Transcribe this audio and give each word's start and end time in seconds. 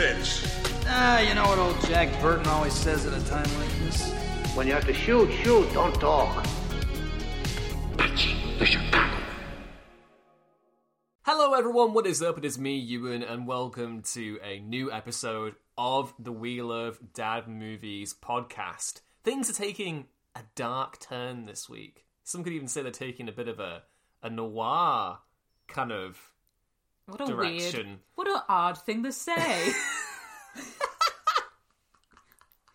bitch. 0.00 0.48
Ah, 0.86 1.20
you 1.20 1.34
know 1.34 1.44
what 1.44 1.58
old 1.58 1.78
Jack 1.82 2.08
Burton 2.22 2.46
always 2.46 2.72
says 2.72 3.04
at 3.04 3.12
a 3.12 3.22
time 3.26 3.46
like 3.58 3.68
this? 3.80 4.10
When 4.54 4.66
you 4.66 4.72
have 4.72 4.86
to 4.86 4.94
shoot, 4.94 5.30
shoot, 5.30 5.70
don't 5.74 5.94
talk. 6.00 6.46
Hello, 11.20 11.52
everyone. 11.52 11.92
What 11.92 12.06
is 12.06 12.22
up? 12.22 12.38
It 12.38 12.46
is 12.46 12.58
me, 12.58 12.78
Ewan, 12.78 13.22
and 13.22 13.46
welcome 13.46 14.00
to 14.14 14.38
a 14.42 14.60
new 14.60 14.90
episode 14.90 15.56
of 15.76 16.14
the 16.18 16.32
We 16.32 16.62
Love 16.62 16.98
Dad 17.12 17.46
Movies 17.46 18.14
podcast. 18.14 19.02
Things 19.22 19.50
are 19.50 19.52
taking 19.52 20.06
a 20.34 20.44
dark 20.54 20.98
turn 20.98 21.44
this 21.44 21.68
week. 21.68 22.06
Some 22.24 22.42
could 22.42 22.54
even 22.54 22.68
say 22.68 22.80
they're 22.80 22.90
taking 22.90 23.28
a 23.28 23.32
bit 23.32 23.48
of 23.48 23.60
a, 23.60 23.82
a 24.22 24.30
noir 24.30 25.18
kind 25.68 25.92
of 25.92 26.32
What 27.10 27.20
a 27.20 27.26
direction. 27.26 27.86
weird, 27.86 27.98
what 28.14 28.28
an 28.28 28.40
odd 28.48 28.78
thing 28.78 29.02
to 29.04 29.12
say. 29.12 29.72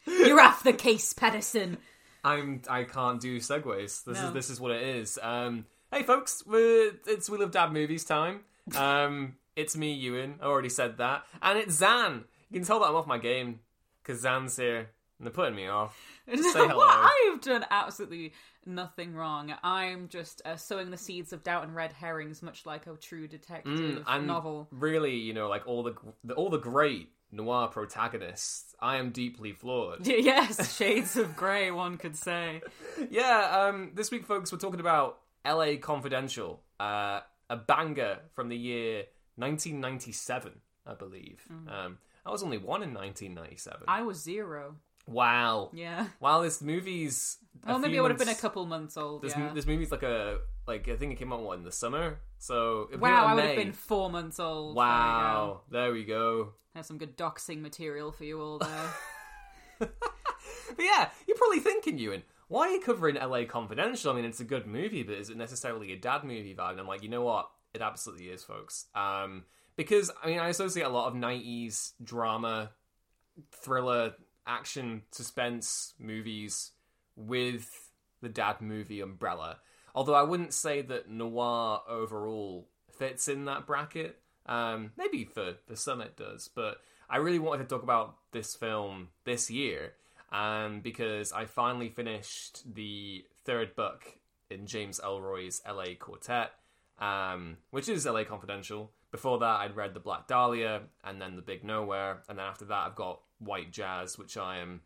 You're 0.07 0.39
off 0.39 0.63
the 0.63 0.73
case, 0.73 1.13
Pedersen. 1.13 1.77
I'm 2.23 2.61
I 2.69 2.83
can't 2.83 3.19
do 3.19 3.39
segues. 3.39 4.03
This 4.03 4.19
No. 4.19 4.27
is 4.27 4.33
this 4.33 4.49
is 4.49 4.59
what 4.59 4.71
it 4.71 4.83
is. 4.83 5.19
Um, 5.21 5.65
hey 5.91 6.03
folks, 6.03 6.43
we're, 6.45 6.91
it's 7.07 7.29
We 7.29 7.37
Love 7.37 7.51
Dad 7.51 7.71
Movies 7.71 8.03
time. 8.05 8.41
Um, 8.75 9.35
it's 9.55 9.75
me, 9.77 9.93
Ewan. 9.93 10.35
I 10.41 10.45
already 10.45 10.69
said 10.69 10.97
that, 10.97 11.23
and 11.41 11.57
it's 11.59 11.75
Zan. 11.75 12.25
You 12.49 12.59
can 12.59 12.65
tell 12.67 12.79
that 12.79 12.87
I'm 12.87 12.95
off 12.95 13.07
my 13.07 13.17
game 13.17 13.59
because 14.01 14.21
Zan's 14.21 14.57
here 14.57 14.89
they're 15.19 15.31
putting 15.31 15.55
me 15.55 15.67
off. 15.67 15.97
Say 16.27 16.35
hello. 16.41 16.77
What? 16.77 17.11
I've 17.33 17.41
done 17.41 17.65
absolutely 17.71 18.33
nothing 18.65 19.13
wrong. 19.13 19.53
I'm 19.63 20.07
just 20.09 20.41
uh, 20.45 20.55
sowing 20.57 20.91
the 20.91 20.97
seeds 20.97 21.31
of 21.33 21.43
doubt 21.43 21.63
and 21.63 21.75
red 21.75 21.93
herrings, 21.93 22.41
much 22.43 22.65
like 22.65 22.87
a 22.87 22.95
true 22.95 23.27
detective 23.27 23.73
Mm, 23.79 24.03
and 24.07 24.27
novel. 24.27 24.67
really, 24.71 25.15
you 25.15 25.33
know, 25.33 25.47
like 25.47 25.67
all 25.67 25.83
the, 25.83 25.93
the 26.23 26.33
all 26.33 26.49
the 26.49 26.57
great 26.59 27.09
noir 27.31 27.67
protagonists, 27.67 28.75
I 28.79 28.97
am 28.97 29.11
deeply 29.11 29.51
flawed. 29.51 30.05
Yes, 30.07 30.75
shades 30.75 31.15
of 31.17 31.35
grey, 31.35 31.71
one 31.71 31.97
could 31.97 32.15
say. 32.15 32.61
yeah, 33.09 33.67
um, 33.69 33.91
this 33.93 34.11
week, 34.11 34.25
folks, 34.25 34.51
we're 34.51 34.57
talking 34.57 34.79
about 34.79 35.19
L.A. 35.43 35.77
Confidential, 35.77 36.61
uh, 36.79 37.19
a 37.49 37.55
banger 37.57 38.19
from 38.33 38.49
the 38.49 38.57
year 38.57 39.03
1997, 39.35 40.51
I 40.85 40.93
believe. 40.95 41.41
Um, 41.67 41.97
I 42.25 42.31
was 42.31 42.41
only 42.43 42.57
one 42.57 42.81
in 42.83 42.93
1997. 42.93 43.81
I 43.87 44.01
was 44.03 44.21
zero. 44.21 44.75
Wow. 45.07 45.69
Yeah. 45.73 46.07
Wow, 46.19 46.41
this 46.41 46.61
movie's. 46.61 47.37
Oh, 47.65 47.73
Well, 47.73 47.79
maybe 47.79 47.93
few 47.93 47.99
I 47.99 48.01
would 48.03 48.11
have 48.11 48.19
been 48.19 48.29
a 48.29 48.35
couple 48.35 48.65
months 48.65 48.97
old. 48.97 49.21
This, 49.21 49.33
yeah. 49.35 49.53
this 49.53 49.65
movie's 49.65 49.91
like 49.91 50.03
a 50.03 50.39
like 50.67 50.87
I 50.89 50.95
think 50.95 51.13
it 51.13 51.15
came 51.15 51.31
out 51.31 51.41
what 51.41 51.57
in 51.57 51.63
the 51.63 51.71
summer. 51.71 52.19
So 52.39 52.89
it 52.91 52.99
wow, 52.99 53.25
I 53.25 53.33
would 53.35 53.43
have 53.43 53.55
been 53.55 53.73
four 53.73 54.09
months 54.09 54.39
old. 54.39 54.75
Wow, 54.75 55.61
there 55.69 55.91
we 55.91 56.03
go. 56.03 56.53
Have 56.75 56.85
some 56.85 56.97
good 56.97 57.17
doxing 57.17 57.61
material 57.61 58.11
for 58.11 58.25
you 58.25 58.41
all 58.41 58.59
there. 58.59 59.89
But 60.75 60.85
yeah, 60.85 61.09
you're 61.27 61.37
probably 61.37 61.59
thinking, 61.59 61.97
Ewan, 61.97 62.23
why 62.47 62.67
are 62.67 62.71
you 62.71 62.81
covering 62.81 63.15
LA 63.15 63.45
Confidential? 63.45 64.11
I 64.11 64.15
mean, 64.15 64.25
it's 64.25 64.39
a 64.39 64.45
good 64.45 64.67
movie, 64.67 65.03
but 65.03 65.15
is 65.15 65.29
it 65.29 65.37
necessarily 65.37 65.91
a 65.93 65.95
dad 65.95 66.23
movie 66.23 66.55
vibe? 66.55 66.71
And 66.71 66.79
I'm 66.79 66.87
like, 66.87 67.03
you 67.03 67.09
know 67.09 67.23
what? 67.23 67.49
It 67.73 67.81
absolutely 67.81 68.27
is, 68.27 68.43
folks. 68.43 68.85
Um, 68.95 69.45
because, 69.75 70.11
I 70.23 70.27
mean, 70.27 70.39
I 70.39 70.49
associate 70.49 70.85
a 70.85 70.89
lot 70.89 71.07
of 71.07 71.13
90s 71.13 71.93
drama, 72.03 72.71
thriller, 73.51 74.13
action, 74.47 75.03
suspense 75.11 75.93
movies 75.99 76.71
with 77.15 77.91
the 78.21 78.29
dad 78.29 78.61
movie 78.61 79.01
umbrella. 79.01 79.57
Although 79.93 80.15
I 80.15 80.23
wouldn't 80.23 80.53
say 80.53 80.81
that 80.81 81.09
noir 81.09 81.81
overall 81.87 82.67
fits 82.91 83.27
in 83.27 83.45
that 83.45 83.65
bracket. 83.65 84.19
Um, 84.45 84.91
maybe 84.97 85.25
for, 85.25 85.55
for 85.65 85.75
some 85.75 86.01
it 86.01 86.15
does, 86.15 86.49
but 86.53 86.77
I 87.09 87.17
really 87.17 87.39
wanted 87.39 87.63
to 87.63 87.69
talk 87.69 87.83
about 87.83 88.17
this 88.31 88.55
film 88.55 89.09
this 89.23 89.49
year 89.49 89.93
um, 90.31 90.81
because 90.81 91.31
I 91.31 91.45
finally 91.45 91.89
finished 91.89 92.75
the 92.75 93.25
third 93.43 93.75
book 93.75 94.17
in 94.49 94.67
James 94.67 94.99
Ellroy's 95.03 95.61
LA 95.67 95.95
Quartet, 95.99 96.51
um, 96.99 97.57
which 97.71 97.89
is 97.89 98.05
LA 98.05 98.23
Confidential. 98.23 98.91
Before 99.11 99.39
that, 99.39 99.61
I'd 99.61 99.75
read 99.75 99.93
The 99.93 99.99
Black 99.99 100.27
Dahlia 100.27 100.81
and 101.03 101.21
then 101.21 101.35
The 101.35 101.41
Big 101.41 101.63
Nowhere, 101.63 102.23
and 102.27 102.37
then 102.37 102.45
after 102.45 102.65
that, 102.65 102.87
I've 102.87 102.95
got 102.95 103.21
White 103.39 103.71
Jazz, 103.71 104.17
which 104.17 104.37
I 104.37 104.57
am 104.59 104.81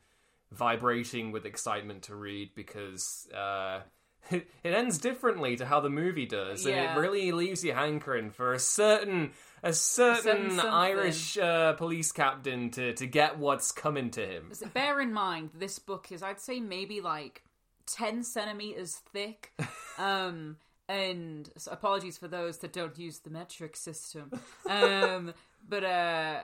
vibrating 0.51 1.31
with 1.31 1.45
excitement 1.45 2.03
to 2.03 2.15
read 2.15 2.51
because 2.55 3.27
uh, 3.35 3.81
it, 4.31 4.49
it 4.63 4.73
ends 4.73 4.97
differently 4.97 5.55
to 5.57 5.65
how 5.65 5.79
the 5.79 5.89
movie 5.89 6.25
does, 6.25 6.65
and 6.65 6.75
Yeah. 6.75 6.95
it 6.95 6.99
really 6.99 7.31
leaves 7.31 7.63
you 7.63 7.73
hankering 7.73 8.31
for 8.31 8.53
a 8.53 8.59
certain 8.59 9.31
a 9.61 9.73
certain, 9.73 10.51
certain. 10.51 10.69
Irish 10.73 11.37
uh, 11.37 11.73
police 11.73 12.11
captain 12.11 12.69
to 12.71 12.93
to 12.93 13.05
get 13.05 13.37
what's 13.37 13.71
coming 13.71 14.09
to 14.11 14.25
him. 14.25 14.49
So 14.53 14.67
bear 14.67 15.01
in 15.01 15.13
mind, 15.13 15.51
this 15.53 15.79
book 15.79 16.11
is, 16.11 16.23
I'd 16.23 16.39
say, 16.39 16.59
maybe 16.59 17.01
like 17.01 17.43
10 17.87 18.23
centimeters 18.23 18.95
thick. 19.11 19.51
Um, 19.97 20.55
and 20.87 21.49
so 21.57 21.71
apologies 21.73 22.17
for 22.17 22.29
those 22.29 22.59
that 22.59 22.71
don't 22.71 22.97
use 22.97 23.19
the 23.19 23.29
metric 23.29 23.75
system. 23.75 24.31
Um, 24.65 25.33
but 25.67 25.83
uh, 25.83 26.43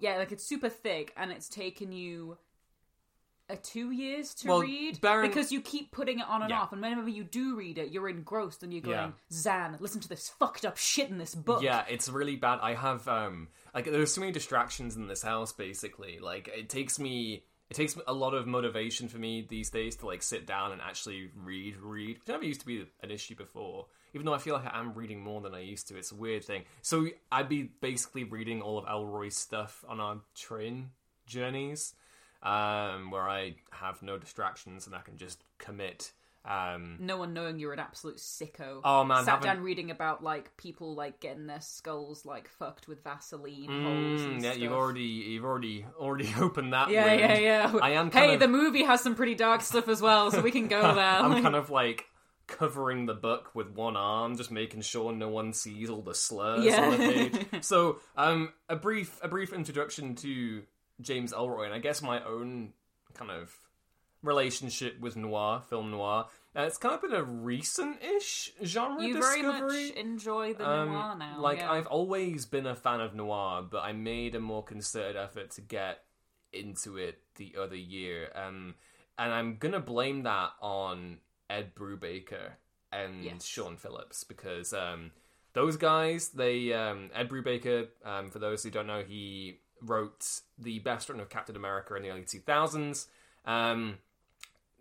yeah, 0.00 0.16
like 0.18 0.32
it's 0.32 0.44
super 0.44 0.68
thick, 0.68 1.12
and 1.16 1.30
it's 1.30 1.48
taken 1.48 1.92
you. 1.92 2.38
a 3.50 3.56
two 3.56 3.90
years 3.92 4.34
to 4.34 4.46
Well, 4.48 4.60
read 4.60 5.00
bear 5.00 5.22
in- 5.24 5.30
because 5.30 5.50
you 5.50 5.62
keep 5.62 5.90
putting 5.90 6.18
it 6.18 6.26
on 6.28 6.42
and 6.42 6.50
Yeah. 6.50 6.60
off, 6.60 6.72
and 6.74 6.82
whenever 6.82 7.08
you 7.08 7.24
do 7.24 7.56
read 7.56 7.78
it, 7.78 7.90
you're 7.90 8.06
engrossed 8.10 8.62
and 8.62 8.74
you're 8.74 8.82
going, 8.82 8.94
Yeah. 8.94 9.12
"Zan, 9.32 9.78
listen 9.80 10.02
to 10.02 10.08
this 10.08 10.28
fucked 10.28 10.66
up 10.66 10.76
shit 10.76 11.08
in 11.08 11.16
this 11.16 11.34
book." 11.34 11.62
Yeah, 11.62 11.86
it's 11.88 12.10
really 12.10 12.36
bad. 12.36 12.58
I 12.60 12.74
have 12.74 13.08
um 13.08 13.48
like 13.74 13.86
there's 13.86 14.12
so 14.12 14.20
many 14.20 14.32
distractions 14.32 14.96
in 14.96 15.06
this 15.06 15.22
house 15.22 15.52
basically. 15.54 16.18
Like 16.18 16.48
it 16.48 16.68
takes 16.68 16.98
me 16.98 17.42
it 17.70 17.74
takes 17.74 17.96
a 18.06 18.12
lot 18.12 18.34
of 18.34 18.46
motivation 18.46 19.08
for 19.08 19.16
me 19.16 19.40
these 19.48 19.70
days 19.70 19.96
to 19.96 20.06
like 20.06 20.22
sit 20.22 20.44
down 20.46 20.72
and 20.72 20.82
actually 20.82 21.30
read 21.34 21.78
read. 21.78 22.18
Which 22.18 22.28
never 22.28 22.44
used 22.44 22.60
to 22.60 22.66
be 22.66 22.86
an 23.02 23.10
issue 23.10 23.34
before. 23.34 23.86
Even 24.14 24.24
though 24.26 24.34
I 24.34 24.38
feel 24.38 24.54
like 24.54 24.66
I 24.72 24.78
am 24.78 24.94
reading 24.94 25.20
more 25.22 25.40
than 25.40 25.54
I 25.54 25.60
used 25.60 25.88
to. 25.88 25.96
It's 25.96 26.12
a 26.12 26.14
weird 26.16 26.44
thing. 26.44 26.64
So 26.82 27.06
I'd 27.30 27.48
be 27.48 27.64
basically 27.64 28.24
reading 28.24 28.62
all 28.62 28.78
of 28.78 28.84
Ellroy's 28.86 29.36
stuff 29.36 29.84
on 29.88 30.00
our 30.00 30.18
train 30.34 30.90
journeys. 31.26 31.94
Um, 32.40 33.10
where 33.10 33.28
I 33.28 33.56
have 33.72 34.00
no 34.00 34.16
distractions 34.16 34.86
and 34.86 34.94
I 34.94 35.00
can 35.00 35.16
just 35.16 35.42
commit. 35.58 36.12
Um, 36.44 36.96
no 37.00 37.16
one 37.18 37.34
knowing 37.34 37.58
you're 37.58 37.72
an 37.72 37.80
absolute 37.80 38.18
sicko. 38.18 38.80
Oh, 38.84 39.02
man, 39.04 39.24
sat 39.24 39.42
down 39.42 39.60
reading 39.60 39.90
about 39.90 40.22
like 40.22 40.56
people 40.56 40.94
like 40.94 41.18
getting 41.18 41.48
their 41.48 41.60
skulls 41.60 42.24
like 42.24 42.48
fucked 42.48 42.86
with 42.86 43.02
Vaseline 43.02 43.66
holes. 43.66 44.20
Mm, 44.20 44.24
And 44.34 44.42
yeah, 44.44 44.50
stuff. 44.52 44.62
you've 44.62 44.72
already 44.72 45.02
you've 45.02 45.44
already 45.44 45.84
already 45.98 46.32
opened 46.40 46.72
that. 46.72 46.90
Yeah, 46.90 47.06
wound. 47.06 47.20
yeah, 47.20 47.38
yeah. 47.38 47.72
I 47.82 47.90
am 47.90 48.10
Hey, 48.12 48.34
of, 48.34 48.40
the 48.40 48.48
movie 48.48 48.84
has 48.84 49.00
some 49.00 49.16
pretty 49.16 49.34
dark 49.34 49.60
stuff 49.62 49.88
as 49.88 50.00
well, 50.00 50.30
so 50.30 50.40
we 50.40 50.52
can 50.52 50.68
go 50.68 50.80
there. 50.94 51.04
I'm 51.04 51.42
kind 51.42 51.56
of 51.56 51.70
like 51.70 52.06
covering 52.48 53.06
the 53.06 53.14
book 53.14 53.54
with 53.54 53.70
one 53.70 53.96
arm, 53.96 54.36
just 54.36 54.50
making 54.50 54.80
sure 54.80 55.12
no 55.12 55.28
one 55.28 55.52
sees 55.52 55.88
all 55.88 56.02
the 56.02 56.14
slurs 56.14 56.74
on 56.74 56.90
the 56.90 56.96
page. 56.96 57.46
so, 57.64 58.00
um, 58.16 58.52
a 58.68 58.74
brief 58.74 59.20
a 59.22 59.28
brief 59.28 59.52
introduction 59.52 60.16
to 60.16 60.62
James 61.00 61.32
Ellroy, 61.32 61.66
and 61.66 61.74
I 61.74 61.78
guess 61.78 62.02
my 62.02 62.24
own 62.24 62.72
kind 63.14 63.30
of 63.30 63.56
relationship 64.22 64.98
with 64.98 65.16
noir, 65.16 65.62
film 65.68 65.92
noir. 65.92 66.26
Uh, 66.56 66.62
it's 66.62 66.78
kind 66.78 66.94
of 66.94 67.02
been 67.02 67.12
a 67.12 67.22
recent-ish 67.22 68.52
genre 68.64 69.04
you 69.04 69.14
very 69.14 69.42
much 69.42 69.92
enjoy 69.96 70.54
the 70.54 70.68
Um, 70.68 70.88
noir 70.88 71.16
now. 71.16 71.40
Like 71.40 71.58
yeah. 71.58 71.70
I've 71.70 71.86
always 71.86 72.46
been 72.46 72.66
a 72.66 72.74
fan 72.74 73.00
of 73.00 73.14
noir, 73.14 73.62
but 73.62 73.82
I 73.84 73.92
made 73.92 74.34
a 74.34 74.40
more 74.40 74.64
concerted 74.64 75.14
effort 75.16 75.52
to 75.52 75.60
get 75.60 76.02
into 76.52 76.96
it 76.96 77.20
the 77.36 77.54
other 77.60 77.76
year. 77.76 78.30
Um, 78.34 78.74
and 79.18 79.32
I'm 79.32 79.56
gonna 79.58 79.80
blame 79.80 80.24
that 80.24 80.50
on 80.60 81.18
Ed 81.50 81.74
Brubaker 81.74 82.52
and 82.92 83.24
Yes. 83.24 83.44
Sean 83.44 83.76
Phillips 83.76 84.24
because 84.24 84.72
um, 84.72 85.10
those 85.52 85.76
guys, 85.76 86.28
they 86.30 86.72
um, 86.72 87.10
Ed 87.14 87.28
Brubaker, 87.28 87.88
um, 88.04 88.30
for 88.30 88.38
those 88.38 88.62
who 88.62 88.70
don't 88.70 88.86
know, 88.86 89.02
he 89.06 89.58
wrote 89.82 90.40
the 90.58 90.78
best 90.80 91.08
run 91.08 91.20
of 91.20 91.28
Captain 91.28 91.56
America 91.56 91.94
in 91.94 92.02
the 92.02 92.10
early 92.10 92.22
2000s. 92.22 93.06
Um, 93.44 93.98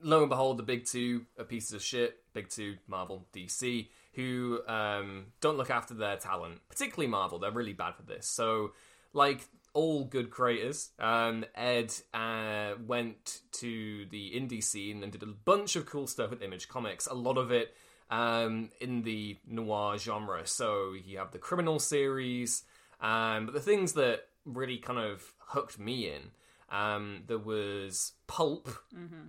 lo 0.01 0.21
and 0.21 0.29
behold, 0.29 0.57
the 0.57 0.63
big 0.63 0.85
two 0.85 1.25
are 1.37 1.45
pieces 1.45 1.73
of 1.73 1.81
shit. 1.83 2.17
Big 2.33 2.49
two, 2.49 2.77
Marvel, 2.87 3.25
DC, 3.33 3.87
who 4.13 4.59
um, 4.67 5.27
don't 5.41 5.57
look 5.57 5.69
after 5.71 5.93
their 5.93 6.17
talent, 6.17 6.59
particularly 6.69 7.07
Marvel. 7.09 7.39
They're 7.39 7.51
really 7.51 7.73
bad 7.73 7.95
for 7.95 8.03
this. 8.03 8.27
So, 8.27 8.73
like 9.13 9.47
all 9.73 10.05
good 10.05 10.29
creators, 10.29 10.89
um, 10.99 11.45
Ed 11.55 11.93
uh, 12.13 12.73
went 12.85 13.41
to 13.53 14.05
the 14.09 14.31
indie 14.31 14.63
scene 14.63 15.03
and 15.03 15.11
did 15.11 15.23
a 15.23 15.27
bunch 15.27 15.75
of 15.75 15.85
cool 15.85 16.07
stuff 16.07 16.29
with 16.29 16.41
Image 16.41 16.67
Comics. 16.67 17.07
A 17.07 17.13
lot 17.13 17.37
of 17.37 17.51
it 17.51 17.75
um, 18.09 18.69
in 18.79 19.03
the 19.03 19.37
noir 19.47 19.97
genre. 19.97 20.45
So 20.45 20.93
you 20.93 21.17
have 21.19 21.31
the 21.31 21.37
criminal 21.37 21.79
series, 21.79 22.63
um, 23.01 23.45
but 23.45 23.53
the 23.53 23.61
things 23.61 23.93
that 23.93 24.27
really 24.45 24.77
kind 24.77 24.99
of 24.99 25.33
hooked 25.39 25.77
me 25.79 26.09
in. 26.09 26.31
Um, 26.69 27.23
there 27.27 27.37
was 27.37 28.13
Pulp, 28.27 28.67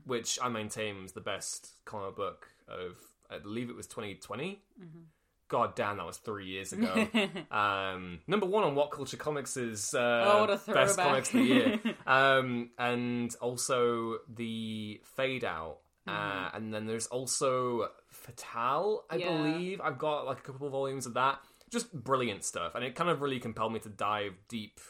which 0.05 0.38
I 0.43 0.49
maintain 0.49 1.02
was 1.02 1.12
the 1.12 1.20
best 1.20 1.70
comic 1.84 2.17
book 2.17 2.49
of, 2.67 2.96
I 3.31 3.38
believe 3.38 3.70
it 3.70 3.76
was 3.76 3.87
2020. 3.87 4.61
God 5.49 5.75
damn, 5.75 5.97
that 5.97 6.05
was 6.06 6.19
three 6.19 6.47
years 6.47 6.73
ago. 6.75 7.09
um, 7.50 8.21
number 8.27 8.45
one 8.47 8.65
on 8.65 8.75
What 8.75 8.91
Culture 8.91 9.17
Comics 9.17 9.56
is 9.56 9.95
uh, 9.95 9.99
Oh, 10.27 10.47
best 10.73 10.99
comics 10.99 11.29
of 11.29 11.35
the 11.35 11.43
year, 11.43 11.81
um, 12.06 12.71
and 12.79 13.35
also 13.41 14.19
the 14.29 15.00
Fade 15.17 15.45
Out, 15.45 15.79
uh, 16.06 16.50
and 16.55 16.73
then 16.73 16.87
there's 16.87 17.06
also 17.06 17.89
Fatal, 18.11 19.05
I 19.11 19.17
Mm-hmm. 19.17 19.21
Yeah. 19.21 19.53
believe. 19.53 19.81
I've 19.83 19.99
got 19.99 20.27
like 20.27 20.39
a 20.39 20.43
couple 20.43 20.67
of 20.67 20.73
volumes 20.73 21.06
of 21.06 21.15
that. 21.15 21.39
Just 21.71 21.93
brilliant 21.93 22.44
stuff, 22.44 22.75
and 22.75 22.85
it 22.85 22.94
kind 22.94 23.11
of 23.11 23.21
really 23.23 23.41
compelled 23.41 23.73
me 23.73 23.79
to 23.81 23.89
dive 23.91 24.33
deep, 24.49 24.81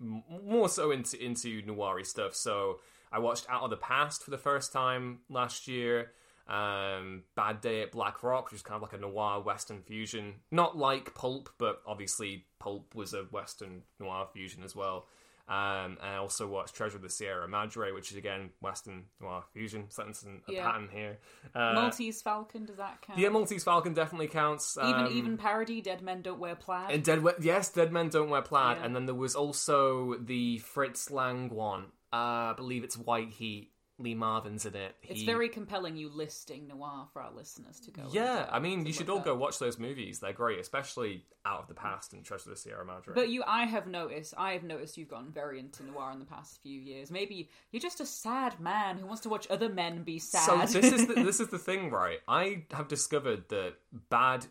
m- 0.00 0.22
more 0.44 0.68
so 0.68 0.90
into 0.92 1.20
into 1.24 1.62
noiry 1.62 2.06
stuff. 2.06 2.34
So 2.34 2.78
I 3.12 3.18
watched 3.20 3.46
Out 3.48 3.62
of 3.62 3.70
the 3.70 3.76
Past 3.76 4.22
for 4.24 4.30
the 4.30 4.38
first 4.38 4.72
time 4.72 5.18
last 5.28 5.66
year. 5.68 6.12
Um, 6.48 7.24
Bad 7.36 7.60
Day 7.60 7.82
at 7.82 7.92
Black 7.92 8.22
Rock, 8.22 8.46
which 8.46 8.54
is 8.56 8.62
kind 8.62 8.76
of 8.76 8.82
like 8.82 8.94
a 8.94 9.02
noir 9.02 9.40
western 9.42 9.82
fusion, 9.82 10.36
not 10.50 10.76
like 10.78 11.14
Pulp, 11.14 11.50
but 11.58 11.82
obviously 11.86 12.46
Pulp 12.58 12.94
was 12.94 13.12
a 13.12 13.24
western 13.24 13.82
noir 14.00 14.26
fusion 14.32 14.62
as 14.64 14.74
well. 14.74 15.06
Um, 15.46 15.96
and 16.02 16.10
I 16.12 16.16
also 16.16 16.46
watched 16.46 16.74
Treasure 16.74 16.96
of 16.96 17.02
the 17.02 17.08
Sierra 17.08 17.48
Madre, 17.48 17.92
which 17.92 18.10
is 18.10 18.18
again 18.18 18.50
western 18.60 19.04
noir 19.18 19.42
fusion, 19.54 19.86
sentencing 19.90 20.42
a 20.46 20.52
Yeah. 20.52 20.70
pattern 20.70 20.88
here. 20.92 21.18
Uh, 21.54 21.72
Maltese 21.74 22.20
Falcon, 22.20 22.66
does 22.66 22.76
that 22.76 23.00
count? 23.00 23.18
yeah, 23.18 23.30
Maltese 23.30 23.64
Falcon 23.64 23.94
definitely 23.94 24.28
counts. 24.28 24.76
even 24.76 24.94
Um, 25.06 25.12
even 25.12 25.36
parody. 25.38 25.80
Dead 25.80 26.02
Men 26.02 26.20
Don't 26.20 26.38
Wear 26.38 26.54
Plaid. 26.54 26.90
and 26.90 27.02
Dead, 27.04 27.22
yes, 27.40 27.70
Dead 27.72 27.92
Men 27.92 28.10
Don't 28.10 28.28
Wear 28.28 28.42
Plaid, 28.42 28.76
Yeah. 28.78 28.84
and 28.84 28.94
then 28.94 29.06
there 29.06 29.14
was 29.14 29.34
also 29.34 30.14
the 30.18 30.58
Fritz 30.58 31.10
Lang 31.10 31.48
one. 31.48 31.92
Uh, 32.12 32.52
I 32.52 32.54
believe 32.56 32.84
it's 32.84 32.96
White 32.98 33.30
Heat. 33.30 33.72
Lee 34.00 34.14
Marvin's 34.14 34.64
in 34.64 34.76
it. 34.76 34.94
it's 35.02 35.22
very 35.22 35.48
compelling. 35.48 35.96
You 35.96 36.08
listing 36.08 36.68
noir 36.68 37.08
for 37.12 37.20
our 37.20 37.32
listeners 37.32 37.80
to 37.80 37.90
go. 37.90 38.02
Yeah, 38.12 38.42
and, 38.42 38.50
uh, 38.50 38.52
I 38.52 38.58
mean, 38.60 38.86
you 38.86 38.92
should 38.92 39.10
all 39.10 39.18
go 39.18 39.34
watch 39.34 39.58
those 39.58 39.78
movies. 39.78 40.20
They're 40.20 40.32
great, 40.32 40.60
especially 40.60 41.24
Out 41.44 41.62
of 41.62 41.68
the 41.68 41.74
Past 41.74 42.12
and 42.12 42.24
Treasure 42.24 42.50
of 42.50 42.56
the 42.56 42.60
Sierra 42.60 42.84
Madre. 42.84 43.12
But 43.14 43.28
you, 43.28 43.42
I 43.44 43.64
have 43.64 43.88
noticed. 43.88 44.34
I 44.38 44.52
have 44.52 44.62
noticed 44.62 44.96
you've 44.96 45.08
gotten 45.08 45.32
very 45.32 45.58
into 45.58 45.84
noir 45.84 46.12
in 46.12 46.20
the 46.20 46.24
past 46.24 46.62
few 46.62 46.80
years. 46.80 47.10
Maybe 47.10 47.50
you're 47.72 47.80
just 47.82 48.00
a 48.00 48.06
sad 48.06 48.60
man 48.60 48.98
who 48.98 49.06
wants 49.06 49.22
to 49.22 49.28
watch 49.28 49.48
other 49.50 49.68
men 49.68 50.04
be 50.04 50.20
sad. 50.20 50.68
so 50.68 50.80
this 50.80 50.92
is 50.92 51.06
the, 51.08 51.14
this 51.14 51.40
is 51.40 51.48
the 51.48 51.58
thing, 51.58 51.90
right? 51.90 52.18
I 52.28 52.64
have 52.72 52.86
discovered 52.86 53.48
that 53.48 53.74
bad, 54.10 54.46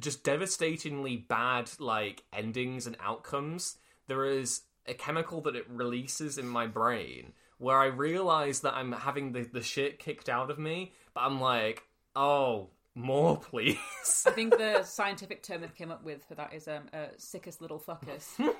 just 0.00 0.24
devastatingly 0.24 1.16
bad, 1.16 1.70
like 1.78 2.24
endings 2.32 2.88
and 2.88 2.96
outcomes. 3.00 3.76
There 4.08 4.24
is 4.24 4.62
a 4.86 4.94
chemical 4.94 5.40
that 5.42 5.54
it 5.54 5.64
releases 5.70 6.38
in 6.38 6.48
my 6.48 6.66
brain 6.66 7.32
where 7.64 7.78
I 7.78 7.86
realize 7.86 8.60
that 8.60 8.74
I'm 8.74 8.92
having 8.92 9.32
the, 9.32 9.42
the 9.42 9.62
shit 9.62 9.98
kicked 9.98 10.28
out 10.28 10.50
of 10.50 10.58
me, 10.58 10.92
but 11.14 11.22
I'm 11.22 11.40
like, 11.40 11.82
oh, 12.14 12.68
more, 12.94 13.36
please. 13.50 13.78
I 14.26 14.30
think 14.30 14.56
the 14.56 14.82
scientific 14.84 15.42
term 15.42 15.62
they've 15.62 15.74
come 15.76 15.90
up 15.90 16.04
with 16.04 16.22
for 16.28 16.34
that 16.34 16.52
is 16.52 16.68
um, 16.68 16.84
uh, 16.92 17.06
sickest 17.16 17.60
little 17.62 17.80
fuckers. 17.80 18.26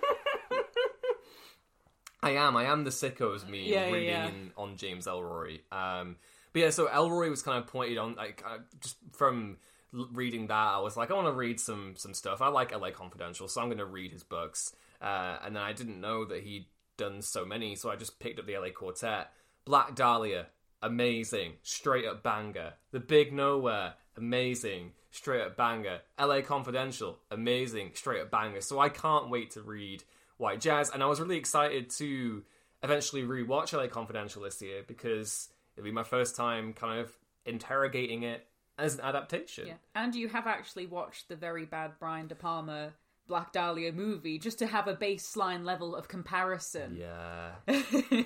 I 2.22 2.30
am. 2.30 2.56
I 2.56 2.64
am 2.64 2.84
the 2.84 2.90
sickos 2.90 3.46
me 3.48 3.70
Yeah, 3.70 3.86
yeah, 3.88 3.92
reading 3.92 4.08
yeah. 4.08 4.26
in- 4.28 4.52
on 4.56 4.76
James 4.76 5.06
Ellroy. 5.06 5.60
Um, 5.70 6.16
but 6.54 6.60
yeah, 6.62 6.70
so 6.70 6.86
Ellroy 6.86 7.28
was 7.28 7.42
kind 7.42 7.58
of 7.58 7.66
pointed 7.66 7.98
on 7.98 8.14
like 8.14 8.42
uh, 8.46 8.58
just 8.80 8.96
from 9.12 9.58
l- 9.94 10.08
reading 10.12 10.46
that, 10.46 10.54
I 10.54 10.78
was 10.80 10.96
like, 10.96 11.10
I 11.10 11.14
want 11.14 11.26
to 11.26 11.32
read 11.32 11.60
some 11.60 11.94
some 11.96 12.14
stuff. 12.14 12.40
I 12.40 12.48
like 12.48 12.72
LA 12.74 12.90
Confidential, 12.92 13.48
so 13.48 13.60
I'm 13.60 13.68
going 13.68 13.78
to 13.78 13.84
read 13.84 14.10
his 14.12 14.22
books. 14.22 14.74
Uh, 15.02 15.36
and 15.44 15.54
then 15.54 15.62
I 15.62 15.74
didn't 15.74 16.00
know 16.00 16.24
that 16.24 16.42
he'd 16.42 16.64
done 16.96 17.22
so 17.22 17.44
many, 17.44 17.74
so 17.76 17.90
I 17.90 17.96
just 17.96 18.18
picked 18.18 18.38
up 18.38 18.46
the 18.46 18.56
LA 18.56 18.70
Quartet. 18.70 19.30
Black 19.64 19.94
Dahlia, 19.94 20.46
amazing, 20.82 21.54
straight 21.62 22.06
up 22.06 22.22
banger. 22.22 22.74
The 22.90 23.00
Big 23.00 23.32
Nowhere, 23.32 23.94
amazing, 24.16 24.92
straight 25.10 25.42
up 25.42 25.56
banger. 25.56 26.00
LA 26.20 26.40
Confidential, 26.42 27.18
amazing, 27.30 27.92
straight 27.94 28.20
up 28.20 28.30
banger. 28.30 28.60
So 28.60 28.78
I 28.78 28.88
can't 28.88 29.30
wait 29.30 29.52
to 29.52 29.62
read 29.62 30.04
White 30.36 30.60
Jazz, 30.60 30.90
and 30.90 31.02
I 31.02 31.06
was 31.06 31.20
really 31.20 31.36
excited 31.36 31.90
to 31.90 32.42
eventually 32.82 33.22
rewatch 33.22 33.72
LA 33.72 33.86
Confidential 33.86 34.42
this 34.42 34.60
year 34.60 34.82
because 34.86 35.48
it'll 35.76 35.84
be 35.84 35.92
my 35.92 36.02
first 36.02 36.36
time 36.36 36.72
kind 36.72 37.00
of 37.00 37.12
interrogating 37.46 38.22
it 38.22 38.46
as 38.78 38.96
an 38.96 39.02
adaptation. 39.02 39.68
yeah, 39.68 39.74
and 39.94 40.14
you 40.14 40.28
have 40.28 40.46
actually 40.46 40.86
watched 40.86 41.28
the 41.28 41.36
very 41.36 41.64
bad 41.64 41.92
Brian 41.98 42.26
De 42.26 42.34
Palma 42.34 42.92
Black 43.26 43.52
Dahlia 43.52 43.92
movie 43.92 44.38
just 44.38 44.58
to 44.58 44.66
have 44.66 44.86
a 44.86 44.94
baseline 44.94 45.64
level 45.64 45.96
of 45.96 46.08
comparison. 46.08 46.96
Yeah, 47.00 47.52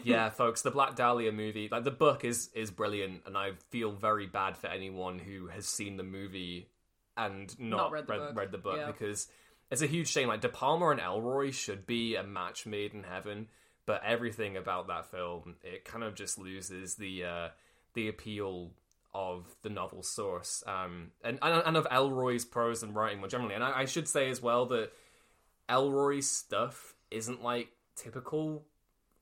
yeah, 0.02 0.28
folks. 0.30 0.62
The 0.62 0.70
Black 0.70 0.96
Dahlia 0.96 1.32
movie, 1.32 1.68
like 1.70 1.84
the 1.84 1.90
book, 1.90 2.24
is 2.24 2.50
is 2.54 2.70
brilliant, 2.70 3.22
and 3.26 3.36
I 3.36 3.52
feel 3.70 3.92
very 3.92 4.26
bad 4.26 4.56
for 4.56 4.66
anyone 4.66 5.18
who 5.18 5.48
has 5.48 5.66
seen 5.66 5.96
the 5.96 6.02
movie 6.02 6.68
and 7.16 7.54
not, 7.60 7.76
Not 7.76 7.92
read 7.92 8.06
the 8.06 8.12
read, 8.12 8.18
book. 8.28 8.36
read 8.36 8.52
the 8.52 8.58
book 8.58 8.76
Yeah. 8.78 8.86
because 8.86 9.28
it's 9.70 9.82
a 9.82 9.86
huge 9.86 10.08
shame. 10.08 10.28
Like 10.28 10.40
De 10.40 10.48
Palma 10.48 10.88
and 10.90 11.00
Ellroy 11.00 11.52
should 11.52 11.86
be 11.86 12.16
a 12.16 12.22
match 12.22 12.66
made 12.66 12.92
in 12.94 13.02
heaven, 13.04 13.48
but 13.86 14.02
everything 14.04 14.56
about 14.56 14.88
that 14.88 15.06
film, 15.10 15.56
it 15.62 15.84
kind 15.84 16.02
of 16.04 16.14
just 16.14 16.38
loses 16.38 16.96
the 16.96 17.24
uh, 17.24 17.48
the 17.94 18.08
appeal 18.08 18.70
of 19.14 19.46
the 19.62 19.70
novel 19.70 20.02
source, 20.02 20.62
um, 20.66 21.12
and 21.24 21.38
and 21.42 21.76
of 21.76 21.86
Ellroy's 21.88 22.44
prose 22.44 22.82
and 22.82 22.94
writing 22.94 23.18
more 23.18 23.28
generally. 23.28 23.54
And 23.54 23.64
I, 23.64 23.80
I 23.80 23.84
should 23.84 24.08
say 24.08 24.30
as 24.30 24.42
well 24.42 24.66
that 24.66 24.90
Ellroy's 25.68 26.30
stuff 26.30 26.94
isn't 27.10 27.42
like 27.42 27.68
typical 27.96 28.64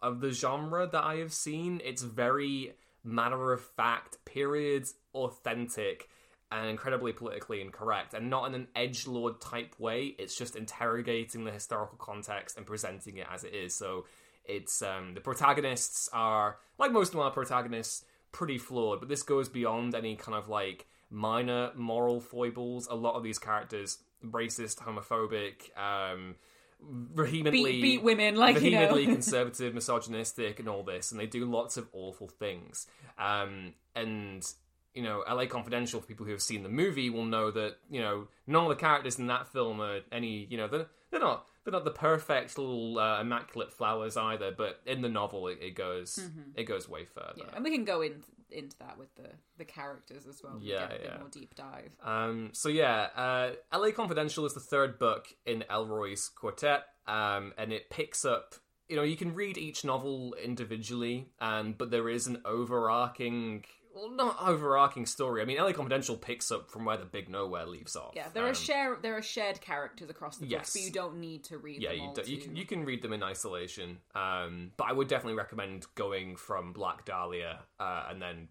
of 0.00 0.21
the 0.21 0.31
genre 0.31 0.87
that 0.87 1.05
I 1.05 1.17
have 1.17 1.33
seen. 1.33 1.81
It's 1.85 2.03
very 2.03 2.75
matter 3.03 3.53
of 3.53 3.61
fact, 3.61 4.19
periods 4.25 4.94
authentic, 5.15 6.09
and 6.50 6.69
incredibly 6.69 7.12
politically 7.12 7.61
incorrect, 7.61 8.15
and 8.15 8.29
not 8.29 8.47
in 8.49 8.55
an 8.55 8.69
edge 8.75 9.06
lord 9.06 9.41
type 9.41 9.75
way. 9.79 10.15
It's 10.19 10.37
just 10.37 10.56
interrogating 10.56 11.44
the 11.44 11.53
historical 11.53 11.99
context 11.99 12.56
and 12.56 12.67
presenting 12.67 13.17
it 13.17 13.27
as 13.32 13.44
it 13.44 13.55
is. 13.55 13.75
So 13.75 14.06
it's 14.44 14.82
um, 14.82 15.15
the 15.15 15.21
protagonists 15.21 16.09
are 16.12 16.59
like 16.79 16.93
most 16.93 17.15
noir 17.15 17.31
protagonists, 17.31 18.05
pretty 18.32 18.58
flawed, 18.58 19.00
but 19.00 19.08
this 19.08 19.23
goes 19.23 19.49
beyond 19.49 19.94
any 19.94 20.17
kind 20.17 20.37
of 20.37 20.49
like 20.49 20.87
minor 21.11 21.70
moral 21.75 22.20
foibles. 22.20 22.87
A 22.88 22.94
lot 22.94 23.14
of 23.14 23.23
these 23.23 23.38
characters 23.38 23.99
racist, 24.25 24.78
homophobic, 24.78 25.76
um, 25.78 26.37
vehemently 26.81 27.73
Beat, 27.73 27.82
beat 27.82 28.02
women, 28.02 28.37
like 28.37 28.61
you 28.61 28.70
know. 28.70 28.78
vehemently 28.78 29.06
conservative, 29.12 29.75
misogynistic, 29.75 30.58
and 30.58 30.69
all 30.69 30.82
this, 30.82 31.11
and 31.11 31.20
they 31.20 31.26
do 31.26 31.44
lots 31.44 31.76
of 31.76 31.88
awful 31.93 32.28
things. 32.28 32.87
Um, 33.19 33.75
and 33.94 34.46
you 34.94 35.03
know, 35.03 35.22
LA 35.29 35.46
Confidential, 35.46 36.01
for 36.01 36.06
people 36.06 36.27
who 36.27 36.32
have 36.32 36.43
seen 36.43 36.62
the 36.62 36.69
movie, 36.69 37.10
will 37.10 37.24
know 37.24 37.51
that 37.51 37.77
you 37.91 38.01
know 38.01 38.29
none 38.46 38.65
of 38.65 38.69
the 38.70 38.77
characters 38.77 39.19
in 39.19 39.27
that 39.29 39.48
film 39.53 39.81
are 39.81 40.01
any. 40.12 40.46
You 40.51 40.56
know, 40.58 40.69
they're, 40.69 40.86
they're 41.10 41.20
not 41.20 41.46
they're 41.67 41.73
not 41.73 41.85
the 41.85 41.91
perfect 41.91 42.56
little 42.56 42.99
uh, 42.99 43.20
immaculate 43.20 43.73
flowers 43.73 44.17
either. 44.17 44.53
But 44.56 44.81
in 44.87 45.03
the 45.03 45.08
novel, 45.08 45.49
it, 45.49 45.58
it 45.61 45.75
goes 45.75 46.19
it 46.55 46.65
goes 46.65 46.89
way 46.89 47.05
further. 47.05 47.32
Mm-hmm. 47.32 47.49
Yeah, 47.49 47.56
and 47.56 47.65
we 47.65 47.70
can 47.73 47.85
go 47.85 48.01
in, 48.03 48.23
into 48.51 48.79
that 48.79 48.96
with 48.96 49.13
the, 49.17 49.31
the 49.58 49.65
characters 49.65 50.27
as 50.29 50.41
well. 50.43 50.58
We 50.61 50.70
Yeah, 50.70 50.87
get 50.87 50.87
a 50.87 50.99
bit 51.01 51.11
yeah. 51.13 51.19
more 51.19 51.29
deep 51.29 51.55
dive. 51.56 51.96
Um, 52.03 52.51
so 52.53 52.69
yeah, 52.69 53.08
uh, 53.17 53.51
LA 53.77 53.91
Confidential 53.91 54.46
is 54.46 54.55
the 54.55 54.61
third 54.61 54.99
book 55.01 55.27
in 55.44 55.65
Ellroy's 55.69 56.29
quartet, 56.29 56.85
um, 57.08 57.53
and 57.58 57.73
it 57.73 57.91
picks 57.91 58.25
up. 58.25 58.55
You 58.89 58.94
know, 58.94 59.03
you 59.03 59.17
can 59.17 59.35
read 59.35 59.58
each 59.58 59.85
novel 59.85 60.37
individually, 60.41 61.27
um, 61.41 61.75
but 61.77 61.91
there 61.91 62.08
is 62.08 62.29
an 62.29 62.43
overarching, 62.44 63.65
well, 63.96 64.10
not 64.10 64.36
overarching 64.41 65.06
story. 65.06 65.41
I 65.41 65.46
mean, 65.46 65.56
LA 65.58 65.72
Confidential 65.72 66.17
picks 66.17 66.53
up 66.53 66.70
from 66.70 66.84
where 66.84 66.96
the 66.98 67.06
Big 67.06 67.29
Nowhere 67.29 67.65
leaves 67.67 67.96
off. 67.96 68.12
Yeah, 68.15 68.29
there 68.34 68.44
are 68.44 68.48
Um, 68.48 68.55
share 68.55 68.98
there 69.00 69.17
are 69.17 69.22
shared 69.22 69.60
characters 69.60 70.10
across 70.10 70.36
the 70.36 70.44
books, 70.46 70.53
Yes. 70.53 70.72
but 70.74 70.82
you 70.82 70.93
don't 70.93 71.17
need 71.19 71.44
to 71.44 71.58
read 71.58 71.81
yeah, 71.81 71.91
them 71.91 71.98
you, 71.98 72.05
all. 72.08 72.15
do, 72.15 72.31
you 72.31 72.38
can 72.38 72.55
you 72.56 72.67
can 72.67 72.84
read 72.84 73.00
them 73.03 73.12
in 73.12 73.22
isolation. 73.22 73.98
Um, 74.15 74.72
but 74.76 74.84
I 74.88 74.93
would 74.93 75.08
definitely 75.08 75.38
recommend 75.38 75.86
going 75.94 76.36
from 76.36 76.72
Black 76.72 77.05
Dahlia 77.06 77.60
uh, 77.81 78.05
and 78.10 78.20
then 78.20 78.48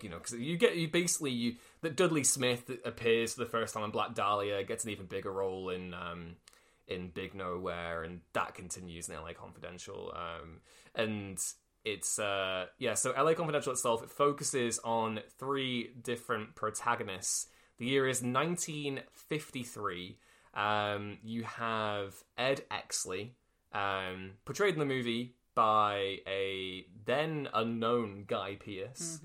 you 0.00 0.08
know 0.08 0.16
because 0.16 0.32
you 0.34 0.56
get 0.56 0.76
you 0.76 0.88
basically 0.88 1.30
you 1.30 1.56
that 1.82 1.96
Dudley 1.96 2.24
Smith 2.24 2.70
appears 2.84 3.34
for 3.34 3.40
the 3.44 3.50
first 3.50 3.74
time 3.74 3.84
in 3.84 3.90
Black 3.90 4.14
Dahlia 4.14 4.62
gets 4.64 4.84
an 4.84 4.90
even 4.90 5.06
bigger 5.06 5.30
role 5.30 5.70
in 5.70 5.94
um, 5.94 6.36
in 6.88 7.08
Big 7.08 7.34
Nowhere 7.34 8.02
and 8.02 8.20
that 8.32 8.54
continues 8.54 9.08
in 9.08 9.14
LA 9.14 9.32
Confidential 9.32 10.12
um, 10.16 10.60
and 10.94 11.38
it's 11.84 12.18
uh 12.18 12.66
yeah 12.78 12.94
so 12.94 13.12
LA 13.12 13.34
Confidential 13.34 13.72
itself 13.72 14.02
it 14.02 14.10
focuses 14.10 14.78
on 14.84 15.20
three 15.38 15.90
different 16.02 16.54
protagonists. 16.54 17.48
The 17.78 17.86
year 17.86 18.06
is 18.08 18.22
1953. 18.22 20.18
Um, 20.54 21.18
you 21.24 21.42
have 21.44 22.14
Ed 22.36 22.62
Exley, 22.70 23.30
um, 23.72 24.32
portrayed 24.44 24.74
in 24.74 24.78
the 24.78 24.84
movie 24.84 25.34
by 25.54 26.18
a 26.26 26.86
then 27.04 27.48
unknown 27.52 28.24
Guy 28.26 28.56
Pearce. 28.56 29.20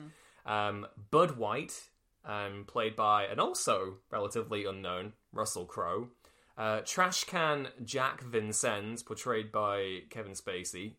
Um, 0.46 0.88
Bud 1.12 1.38
White, 1.38 1.90
um, 2.26 2.64
played 2.68 2.96
by 2.96 3.26
an 3.26 3.40
also 3.40 3.98
relatively 4.12 4.66
unknown 4.66 5.14
Russell 5.32 5.66
Crowe. 5.66 6.10
Uh, 6.58 6.80
Trash 6.86 7.26
Can 7.26 7.68
Jack 7.84 8.22
Vincennes, 8.22 9.04
portrayed 9.04 9.52
by 9.52 10.00
Kevin 10.10 10.32
Spacey. 10.34 10.94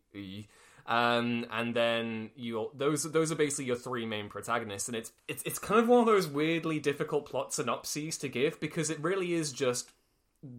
Um, 0.88 1.44
and 1.52 1.74
then 1.74 2.30
you 2.34 2.70
those 2.74 3.02
those 3.02 3.30
are 3.30 3.34
basically 3.34 3.66
your 3.66 3.76
three 3.76 4.06
main 4.06 4.30
protagonists, 4.30 4.88
and 4.88 4.96
it's 4.96 5.12
it's 5.28 5.42
it's 5.42 5.58
kind 5.58 5.80
of 5.80 5.86
one 5.86 6.00
of 6.00 6.06
those 6.06 6.26
weirdly 6.26 6.80
difficult 6.80 7.26
plot 7.26 7.52
synopses 7.52 8.16
to 8.18 8.28
give 8.28 8.58
because 8.58 8.88
it 8.88 8.98
really 9.00 9.34
is 9.34 9.52
just 9.52 9.90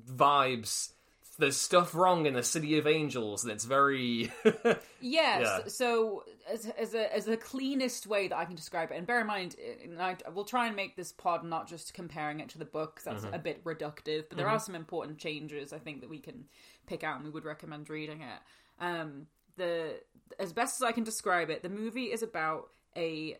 vibes. 0.08 0.92
There's 1.40 1.58
stuff 1.58 1.96
wrong 1.96 2.28
in 2.28 2.34
the 2.34 2.44
city 2.44 2.78
of 2.78 2.86
angels, 2.86 3.44
and 3.44 3.52
it's 3.52 3.66
very 3.66 4.32
Yes. 5.02 5.42
Yeah. 5.42 5.60
So, 5.66 6.26
as, 6.48 6.68
as 6.78 6.94
a 6.94 7.12
as 7.16 7.26
the 7.26 7.38
cleanest 7.38 8.06
way 8.06 8.28
that 8.28 8.38
I 8.38 8.46
can 8.46 8.54
describe 8.54 8.92
it, 8.92 8.98
and 8.98 9.08
bear 9.08 9.22
in 9.22 9.28
mind, 9.28 9.56
and 9.84 10.00
I 10.00 10.16
will 10.32 10.46
try 10.46 10.68
and 10.68 10.76
make 10.76 10.96
this 10.96 11.12
pod 11.12 11.44
not 11.44 11.68
just 11.68 11.96
comparing 11.96 12.40
it 12.40 12.50
to 12.50 12.60
the 12.60 12.66
book, 12.66 13.02
that's 13.04 13.26
a 13.34 13.40
bit 13.40 13.64
reductive. 13.64 14.26
But 14.30 14.38
there 14.38 14.50
are 14.50 14.60
some 14.60 14.76
important 14.76 15.18
changes 15.18 15.74
I 15.74 15.80
think 15.80 16.02
that 16.02 16.10
we 16.10 16.20
can 16.20 16.46
pick 16.86 17.04
out, 17.04 17.16
and 17.16 17.26
we 17.26 17.32
would 17.32 17.46
recommend 17.46 17.90
reading 17.90 18.22
it. 18.22 18.40
Um, 18.80 19.26
the 19.60 20.00
as 20.40 20.54
best 20.54 20.82
as 20.82 20.84
I 20.84 20.92
can 20.92 21.04
describe 21.04 21.50
it, 21.50 21.62
the 21.62 21.70
movie 21.70 22.06
is 22.06 22.24
about 22.24 22.70
a 22.98 23.38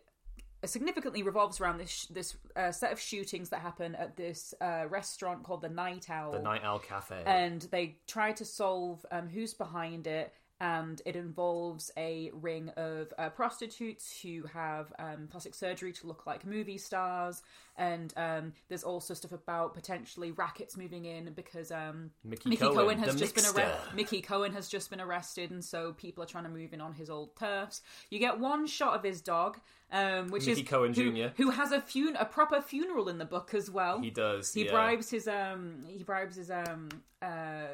significantly 0.66 1.24
revolves 1.24 1.62
around 1.62 1.78
this 1.78 2.06
this 2.08 2.36
uh, 2.56 2.72
set 2.72 2.92
of 2.92 3.00
shootings 3.00 3.50
that 3.50 3.62
happen 3.62 3.96
at 3.96 4.18
this 4.18 4.54
uh, 4.62 4.86
restaurant 4.90 5.44
called 5.44 5.62
the 5.62 5.70
Night 5.70 6.10
Owl 6.10 6.32
the 6.32 6.40
Night 6.40 6.62
Owl 6.64 6.80
Cafe. 6.80 7.24
and 7.26 7.62
they 7.72 7.98
try 8.08 8.34
to 8.34 8.46
solve 8.46 9.06
um, 9.12 9.30
who's 9.30 9.54
behind 9.54 10.06
it 10.06 10.34
and 10.60 11.02
it 11.06 11.16
involves 11.16 11.92
a 11.98 12.32
ring 12.34 12.70
of 12.76 13.14
uh, 13.18 13.30
prostitutes 13.30 14.20
who 14.22 14.44
have 14.54 14.92
um, 15.00 15.28
plastic 15.30 15.56
surgery 15.56 15.94
to 15.94 16.08
look 16.08 16.26
like 16.26 16.46
movie 16.46 16.78
stars 16.78 17.42
and 17.80 18.14
um, 18.18 18.54
there's 18.68 18.84
also 18.84 19.14
stuff 19.14 19.32
about 19.32 19.74
potentially 19.74 20.32
rackets 20.32 20.76
moving 20.76 21.06
in 21.06 21.32
because 21.34 21.72
um, 21.72 22.12
Mickey 22.26 22.50
Mickey 22.50 22.62
Cohen, 22.62 22.76
Cohen, 22.76 23.00
has 23.00 23.16
just 23.16 23.34
been 23.34 23.46
mixter. 23.46 23.58
arrested. 23.58 23.96
Mickey 23.96 24.22
Cohen 24.22 24.52
has 24.52 24.68
just 24.68 24.90
been 24.90 25.00
arrested, 25.00 25.50
and 25.50 25.64
so 25.64 25.94
people 25.94 26.22
are 26.22 26.28
trying 26.28 26.44
to 26.44 26.50
move 26.50 26.74
in 26.74 26.82
on 26.82 26.94
his 26.94 27.10
old 27.10 27.36
turfs. 27.38 27.82
You 28.10 28.20
get 28.20 28.38
one 28.38 28.68
shot 28.68 28.96
of 28.96 29.04
his 29.04 29.22
dog, 29.22 29.60
um, 29.94 30.28
which 30.28 30.46
Mickey 30.46 30.62
is 30.62 30.68
Cohen 30.68 30.94
who, 30.94 31.12
Jr.. 31.12 31.34
who 31.38 31.52
has 31.52 31.72
a 31.72 31.80
fun- 31.80 32.18
a 32.20 32.26
proper 32.26 32.62
funeral 32.62 33.08
in 33.08 33.18
the 33.18 33.26
book 33.26 33.54
as 33.54 33.72
well. 33.72 34.02
he 34.02 34.10
does. 34.10 34.54
He 34.54 34.66
yeah. 34.66 34.72
bribes 34.72 35.10
his 35.10 35.28
um 35.28 35.86
he 35.88 36.04
bribes 36.04 36.36
his 36.36 36.52
um 36.52 36.90
uh 37.22 37.68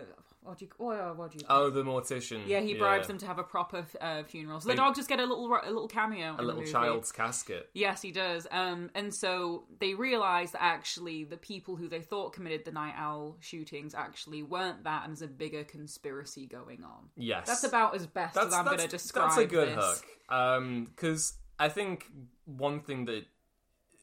what 0.45 0.57
do 0.59 0.65
you 0.65 0.71
what, 0.77 1.17
what 1.17 1.31
do 1.31 1.37
you 1.39 1.45
Oh, 1.49 1.69
the 1.69 1.83
mortician. 1.83 2.41
yeah 2.47 2.59
he 2.61 2.73
bribes 2.75 3.07
them 3.07 3.17
to 3.17 3.25
have 3.25 3.39
a 3.39 3.43
proper 3.43 3.85
uh, 3.99 4.23
funeral. 4.23 4.59
So 4.61 4.67
the 4.69 4.73
They- 4.73 4.77
dog 4.77 4.95
just 4.95 5.09
get 5.09 5.19
a 5.19 5.25
little 5.25 5.45
a 5.53 5.65
little 5.67 5.87
cameo, 5.87 6.29
in 6.29 6.33
a 6.35 6.37
the 6.37 6.43
little 6.43 6.61
movie. 6.61 6.71
child's 6.71 7.11
casket. 7.11 7.69
Yes, 7.73 8.01
he 8.01 8.11
does. 8.11 8.47
Um, 8.51 8.89
and 8.95 9.13
so 9.13 9.65
they 9.79 9.93
realize 9.95 10.51
that 10.51 10.61
actually 10.63 11.23
the 11.23 11.37
people 11.37 11.75
who 11.75 11.87
they 11.89 12.01
thought 12.01 12.33
committed 12.33 12.63
the 12.65 12.71
night 12.71 12.93
owl 12.97 13.37
shootings 13.41 13.93
actually 13.95 14.43
weren't 14.43 14.83
that, 14.85 15.03
and 15.05 15.11
there's 15.11 15.21
a 15.21 15.27
bigger 15.27 15.63
conspiracy 15.63 16.45
going 16.45 16.83
on. 16.83 17.09
Yes, 17.15 17.47
That's 17.47 17.63
about 17.63 17.95
as 17.95 18.05
best 18.07 18.37
as 18.37 18.53
I'm 18.53 18.65
going 18.65 18.77
to 18.79 18.87
describe. 18.87 19.29
That's 19.29 19.37
a 19.39 19.45
good 19.45 19.69
this. 19.77 20.03
hook. 20.29 20.85
Because 20.95 21.33
I 21.59 21.69
think 21.69 22.05
one 22.45 22.81
thing 22.81 23.05
that 23.05 23.25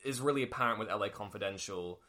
is 0.05 0.21
really 0.21 0.43
apparent 0.43 0.79
with 0.79 0.89
LA 0.89 1.09
Confidential 1.09 2.01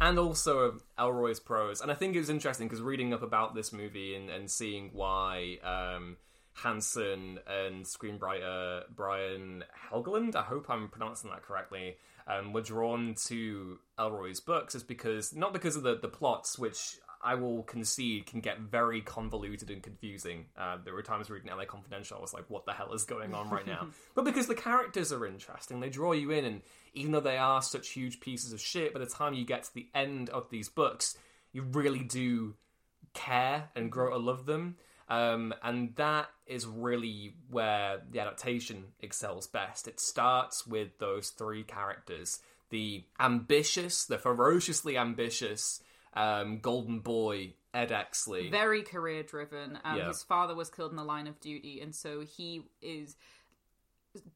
and 0.00 0.18
also 0.18 0.78
Ellroy's 0.98 1.40
prose, 1.40 1.80
and 1.80 1.90
I 1.90 1.94
think 1.94 2.14
it 2.14 2.18
was 2.18 2.30
interesting 2.30 2.68
because 2.68 2.82
reading 2.82 3.12
up 3.12 3.22
about 3.22 3.54
this 3.54 3.72
movie 3.72 4.14
and, 4.14 4.30
and 4.30 4.50
seeing 4.50 4.90
why 4.92 5.58
um, 5.62 6.16
Hanson 6.54 7.38
and 7.46 7.84
screenwriter 7.84 8.82
Brian 8.94 9.64
Helgeland, 9.90 10.36
I 10.36 10.42
hope 10.42 10.68
I'm 10.68 10.88
pronouncing 10.88 11.30
that 11.30 11.42
correctly, 11.42 11.96
um, 12.26 12.52
were 12.52 12.62
drawn 12.62 13.14
to 13.26 13.78
Ellroy's 13.98 14.40
books 14.40 14.74
is 14.74 14.82
because, 14.82 15.34
not 15.34 15.52
because 15.52 15.76
of 15.76 15.82
the, 15.82 15.96
the 15.96 16.08
plots, 16.08 16.58
which 16.58 16.98
I 17.22 17.34
will 17.34 17.62
concede 17.64 18.26
can 18.26 18.40
get 18.40 18.60
very 18.60 19.00
convoluted 19.02 19.70
and 19.70 19.82
confusing. 19.82 20.46
Uh, 20.56 20.78
there 20.82 20.94
were 20.94 21.02
times 21.02 21.28
reading 21.28 21.50
LA 21.50 21.64
Confidential, 21.64 22.16
I 22.16 22.20
was 22.20 22.32
like, 22.32 22.44
what 22.48 22.64
the 22.64 22.72
hell 22.72 22.92
is 22.92 23.04
going 23.04 23.34
on 23.34 23.50
right 23.50 23.66
now? 23.66 23.88
but 24.14 24.24
because 24.24 24.46
the 24.46 24.54
characters 24.54 25.12
are 25.12 25.26
interesting, 25.26 25.80
they 25.80 25.90
draw 25.90 26.12
you 26.12 26.30
in, 26.30 26.44
and 26.44 26.62
even 26.94 27.12
though 27.12 27.20
they 27.20 27.36
are 27.36 27.60
such 27.62 27.90
huge 27.90 28.20
pieces 28.20 28.52
of 28.52 28.60
shit, 28.60 28.94
by 28.94 29.00
the 29.00 29.06
time 29.06 29.34
you 29.34 29.44
get 29.44 29.64
to 29.64 29.74
the 29.74 29.88
end 29.94 30.30
of 30.30 30.48
these 30.50 30.68
books, 30.68 31.16
you 31.52 31.62
really 31.62 32.04
do 32.04 32.54
care 33.12 33.68
and 33.74 33.92
grow 33.92 34.10
to 34.10 34.16
love 34.16 34.46
them. 34.46 34.76
Um, 35.08 35.52
and 35.62 35.94
that 35.96 36.28
is 36.46 36.66
really 36.66 37.34
where 37.50 38.00
the 38.10 38.20
adaptation 38.20 38.84
excels 39.00 39.48
best. 39.48 39.88
It 39.88 39.98
starts 39.98 40.66
with 40.66 40.98
those 40.98 41.30
three 41.30 41.64
characters 41.64 42.38
the 42.70 43.02
ambitious, 43.18 44.04
the 44.04 44.16
ferociously 44.16 44.96
ambitious 44.96 45.82
um, 46.14 46.58
golden 46.60 47.00
boy, 47.00 47.54
Ed 47.72 47.90
Exley. 47.90 48.50
Very 48.50 48.82
career 48.82 49.22
driven. 49.22 49.78
Um, 49.84 49.96
Yeah. 49.96 50.08
His 50.08 50.22
father 50.22 50.54
was 50.54 50.70
killed 50.70 50.90
in 50.90 50.96
the 50.96 51.04
line 51.04 51.26
of 51.26 51.38
duty, 51.40 51.80
and 51.80 51.94
so 51.94 52.20
he 52.20 52.62
is 52.82 53.16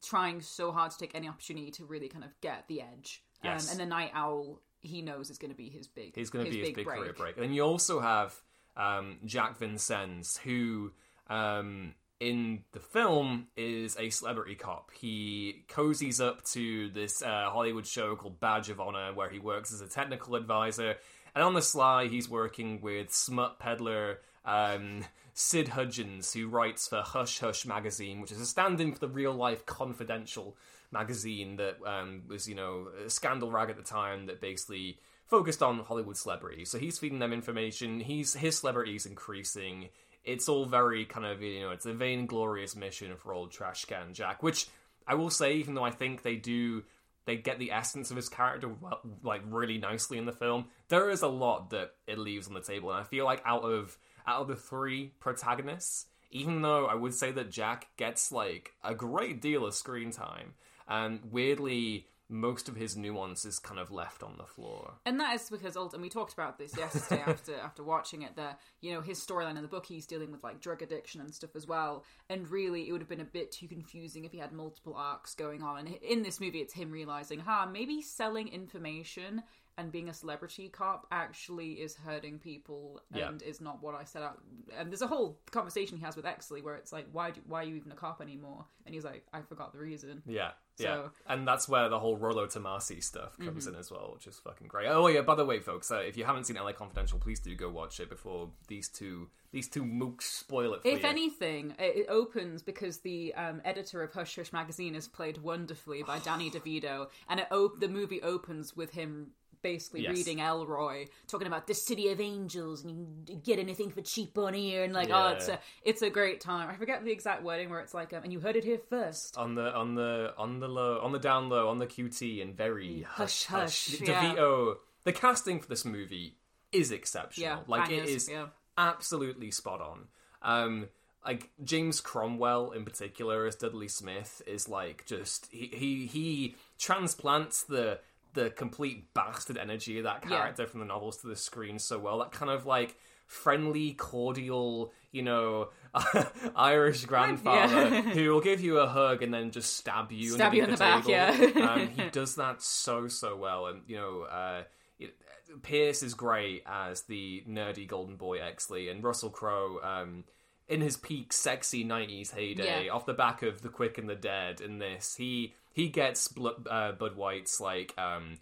trying 0.02 0.40
so 0.40 0.70
hard 0.72 0.92
to 0.92 0.98
take 0.98 1.14
any 1.14 1.28
opportunity 1.28 1.70
to 1.72 1.84
really 1.84 2.08
kind 2.08 2.24
of 2.24 2.30
get 2.40 2.66
the 2.68 2.80
edge. 2.80 3.22
Yes. 3.42 3.66
Um, 3.66 3.72
and 3.72 3.80
the 3.80 3.86
night 3.86 4.10
owl, 4.14 4.60
he 4.80 5.02
knows 5.02 5.30
is 5.30 5.38
going 5.38 5.50
to 5.50 5.56
be 5.56 5.68
his 5.68 5.86
big. 5.88 6.14
He's 6.14 6.30
going 6.30 6.44
to 6.44 6.50
be 6.50 6.60
his 6.60 6.70
big 6.70 6.84
break. 6.84 6.98
career 6.98 7.12
break. 7.12 7.38
And 7.38 7.54
you 7.54 7.62
also 7.62 8.00
have 8.00 8.34
um, 8.76 9.18
Jack 9.24 9.58
Vincennes, 9.58 10.38
who 10.38 10.92
um, 11.28 11.94
in 12.20 12.62
the 12.72 12.80
film 12.80 13.48
is 13.56 13.96
a 13.98 14.10
celebrity 14.10 14.54
cop. 14.54 14.90
He 14.94 15.64
cozies 15.68 16.24
up 16.24 16.44
to 16.52 16.88
this 16.90 17.22
uh, 17.22 17.50
Hollywood 17.50 17.86
show 17.86 18.14
called 18.16 18.40
Badge 18.40 18.70
of 18.70 18.80
Honor, 18.80 19.12
where 19.12 19.28
he 19.28 19.38
works 19.38 19.72
as 19.72 19.80
a 19.80 19.88
technical 19.88 20.36
advisor. 20.36 20.96
And 21.34 21.42
on 21.42 21.54
the 21.54 21.62
sly, 21.62 22.06
he's 22.06 22.28
working 22.28 22.80
with 22.80 23.12
smut 23.12 23.58
peddler 23.58 24.20
um, 24.44 25.04
Sid 25.32 25.68
Hudgens, 25.68 26.32
who 26.32 26.48
writes 26.48 26.86
for 26.86 27.02
Hush 27.02 27.40
Hush 27.40 27.66
magazine, 27.66 28.20
which 28.20 28.30
is 28.30 28.40
a 28.40 28.46
stand-in 28.46 28.92
for 28.92 29.00
the 29.00 29.08
Real 29.08 29.32
Life 29.32 29.66
Confidential 29.66 30.56
magazine 30.92 31.56
that 31.56 31.78
um, 31.84 32.22
was, 32.28 32.48
you 32.48 32.54
know, 32.54 32.88
a 33.04 33.10
scandal 33.10 33.50
rag 33.50 33.68
at 33.68 33.76
the 33.76 33.82
time 33.82 34.26
that 34.26 34.40
basically 34.40 34.98
focused 35.26 35.62
on 35.62 35.80
Hollywood 35.80 36.16
celebrities. 36.16 36.70
So 36.70 36.78
he's 36.78 36.98
feeding 36.98 37.18
them 37.18 37.32
information. 37.32 38.00
He's 38.00 38.34
his 38.34 38.58
celebrity's 38.58 39.06
increasing. 39.06 39.88
It's 40.24 40.48
all 40.48 40.66
very 40.66 41.04
kind 41.04 41.26
of 41.26 41.42
you 41.42 41.60
know, 41.60 41.70
it's 41.70 41.86
a 41.86 41.92
vainglorious 41.92 42.76
mission 42.76 43.16
for 43.16 43.34
old 43.34 43.50
trash 43.50 43.84
can 43.86 44.14
Jack. 44.14 44.42
Which 44.42 44.68
I 45.06 45.14
will 45.14 45.30
say, 45.30 45.54
even 45.54 45.74
though 45.74 45.84
I 45.84 45.90
think 45.90 46.22
they 46.22 46.36
do, 46.36 46.84
they 47.26 47.36
get 47.36 47.58
the 47.58 47.72
essence 47.72 48.10
of 48.10 48.16
his 48.16 48.28
character 48.28 48.68
well, 48.68 49.00
like 49.22 49.42
really 49.48 49.78
nicely 49.78 50.18
in 50.18 50.26
the 50.26 50.32
film. 50.32 50.66
There 50.88 51.10
is 51.10 51.22
a 51.22 51.28
lot 51.28 51.70
that 51.70 51.92
it 52.06 52.18
leaves 52.18 52.48
on 52.48 52.54
the 52.54 52.60
table, 52.60 52.90
and 52.90 53.00
I 53.00 53.04
feel 53.04 53.24
like 53.24 53.42
out 53.44 53.62
of 53.62 53.96
out 54.26 54.42
of 54.42 54.48
the 54.48 54.56
three 54.56 55.12
protagonists, 55.20 56.06
even 56.30 56.62
though 56.62 56.86
I 56.86 56.94
would 56.94 57.14
say 57.14 57.30
that 57.32 57.50
Jack 57.50 57.88
gets 57.96 58.32
like 58.32 58.72
a 58.82 58.94
great 58.94 59.40
deal 59.40 59.66
of 59.66 59.74
screen 59.74 60.10
time, 60.10 60.54
and 60.88 61.20
weirdly 61.30 62.06
most 62.28 62.68
of 62.68 62.76
his 62.76 62.96
nuance 62.96 63.44
is 63.44 63.58
kind 63.58 63.78
of 63.78 63.90
left 63.90 64.22
on 64.22 64.36
the 64.38 64.44
floor. 64.46 64.94
And 65.04 65.20
that 65.20 65.34
is 65.34 65.50
because 65.50 65.76
ultimately 65.76 66.06
we 66.06 66.10
talked 66.10 66.32
about 66.32 66.58
this 66.58 66.76
yesterday 66.76 67.22
after 67.26 67.54
after 67.56 67.82
watching 67.84 68.22
it. 68.22 68.36
That 68.36 68.60
you 68.80 68.92
know 68.92 69.00
his 69.00 69.18
storyline 69.24 69.56
in 69.56 69.62
the 69.62 69.68
book, 69.68 69.86
he's 69.86 70.06
dealing 70.06 70.32
with 70.32 70.42
like 70.42 70.60
drug 70.60 70.82
addiction 70.82 71.20
and 71.20 71.34
stuff 71.34 71.54
as 71.54 71.66
well. 71.66 72.04
And 72.30 72.48
really, 72.50 72.88
it 72.88 72.92
would 72.92 73.00
have 73.00 73.08
been 73.08 73.20
a 73.20 73.24
bit 73.24 73.52
too 73.52 73.68
confusing 73.68 74.24
if 74.24 74.32
he 74.32 74.38
had 74.38 74.52
multiple 74.52 74.94
arcs 74.96 75.34
going 75.34 75.62
on. 75.62 75.78
And 75.78 75.88
in 75.96 76.22
this 76.22 76.40
movie, 76.40 76.60
it's 76.60 76.74
him 76.74 76.90
realizing, 76.90 77.40
ha, 77.40 77.68
maybe 77.70 78.00
selling 78.00 78.48
information 78.48 79.42
and 79.76 79.90
being 79.90 80.08
a 80.08 80.14
celebrity 80.14 80.68
cop 80.68 81.04
actually 81.10 81.72
is 81.72 81.96
hurting 81.96 82.38
people 82.38 83.00
Yeah. 83.12 83.28
and 83.28 83.42
is 83.42 83.60
not 83.60 83.82
what 83.82 83.96
I 83.96 84.04
set 84.04 84.22
out. 84.22 84.38
And 84.78 84.88
there's 84.90 85.02
a 85.02 85.06
whole 85.08 85.40
conversation 85.50 85.98
he 85.98 86.04
has 86.04 86.14
with 86.14 86.24
Exley 86.24 86.62
where 86.62 86.76
it's 86.76 86.92
like, 86.92 87.06
why 87.10 87.32
do, 87.32 87.40
why 87.48 87.62
are 87.62 87.64
you 87.66 87.74
even 87.74 87.90
a 87.90 87.96
cop 87.96 88.20
anymore? 88.22 88.66
And 88.86 88.94
he's 88.94 89.04
like, 89.04 89.24
I 89.32 89.40
forgot 89.42 89.72
the 89.72 89.80
reason. 89.80 90.22
Yeah, 90.26 90.52
yeah, 90.78 90.94
So- 90.94 91.10
and 91.28 91.46
that's 91.46 91.68
where 91.68 91.88
the 91.88 91.98
whole 91.98 92.16
Rollo 92.16 92.46
Tomasi 92.46 93.02
stuff 93.02 93.38
comes 93.38 93.64
Mm-hmm. 93.66 93.74
in 93.74 93.80
as 93.80 93.90
well, 93.90 94.10
which 94.14 94.26
is 94.26 94.38
fucking 94.38 94.66
great. 94.66 94.88
Oh 94.88 95.06
yeah, 95.06 95.20
by 95.22 95.34
the 95.34 95.44
way, 95.44 95.60
folks, 95.60 95.90
uh, 95.90 95.96
if 95.98 96.16
you 96.16 96.24
haven't 96.24 96.44
seen 96.44 96.56
LA 96.56 96.72
Confidential, 96.72 97.18
please 97.18 97.40
do 97.40 97.54
go 97.54 97.68
watch 97.70 98.00
it 98.00 98.08
before 98.08 98.50
these 98.68 98.88
two 98.88 99.28
these 99.52 99.68
two 99.68 99.84
mooks 99.84 100.22
spoil 100.22 100.74
it 100.74 100.82
for 100.82 100.88
If 100.88 101.02
you. 101.02 101.08
anything, 101.08 101.74
it 101.78 101.96
it 101.96 102.06
opens 102.08 102.62
because 102.62 102.98
the 102.98 103.32
um, 103.34 103.62
editor 103.64 104.02
of 104.02 104.12
Hush 104.12 104.34
Hush 104.34 104.52
magazine 104.52 104.94
is 104.96 105.06
played 105.06 105.38
wonderfully 105.38 106.02
by 106.02 106.18
Danny 106.18 106.50
DeVito, 106.50 107.08
and 107.28 107.38
it 107.40 107.46
op- 107.52 107.78
the 107.78 107.88
movie 107.88 108.20
opens 108.22 108.74
with 108.74 108.90
him 108.90 109.30
basically 109.64 110.02
Yes. 110.02 110.12
reading 110.16 110.38
Ellroy, 110.38 111.08
talking 111.26 111.48
about 111.48 111.66
the 111.66 111.74
city 111.74 112.10
of 112.10 112.20
angels, 112.20 112.84
and 112.84 112.90
you 112.92 112.96
can 113.26 113.40
get 113.40 113.58
anything 113.58 113.90
for 113.90 114.00
cheap 114.02 114.38
on 114.38 114.54
here, 114.54 114.84
and 114.84 114.92
like, 114.92 115.08
Yeah. 115.08 115.30
oh, 115.30 115.32
it's 115.32 115.48
a 115.48 115.58
it's 115.82 116.02
a 116.02 116.10
great 116.10 116.40
time. 116.40 116.68
I 116.70 116.76
forget 116.76 117.04
the 117.04 117.10
exact 117.10 117.42
wording 117.42 117.68
where 117.70 117.80
it's 117.80 117.92
like, 117.94 118.12
um, 118.12 118.22
and 118.22 118.32
you 118.32 118.38
heard 118.38 118.54
it 118.54 118.62
here 118.62 118.78
first. 118.88 119.36
on 119.36 119.56
the 119.56 119.74
on 119.74 119.96
the 119.96 120.32
on 120.38 120.60
the 120.60 120.68
low 120.68 121.00
on 121.00 121.10
the 121.10 121.18
down 121.18 121.48
low 121.48 121.68
on 121.68 121.78
the 121.78 121.86
QT 121.88 122.40
and 122.40 122.56
very 122.56 123.02
Hush, 123.02 123.46
hush 123.46 123.88
hush, 123.88 123.98
hush. 123.98 124.08
yeah. 124.08 124.34
DeVito. 124.34 124.76
The 125.02 125.12
casting 125.12 125.58
for 125.60 125.68
this 125.68 125.84
movie 125.84 126.36
is 126.70 126.92
exceptional. 126.92 127.48
Yeah, 127.48 127.58
like 127.66 127.90
it 127.90 127.96
bangers, 127.96 128.10
is 128.10 128.28
yeah. 128.30 128.46
absolutely 128.78 129.50
spot 129.50 129.80
on. 129.80 130.08
Um, 130.42 130.88
like 131.24 131.50
James 131.62 132.00
Cromwell 132.02 132.72
in 132.72 132.84
particular 132.84 133.46
as 133.46 133.56
Dudley 133.56 133.88
Smith 133.88 134.42
is 134.46 134.68
like 134.68 135.06
just 135.06 135.46
he 135.50 135.68
he, 135.72 136.06
he 136.06 136.56
transplants 136.78 137.62
the 137.62 137.98
the 138.34 138.50
complete 138.50 139.14
bastard 139.14 139.56
energy 139.56 139.98
of 139.98 140.04
that 140.04 140.22
Yeah. 140.24 140.36
character 140.38 140.66
from 140.66 140.80
the 140.80 140.86
novels 140.86 141.16
to 141.18 141.26
the 141.28 141.36
screen 141.36 141.78
so 141.78 141.98
well. 141.98 142.18
That 142.18 142.32
kind 142.32 142.50
of 142.50 142.66
like 142.66 142.96
friendly, 143.26 143.94
cordial, 143.94 144.92
you 145.10 145.22
know, 145.22 145.70
Irish 146.56 147.04
grandfather 147.06 147.88
Yeah. 147.88 148.00
who 148.02 148.30
will 148.30 148.40
give 148.40 148.60
you 148.60 148.78
a 148.78 148.86
hug 148.86 149.22
and 149.22 149.32
then 149.32 149.50
just 149.50 149.76
stab 149.76 150.12
you, 150.12 150.30
Stab 150.30 150.54
you 150.54 150.64
in 150.64 150.70
the 150.70 150.76
back, 150.76 151.04
table. 151.06 151.10
yeah. 151.12 151.70
um, 151.70 151.88
he 151.96 152.10
does 152.10 152.34
that 152.36 152.62
so 152.62 153.08
so 153.08 153.36
well, 153.36 153.66
and 153.66 153.82
you 153.86 153.96
know, 153.96 154.22
uh, 154.22 154.62
it, 154.98 155.14
Pearce 155.62 156.02
is 156.02 156.14
great 156.14 156.62
as 156.66 157.02
the 157.02 157.42
nerdy 157.48 157.86
golden 157.86 158.16
boy 158.16 158.38
Exley, 158.38 158.90
and 158.90 159.02
Russell 159.02 159.30
Crowe. 159.30 159.78
Um, 159.82 160.24
in 160.66 160.80
his 160.80 160.96
peak 160.96 161.30
sexy 161.30 161.84
90s 161.84 162.30
heyday 162.34 162.86
Yeah. 162.86 162.92
off 162.94 163.04
the 163.04 163.12
back 163.12 163.42
of 163.42 163.60
the 163.60 163.68
quick 163.68 163.98
and 163.98 164.08
the 164.08 164.14
dead 164.14 164.62
in 164.62 164.78
this 164.78 165.14
he 165.16 165.52
he 165.74 165.88
gets 165.90 166.28
Bl- 166.28 166.48
uh, 166.70 166.92
bud 166.92 167.16
white's 167.16 167.60
like 167.60 167.92
um 167.98 168.38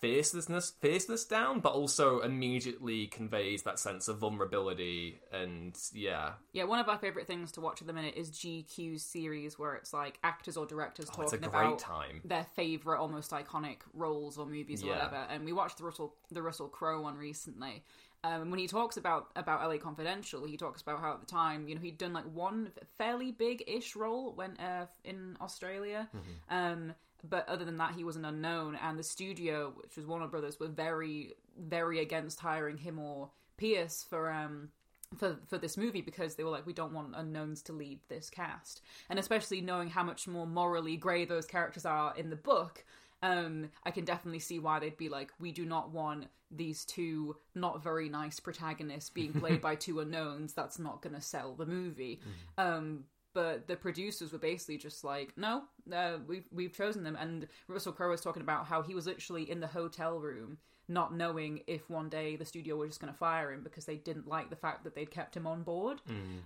fierceness 0.00 0.70
fierceness 0.80 1.24
down 1.24 1.58
but 1.60 1.72
also 1.72 2.20
immediately 2.20 3.06
conveys 3.06 3.62
that 3.62 3.78
sense 3.78 4.08
of 4.08 4.18
vulnerability 4.18 5.18
and 5.32 5.74
yeah 5.94 6.32
Yeah, 6.52 6.64
one 6.64 6.78
of 6.78 6.88
our 6.88 6.98
favorite 6.98 7.26
things 7.26 7.50
to 7.52 7.62
watch 7.62 7.80
at 7.80 7.86
the 7.86 7.94
minute 7.94 8.14
is 8.14 8.30
GQ's 8.30 9.02
series 9.02 9.58
where 9.58 9.74
it's 9.74 9.94
like 9.94 10.18
actors 10.22 10.56
or 10.58 10.66
directors 10.66 11.08
Oh, 11.12 11.22
talking 11.22 11.44
about 11.44 11.78
time. 11.78 12.20
their 12.24 12.44
favorite, 12.54 13.00
almost 13.00 13.30
iconic 13.30 13.78
roles 13.94 14.36
or 14.36 14.44
movies 14.46 14.82
or 14.82 14.88
Yeah. 14.88 14.96
whatever. 14.96 15.26
And 15.30 15.44
we 15.46 15.52
watched 15.54 15.78
the 15.78 15.84
Russell 15.84 16.14
the 16.30 16.42
Russell 16.42 16.68
Crowe 16.68 17.00
one 17.00 17.16
recently. 17.16 17.82
Um, 18.24 18.50
when 18.50 18.58
he 18.58 18.66
talks 18.66 18.96
about 18.96 19.28
about 19.36 19.68
LA 19.68 19.78
Confidential, 19.78 20.44
he 20.46 20.56
talks 20.56 20.82
about 20.82 21.00
how 21.00 21.12
at 21.14 21.20
the 21.20 21.26
time, 21.26 21.68
you 21.68 21.74
know, 21.74 21.80
he'd 21.80 21.98
done 21.98 22.12
like 22.12 22.24
one 22.24 22.70
fairly 22.98 23.30
big-ish 23.30 23.94
role 23.94 24.32
when 24.34 24.56
uh, 24.56 24.86
in 25.04 25.36
Australia. 25.40 26.08
Um, 26.50 26.94
but 27.28 27.48
other 27.48 27.64
than 27.64 27.78
that, 27.78 27.92
he 27.92 28.04
was 28.04 28.16
an 28.16 28.24
unknown, 28.24 28.76
and 28.76 28.98
the 28.98 29.02
studio, 29.02 29.72
which 29.76 29.96
was 29.96 30.06
Warner 30.06 30.28
Brothers, 30.28 30.60
were 30.60 30.68
very, 30.68 31.34
very 31.58 32.00
against 32.00 32.40
hiring 32.40 32.78
him 32.78 32.98
or 32.98 33.30
Pearce 33.56 34.04
for 34.08 34.30
um 34.30 34.68
for 35.16 35.38
for 35.46 35.58
this 35.58 35.76
movie 35.76 36.02
because 36.02 36.34
they 36.34 36.44
were 36.44 36.50
like, 36.50 36.66
we 36.66 36.72
don't 36.72 36.92
want 36.92 37.14
unknowns 37.16 37.62
to 37.62 37.72
lead 37.72 38.00
this 38.08 38.28
cast, 38.30 38.82
and 39.08 39.18
especially 39.18 39.60
knowing 39.60 39.88
how 39.88 40.02
much 40.02 40.26
more 40.26 40.46
morally 40.46 40.96
grey 40.96 41.24
those 41.24 41.46
characters 41.46 41.86
are 41.86 42.14
in 42.16 42.30
the 42.30 42.36
book. 42.36 42.84
Um, 43.22 43.70
I 43.84 43.90
can 43.90 44.04
definitely 44.04 44.40
see 44.40 44.58
why 44.58 44.78
they'd 44.78 44.96
be 44.96 45.08
like, 45.08 45.32
we 45.40 45.52
do 45.52 45.64
not 45.64 45.90
want 45.90 46.26
these 46.50 46.84
two 46.84 47.36
not 47.54 47.82
very 47.82 48.08
nice 48.08 48.38
protagonists 48.38 49.10
being 49.10 49.32
played 49.32 49.60
by 49.60 49.74
two 49.76 50.00
unknowns. 50.00 50.52
That's 50.52 50.78
not 50.78 51.02
going 51.02 51.14
to 51.14 51.20
sell 51.20 51.54
the 51.54 51.66
movie. 51.66 52.20
Um, 52.58 53.04
but 53.34 53.66
the 53.68 53.76
producers 53.76 54.32
were 54.32 54.38
basically 54.38 54.78
just 54.78 55.04
like, 55.04 55.34
no, 55.36 55.64
uh, 55.92 56.18
we've 56.26 56.46
we've 56.50 56.72
chosen 56.72 57.04
them. 57.04 57.16
And 57.20 57.46
Russell 57.68 57.92
Crowe 57.92 58.10
was 58.10 58.22
talking 58.22 58.42
about 58.42 58.66
how 58.66 58.80
he 58.82 58.94
was 58.94 59.06
literally 59.06 59.50
in 59.50 59.60
the 59.60 59.66
hotel 59.66 60.18
room, 60.18 60.56
not 60.88 61.14
knowing 61.14 61.60
if 61.66 61.90
one 61.90 62.08
day 62.08 62.36
the 62.36 62.46
studio 62.46 62.76
were 62.76 62.86
just 62.86 62.98
going 62.98 63.12
to 63.12 63.18
fire 63.18 63.52
him 63.52 63.62
because 63.62 63.84
they 63.84 63.96
didn't 63.96 64.26
like 64.26 64.48
the 64.48 64.56
fact 64.56 64.84
that 64.84 64.94
they'd 64.94 65.10
kept 65.10 65.36
him 65.36 65.46
on 65.46 65.64
board. 65.64 66.00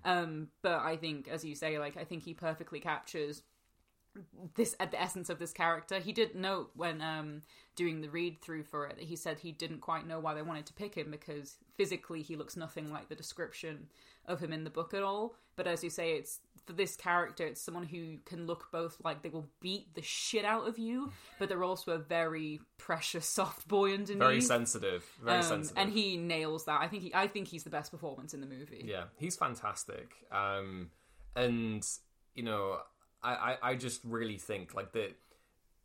Um, 0.05 0.49
but 0.63 0.81
I 0.81 0.97
think, 0.97 1.29
as 1.29 1.45
you 1.45 1.55
say, 1.55 1.79
like 1.79 1.97
I 1.97 2.03
think 2.03 2.25
he 2.25 2.35
perfectly 2.35 2.81
captures 2.81 3.43
this 4.55 4.75
at 4.81 4.91
the 4.91 5.01
essence 5.01 5.31
of 5.31 5.39
this 5.39 5.53
character. 5.53 5.99
He 6.01 6.13
did 6.13 6.35
note 6.35 6.71
when 6.75 7.01
um 7.01 7.43
doing 7.77 8.01
the 8.01 8.11
read 8.11 8.41
through 8.43 8.65
for 8.65 8.87
it 8.87 8.97
that 8.97 9.05
he 9.05 9.17
said 9.17 9.39
he 9.39 9.53
didn't 9.53 9.81
quite 9.81 10.07
know 10.07 10.19
why 10.21 10.35
they 10.35 10.43
wanted 10.43 10.67
to 10.67 10.73
pick 10.73 10.95
him 10.97 11.11
because 11.11 11.57
physically 11.77 12.23
he 12.23 12.37
looks 12.37 12.57
nothing 12.57 12.93
like 12.93 13.09
the 13.09 13.15
description 13.15 13.87
of 14.27 14.41
him 14.41 14.53
in 14.53 14.65
the 14.65 14.71
book 14.71 14.93
at 14.95 15.03
all. 15.03 15.35
But 15.57 15.67
as 15.67 15.83
you 15.85 15.91
say, 15.91 16.13
it's 16.13 16.41
for 16.67 16.73
this 16.75 16.95
character, 16.95 17.47
it's 17.47 17.61
someone 17.61 17.85
who 17.85 18.19
can 18.27 18.47
look 18.47 18.69
both 18.71 18.97
like 19.03 19.23
they 19.23 19.29
will 19.31 19.49
beat 19.61 19.95
the 19.95 20.03
shit 20.03 20.45
out 20.45 20.69
of 20.69 20.79
you, 20.79 21.11
but 21.39 21.49
they're 21.49 21.65
also 21.65 21.93
a 21.93 21.99
very 21.99 22.61
precious, 22.79 23.27
soft 23.27 23.67
boy 23.67 23.95
underneath. 23.95 24.19
very 24.19 24.41
sensitive 24.41 25.05
very 25.23 25.39
Um, 25.39 25.43
sensitive 25.43 25.83
and 25.83 25.93
he 25.93 26.17
nails 26.17 26.67
that. 26.67 26.81
I 26.81 26.89
think 26.89 27.03
he, 27.05 27.15
I 27.15 27.29
think 27.29 27.49
he's 27.49 27.65
the 27.65 27.71
best 27.71 27.91
performance 27.91 28.35
in 28.35 28.41
the 28.41 28.47
movie. 28.47 28.85
Yeah, 28.85 29.05
he's 29.17 29.37
fantastic. 29.37 30.13
Um, 30.31 30.91
and 31.35 31.87
you 32.35 32.43
know, 32.43 32.81
I, 33.23 33.33
I, 33.33 33.71
I 33.71 33.75
just 33.75 34.01
really 34.05 34.39
think 34.39 34.75
like 34.75 34.93
that. 34.93 35.17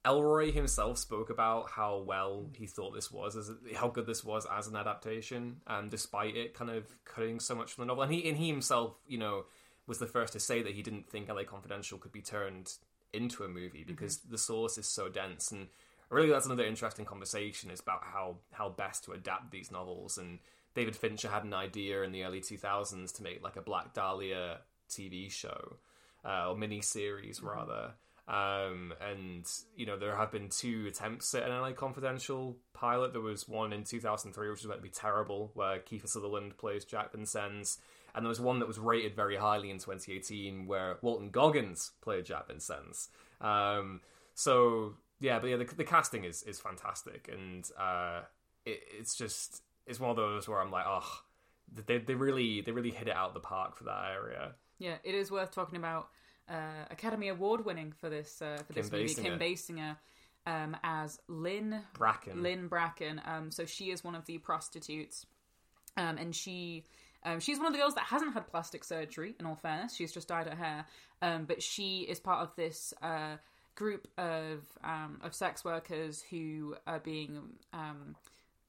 Ellroy 0.05 0.53
himself 0.53 0.99
spoke 0.99 1.31
about 1.31 1.71
how 1.71 1.97
well 1.97 2.45
he 2.53 2.67
thought 2.67 2.93
this 2.93 3.11
was, 3.11 3.35
as 3.35 3.49
how 3.75 3.87
good 3.87 4.05
this 4.05 4.23
was 4.23 4.45
as 4.55 4.67
an 4.67 4.75
adaptation, 4.75 5.55
and 5.65 5.89
despite 5.89 6.35
it 6.35 6.53
kind 6.53 6.69
of 6.69 6.85
cutting 7.05 7.39
so 7.39 7.55
much 7.55 7.73
from 7.73 7.81
the 7.81 7.87
novel, 7.87 8.03
and 8.03 8.13
he 8.13 8.29
and 8.29 8.37
he 8.37 8.47
himself, 8.47 8.93
you 9.07 9.17
know, 9.17 9.45
was 9.87 9.97
the 9.97 10.05
first 10.05 10.33
to 10.33 10.39
say 10.39 10.61
that 10.61 10.73
he 10.73 10.83
didn't 10.83 11.09
think 11.09 11.27
LA 11.27 11.43
Confidential 11.43 11.97
could 11.97 12.11
be 12.11 12.21
turned 12.21 12.73
into 13.13 13.43
a 13.43 13.47
movie 13.47 13.79
mm-hmm. 13.79 13.87
because 13.87 14.17
the 14.17 14.37
source 14.37 14.77
is 14.77 14.87
so 14.87 15.09
dense. 15.09 15.51
And 15.51 15.67
really 16.09 16.29
that's 16.29 16.45
another 16.45 16.65
interesting 16.65 17.05
conversation 17.05 17.71
is 17.71 17.79
about 17.79 18.03
how 18.03 18.37
how 18.51 18.69
best 18.69 19.03
to 19.05 19.13
adapt 19.13 19.51
these 19.51 19.71
novels. 19.71 20.17
And 20.17 20.39
David 20.73 20.95
Fincher 20.95 21.29
had 21.29 21.43
an 21.43 21.53
idea 21.53 22.03
in 22.03 22.11
the 22.11 22.23
early 22.23 22.41
2000s 22.41 23.15
to 23.15 23.23
make 23.23 23.43
like 23.43 23.55
a 23.55 23.61
Black 23.61 23.93
Dahlia 23.93 24.59
TV 24.89 25.31
show 25.31 25.77
uh, 26.25 26.49
or 26.49 26.57
mini 26.57 26.81
series 26.81 27.41
rather. 27.41 27.93
Um, 28.27 28.91
and 29.07 29.45
you 29.75 29.85
know 29.85 29.99
there 29.99 30.15
have 30.15 30.31
been 30.31 30.49
two 30.49 30.85
attempts 30.87 31.35
at 31.35 31.43
an 31.43 31.51
LA 31.51 31.73
Confidential 31.73 32.57
pilot. 32.73 33.13
There 33.13 33.21
was 33.21 33.47
one 33.47 33.71
in 33.71 33.83
2003 33.83 34.49
which 34.49 34.61
was 34.61 34.67
meant 34.67 34.79
to 34.79 34.83
be 34.83 34.89
terrible 34.89 35.51
where 35.53 35.79
Kiefer 35.79 36.07
Sutherland 36.07 36.57
plays 36.57 36.85
Jack 36.85 37.11
Vincennes. 37.11 37.77
And 38.15 38.23
there 38.25 38.29
was 38.29 38.39
one 38.39 38.59
that 38.59 38.67
was 38.67 38.79
rated 38.79 39.13
very 39.13 39.35
highly 39.35 39.69
in 39.69 39.77
2018 39.77 40.67
where 40.67 40.97
Walton 41.01 41.31
Goggins 41.31 41.91
played 42.01 42.25
Jack 42.25 42.47
Vincennes. 42.47 43.09
Um, 43.41 43.99
so 44.33 44.93
yeah, 45.19 45.39
but 45.39 45.49
yeah, 45.49 45.57
the, 45.57 45.65
the 45.65 45.83
casting 45.83 46.23
is 46.23 46.43
is 46.43 46.59
fantastic, 46.59 47.29
and 47.31 47.69
uh, 47.79 48.21
it, 48.65 48.81
it's 48.99 49.15
just 49.15 49.61
it's 49.85 49.99
one 49.99 50.09
of 50.09 50.17
those 50.17 50.47
where 50.47 50.61
I'm 50.61 50.71
like, 50.71 50.85
oh, 50.87 51.21
they 51.87 51.99
they 51.99 52.15
really 52.15 52.61
they 52.61 52.71
really 52.71 52.91
hit 52.91 53.07
it 53.07 53.15
out 53.15 53.29
of 53.29 53.33
the 53.33 53.39
park 53.39 53.77
for 53.77 53.85
that 53.85 54.11
area. 54.11 54.53
Yeah, 54.79 54.95
it 55.03 55.15
is 55.15 55.31
worth 55.31 55.51
talking 55.51 55.77
about. 55.77 56.09
Uh, 56.47 56.85
Academy 56.91 57.29
Award 57.29 57.65
winning 57.65 57.91
for 57.91 58.07
this 58.07 58.39
uh, 58.39 58.61
for 58.67 58.73
this 58.73 58.89
Kim 58.89 58.99
movie, 58.99 59.13
Kim 59.15 59.39
Basinger. 59.39 59.97
Basinger, 60.45 60.63
um, 60.63 60.77
as 60.83 61.19
Lynn 61.27 61.81
Bracken. 61.93 62.43
Lynn 62.43 62.67
Bracken. 62.67 63.19
Um, 63.25 63.49
so 63.49 63.65
she 63.65 63.85
is 63.85 64.03
one 64.03 64.13
of 64.13 64.25
the 64.25 64.37
prostitutes, 64.37 65.25
um, 65.97 66.17
and 66.17 66.35
she. 66.35 66.83
Um, 67.23 67.39
she's 67.39 67.57
one 67.57 67.65
of 67.65 67.73
the 67.73 67.79
girls 67.79 67.95
that 67.95 68.03
hasn't 68.03 68.35
had 68.35 68.45
plastic 68.45 68.83
surgery. 68.83 69.33
In 69.39 69.47
all 69.47 69.55
fairness, 69.55 69.95
she's 69.95 70.13
just 70.13 70.27
dyed 70.27 70.45
her 70.47 70.55
hair. 70.55 70.85
Um, 71.23 71.45
but 71.45 71.63
she 71.63 72.01
is 72.01 72.19
part 72.19 72.43
of 72.43 72.55
this 72.55 72.93
uh, 73.01 73.37
group 73.73 74.07
of 74.17 74.61
um, 74.83 75.19
of 75.23 75.33
sex 75.33 75.65
workers 75.65 76.23
who 76.29 76.75
are 76.85 76.99
being 76.99 77.39
um, 77.73 78.15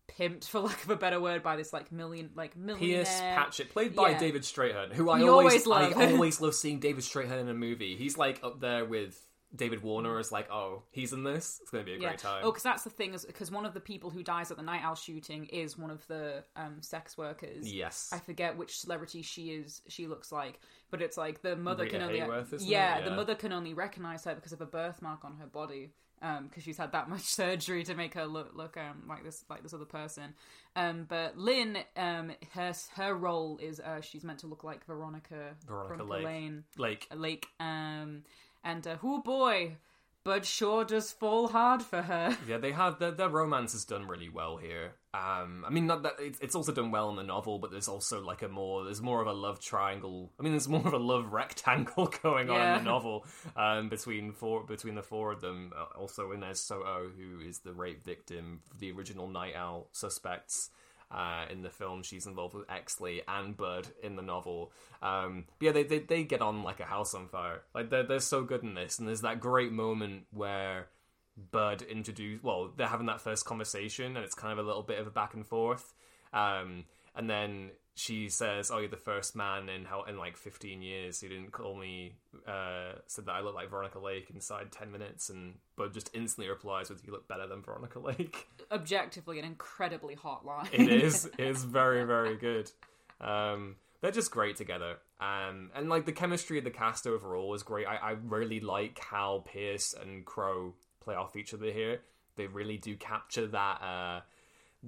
pimped, 0.08 0.44
for 0.44 0.60
lack 0.60 0.82
of 0.84 0.90
a 0.90 0.96
better 0.96 1.20
word, 1.20 1.42
by 1.42 1.56
this 1.56 1.72
like 1.72 1.90
million 1.92 2.30
like 2.34 2.56
millionaire. 2.56 3.04
Pierce 3.04 3.20
Patchett, 3.20 3.70
played 3.70 3.94
by 3.94 4.10
Yeah. 4.10 4.18
David 4.18 4.42
Strathairn, 4.42 4.92
who 4.92 5.10
I 5.10 5.18
You 5.20 5.30
always, 5.30 5.66
always 5.66 5.66
love. 5.66 5.96
I 5.96 6.12
always 6.12 6.40
love 6.40 6.54
seeing 6.54 6.78
David 6.80 7.04
Strathairn 7.04 7.40
in 7.40 7.48
a 7.48 7.54
movie. 7.54 7.96
He's 7.96 8.16
like 8.18 8.40
up 8.42 8.60
there 8.60 8.84
with 8.84 9.20
David 9.54 9.82
Warner 9.82 10.18
as 10.18 10.30
like, 10.32 10.50
oh, 10.50 10.82
he's 10.90 11.12
in 11.12 11.22
this. 11.24 11.58
It's 11.62 11.70
going 11.70 11.84
to 11.84 11.90
be 11.90 11.96
a 11.96 11.98
great 12.00 12.18
time. 12.18 12.42
Oh, 12.44 12.50
because 12.50 12.64
that's 12.64 12.84
the 12.84 12.90
thing, 12.90 13.14
is 13.14 13.24
because 13.24 13.50
one 13.50 13.64
of 13.64 13.72
the 13.74 13.80
people 13.80 14.10
who 14.10 14.22
dies 14.22 14.50
at 14.50 14.56
the 14.58 14.62
Night 14.62 14.82
Owl 14.82 14.96
shooting 14.96 15.46
is 15.46 15.78
one 15.78 15.90
of 15.90 16.06
the 16.08 16.42
um, 16.56 16.82
sex 16.82 17.16
workers. 17.16 17.72
Yes. 17.72 18.10
I 18.12 18.18
forget 18.18 18.56
which 18.56 18.78
celebrity 18.78 19.22
she 19.22 19.50
is. 19.52 19.80
She 19.88 20.08
looks 20.08 20.30
like, 20.32 20.60
but 20.90 21.00
it's 21.00 21.16
like 21.16 21.40
the 21.42 21.56
mother 21.56 21.84
Rita 21.84 21.96
can 21.98 22.06
only 22.06 22.20
Hayworth, 22.20 22.52
isn't 22.54 22.60
it? 22.68 22.70
yeah, 22.70 23.00
the 23.02 23.10
Yeah. 23.10 23.16
mother 23.16 23.34
can 23.34 23.52
only 23.52 23.72
recognize 23.72 24.24
her 24.24 24.34
because 24.34 24.52
of 24.52 24.60
a 24.60 24.66
birthmark 24.66 25.24
on 25.24 25.36
her 25.36 25.46
body. 25.46 25.92
Because 26.20 26.62
she's 26.62 26.78
had 26.78 26.92
that 26.92 27.08
much 27.08 27.22
surgery 27.24 27.84
to 27.84 27.94
make 27.94 28.14
her 28.14 28.26
look 28.26 28.52
look 28.54 28.76
um, 28.76 29.04
like 29.08 29.22
this 29.22 29.44
like 29.50 29.62
this 29.62 29.74
other 29.74 29.84
person, 29.84 30.34
um, 30.74 31.06
but 31.08 31.36
Lynn, 31.38 31.78
um, 31.96 32.32
her 32.52 32.72
her 32.94 33.14
role 33.14 33.58
is 33.62 33.80
uh, 33.80 34.00
she's 34.00 34.24
meant 34.24 34.40
to 34.40 34.46
look 34.46 34.64
like 34.64 34.84
Veronica 34.86 35.54
Veronica 35.66 35.96
from 35.96 36.08
Lake. 36.08 36.24
Lane 36.24 36.64
Like, 36.76 37.06
Lake, 37.14 37.46
um, 37.60 38.22
and 38.64 38.86
uh, 38.86 38.96
oh 39.02 39.20
boy, 39.20 39.76
Bud 40.26 40.44
sure 40.44 40.84
does 40.84 41.12
fall 41.12 41.48
hard 41.48 41.82
for 41.82 42.02
her. 42.02 42.36
Yeah, 42.48 42.58
they 42.58 42.72
have 42.72 42.98
their, 42.98 43.12
their 43.12 43.28
romance 43.28 43.74
is 43.74 43.84
done 43.84 44.06
really 44.06 44.28
well 44.28 44.56
here. 44.56 44.92
Um, 45.14 45.64
I 45.66 45.70
mean, 45.70 45.86
not 45.86 46.02
that 46.02 46.14
it's, 46.18 46.38
it's 46.40 46.54
also 46.54 46.72
done 46.72 46.90
well 46.90 47.08
in 47.10 47.16
the 47.16 47.22
novel, 47.22 47.58
but 47.60 47.70
there's 47.70 47.88
also 47.88 48.20
like 48.22 48.42
a 48.42 48.48
more 48.48 48.84
there's 48.84 49.00
more 49.00 49.20
of 49.22 49.28
a 49.28 49.32
love 49.32 49.60
triangle. 49.60 50.32
I 50.38 50.42
mean, 50.42 50.52
there's 50.52 50.68
more 50.76 50.86
of 50.86 50.92
a 50.92 50.98
love 50.98 51.32
rectangle 51.32 52.06
going 52.22 52.50
on 52.50 52.56
Yeah. 52.56 52.78
in 52.78 52.84
the 52.84 52.90
novel 52.90 53.24
um, 53.56 53.88
between 53.88 54.32
four 54.32 54.64
between 54.64 54.96
the 54.96 55.02
four 55.02 55.32
of 55.32 55.40
them. 55.40 55.72
Uh, 55.74 55.98
also, 55.98 56.32
Inez 56.32 56.60
Soto, 56.60 57.08
who 57.16 57.40
is 57.40 57.60
the 57.60 57.72
rape 57.72 58.04
victim, 58.04 58.60
the 58.78 58.90
original 58.92 59.28
Night 59.28 59.54
Owl 59.56 59.88
suspects. 59.92 60.70
Uh, 61.08 61.44
in 61.50 61.62
the 61.62 61.70
film, 61.70 62.02
she's 62.02 62.26
involved 62.26 62.54
with 62.54 62.66
Exley 62.66 63.20
and 63.28 63.56
Bud 63.56 63.86
in 64.02 64.16
the 64.16 64.22
novel. 64.22 64.72
Um, 65.00 65.44
but 65.58 65.66
yeah, 65.66 65.72
they, 65.72 65.84
they 65.84 66.00
they 66.00 66.24
get 66.24 66.42
on 66.42 66.64
like 66.64 66.80
a 66.80 66.84
house 66.84 67.14
on 67.14 67.28
fire. 67.28 67.62
Like 67.74 67.90
they're 67.90 68.02
they're 68.02 68.18
so 68.20 68.42
good 68.42 68.64
in 68.64 68.74
this, 68.74 68.98
and 68.98 69.06
there's 69.06 69.20
that 69.20 69.38
great 69.38 69.70
moment 69.70 70.24
where 70.32 70.88
Bud 71.36 71.82
introduce 71.82 72.42
well, 72.42 72.72
they're 72.76 72.86
having 72.86 73.06
that 73.06 73.20
first 73.20 73.44
conversation 73.44 74.16
and 74.16 74.24
it's 74.24 74.34
kind 74.34 74.52
of 74.52 74.64
a 74.64 74.66
little 74.66 74.82
bit 74.82 74.98
of 74.98 75.06
a 75.06 75.10
back 75.10 75.34
and 75.34 75.46
forth. 75.46 75.94
Um, 76.32 76.84
and 77.16 77.28
then 77.28 77.70
she 77.94 78.28
says, 78.28 78.70
"Oh, 78.70 78.78
you're 78.78 78.88
the 78.88 78.96
first 78.96 79.34
man 79.34 79.68
in 79.68 79.86
how 79.86 80.02
in 80.04 80.18
like 80.18 80.36
15 80.36 80.82
years 80.82 81.20
who 81.20 81.28
didn't 81.28 81.50
call 81.50 81.74
me 81.74 82.12
uh, 82.46 82.92
said 83.06 83.26
that 83.26 83.32
I 83.32 83.40
look 83.40 83.54
like 83.54 83.70
Veronica 83.70 83.98
Lake 83.98 84.30
inside 84.32 84.70
10 84.70 84.92
minutes." 84.92 85.30
And 85.30 85.54
Bud 85.76 85.94
just 85.94 86.10
instantly 86.14 86.48
replies 86.50 86.90
with, 86.90 87.04
"You 87.06 87.12
look 87.12 87.26
better 87.26 87.46
than 87.46 87.62
Veronica 87.62 87.98
Lake." 87.98 88.48
Objectively, 88.70 89.38
an 89.38 89.44
incredibly 89.44 90.14
hot 90.14 90.44
line. 90.44 90.68
It 90.72 90.88
is 90.88 91.24
it 91.38 91.46
is 91.46 91.64
very 91.64 92.04
very 92.04 92.36
good. 92.36 92.70
um, 93.20 93.76
they're 94.02 94.10
just 94.10 94.30
great 94.30 94.56
together. 94.56 94.98
Um, 95.20 95.70
and 95.74 95.88
like 95.88 96.04
the 96.04 96.12
chemistry 96.12 96.58
of 96.58 96.64
the 96.64 96.70
cast 96.70 97.06
overall 97.06 97.54
is 97.54 97.62
great. 97.62 97.86
I, 97.86 97.96
I 97.96 98.10
really 98.10 98.60
like 98.60 98.98
how 98.98 99.42
Pearce 99.50 99.94
and 99.98 100.24
Crowe 100.24 100.74
play 101.00 101.14
off 101.14 101.34
each 101.34 101.54
other 101.54 101.72
here. 101.72 102.00
They 102.36 102.46
really 102.46 102.76
do 102.76 102.94
capture 102.96 103.46
that 103.46 103.80
uh, 103.82 104.20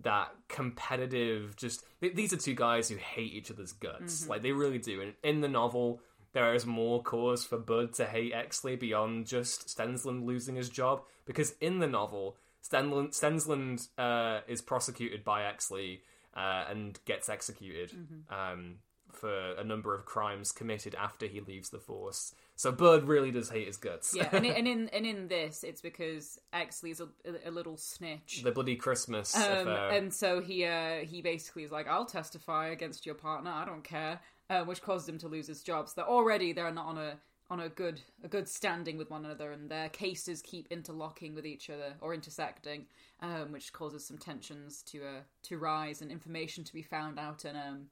that 0.03 0.29
competitive. 0.49 1.57
Just 1.57 1.85
th- 2.01 2.15
these 2.15 2.33
are 2.33 2.37
two 2.37 2.55
guys 2.55 2.89
who 2.89 2.97
hate 2.97 3.33
each 3.33 3.51
other's 3.51 3.73
guts. 3.73 4.29
Like 4.29 4.43
they 4.43 4.53
really 4.53 4.79
do. 4.79 5.01
And 5.01 5.15
in 5.23 5.41
the 5.41 5.49
novel, 5.49 6.01
there 6.33 6.55
is 6.55 6.67
more 6.67 7.03
cause 7.03 7.45
for 7.45 7.59
Bud 7.59 7.95
to 7.95 8.05
hate 8.07 8.33
Exley 8.33 8.79
beyond 8.79 9.27
just 9.27 9.69
Stensland 9.69 10.25
losing 10.25 10.57
his 10.57 10.69
job. 10.69 11.03
Because 11.25 11.55
in 11.61 11.79
the 11.79 11.87
novel, 11.87 12.37
Stenland, 12.63 13.15
Stensland 13.15 13.89
uh, 13.99 14.41
is 14.47 14.61
prosecuted 14.61 15.25
by 15.25 15.43
Exley 15.43 16.01
uh, 16.35 16.65
and 16.71 16.99
gets 17.05 17.29
executed 17.29 17.93
um, 18.31 18.77
for 19.13 19.53
a 19.53 19.65
number 19.65 19.95
of 19.95 20.05
crimes 20.05 20.53
committed 20.53 20.95
after 20.95 21.27
he 21.27 21.41
leaves 21.41 21.71
the 21.71 21.79
Force. 21.79 22.35
So 22.59 22.73
Bud 22.73 23.05
really 23.05 23.31
does 23.31 23.49
hate 23.51 23.69
his 23.69 23.77
guts. 23.77 24.13
Yeah, 24.17 24.29
and, 24.33 24.45
in- 24.45 24.53
and 24.57 24.67
in 24.67 24.89
and 24.89 25.07
in 25.07 25.29
this, 25.29 25.63
it's 25.63 25.81
because 25.81 26.41
Exley's 26.53 27.01
a, 27.01 27.07
a, 27.47 27.53
little 27.53 27.77
snitch. 27.77 28.43
the 28.43 28.51
bloody 28.51 28.75
Christmas 28.75 29.37
Um, 29.37 29.43
affair. 29.69 29.91
and 29.91 30.13
so 30.13 30.41
he 30.41 30.65
uh, 30.65 30.97
he 31.05 31.23
basically 31.23 31.63
is 31.63 31.71
like, 31.71 31.87
"I'll 31.87 32.05
testify 32.05 32.71
against 32.71 33.07
your 33.07 33.15
partner. 33.15 33.53
I 33.53 33.65
don't 33.65 33.85
care," 33.85 34.19
uh, 34.51 34.65
which 34.65 34.83
caused 34.83 35.09
him 35.09 35.19
to 35.19 35.29
lose 35.29 35.47
his 35.47 35.63
job. 35.63 35.89
So 35.89 35.95
that 35.99 36.07
already 36.09 36.53
they're 36.53 36.73
not 36.73 36.87
on 36.87 36.99
a 36.99 37.19
on 37.49 37.61
a 37.61 37.69
good 37.69 38.01
a 38.25 38.29
good 38.29 38.49
standing 38.49 38.99
with 38.99 39.09
one 39.09 39.25
another, 39.25 39.53
and 39.53 39.71
their 39.71 39.89
cases 39.89 40.43
keep 40.43 40.67
interlocking 40.69 41.37
with 41.37 41.47
each 41.47 41.71
other 41.71 41.95
or 42.01 42.13
intersecting, 42.13 42.87
um, 43.23 43.53
which 43.53 43.73
causes 43.73 44.05
some 44.05 44.19
tensions 44.19 44.83
to 44.83 44.99
uh, 45.05 45.21
to 45.45 45.59
rise 45.59 46.03
and 46.03 46.11
information 46.11 46.65
to 46.65 46.73
be 46.73 46.83
found 46.83 47.21
out. 47.21 47.45
And 47.45 47.57
um, 47.57 47.87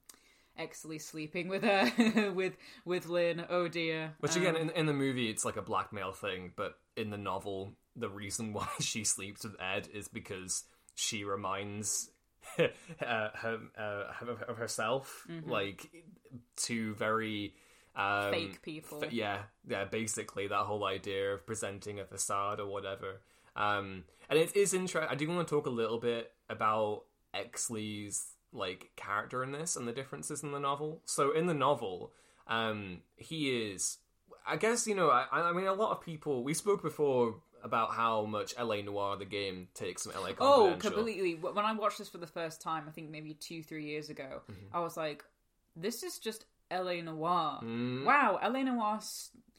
Exley 0.58 1.00
sleeping 1.00 1.48
with 1.48 1.62
her 1.62 2.30
with 2.34 2.56
with 2.84 3.06
Lynn. 3.08 3.44
Oh 3.48 3.68
dear. 3.68 4.14
Which 4.20 4.36
Um, 4.36 4.42
again, 4.42 4.56
in, 4.56 4.70
in 4.70 4.86
the 4.86 4.92
movie, 4.94 5.28
it's 5.30 5.44
like 5.44 5.56
a 5.56 5.62
blackmail 5.62 6.12
thing, 6.12 6.52
but 6.56 6.78
in 6.96 7.10
the 7.10 7.18
novel, 7.18 7.72
the 7.94 8.08
reason 8.08 8.52
why 8.54 8.68
she 8.80 9.04
sleeps 9.04 9.44
with 9.44 9.54
Ed 9.60 9.88
is 9.92 10.08
because 10.08 10.64
she 10.94 11.24
reminds 11.24 12.10
uh, 12.58 12.66
her, 13.34 13.58
uh, 13.78 14.04
of- 14.28 14.56
herself, 14.58 15.26
like 15.46 15.90
two 16.56 16.94
very 16.94 17.54
um, 17.94 18.04
Mm-hmm. 18.04 18.30
Fake 18.32 18.62
people. 18.62 19.04
f- 19.04 19.12
yeah, 19.12 19.38
yeah. 19.66 19.84
Basically, 19.86 20.46
that 20.48 20.60
whole 20.66 20.84
idea 20.84 21.32
of 21.32 21.46
presenting 21.46 21.98
a 21.98 22.04
facade 22.04 22.60
or 22.60 22.66
whatever. 22.66 23.20
Um, 23.56 24.04
and 24.28 24.38
it 24.38 24.54
is 24.54 24.74
interesting. 24.74 25.08
I 25.10 25.14
do 25.14 25.26
want 25.28 25.48
to 25.48 25.54
talk 25.54 25.66
a 25.66 25.70
little 25.70 25.98
bit 25.98 26.30
about 26.50 27.04
Exley's 27.34 28.26
like 28.52 28.90
character 28.96 29.42
in 29.42 29.52
this 29.52 29.76
and 29.76 29.86
the 29.86 29.92
differences 29.92 30.42
in 30.42 30.52
the 30.52 30.60
novel. 30.60 31.00
So 31.04 31.32
in 31.32 31.46
the 31.46 31.54
novel, 31.54 32.12
um, 32.46 33.02
he 33.16 33.70
is. 33.70 33.98
I 34.46 34.56
guess 34.56 34.86
you 34.86 34.94
know. 34.94 35.08
I, 35.10 35.26
I 35.32 35.52
mean, 35.52 35.66
a 35.66 35.72
lot 35.74 35.90
of 35.90 36.00
people. 36.00 36.44
We 36.44 36.54
spoke 36.54 36.82
before 36.82 37.36
about 37.64 37.92
how 37.92 38.24
much 38.26 38.54
LA 38.56 38.76
Noir 38.82 39.16
the 39.16 39.24
game 39.24 39.66
takes 39.74 40.04
from 40.04 40.12
LA 40.20 40.30
Oh, 40.38 40.76
completely. 40.78 41.34
When 41.34 41.64
I 41.64 41.72
watched 41.72 41.98
this 41.98 42.08
for 42.08 42.18
the 42.18 42.26
first 42.26 42.60
time, 42.60 42.84
I 42.86 42.92
think 42.92 43.10
maybe 43.10 43.34
two, 43.34 43.62
three 43.62 43.84
years 43.86 44.08
ago, 44.08 44.42
Mm-hmm. 44.50 44.76
I 44.76 44.80
was 44.80 44.96
like, 44.96 45.24
"This 45.74 46.02
is 46.02 46.18
just 46.18 46.44
L.A. 46.70 47.02
Noir." 47.02 47.60
Mm. 47.62 48.04
Wow, 48.04 48.38
L.A. 48.40 48.62
Noir 48.62 49.00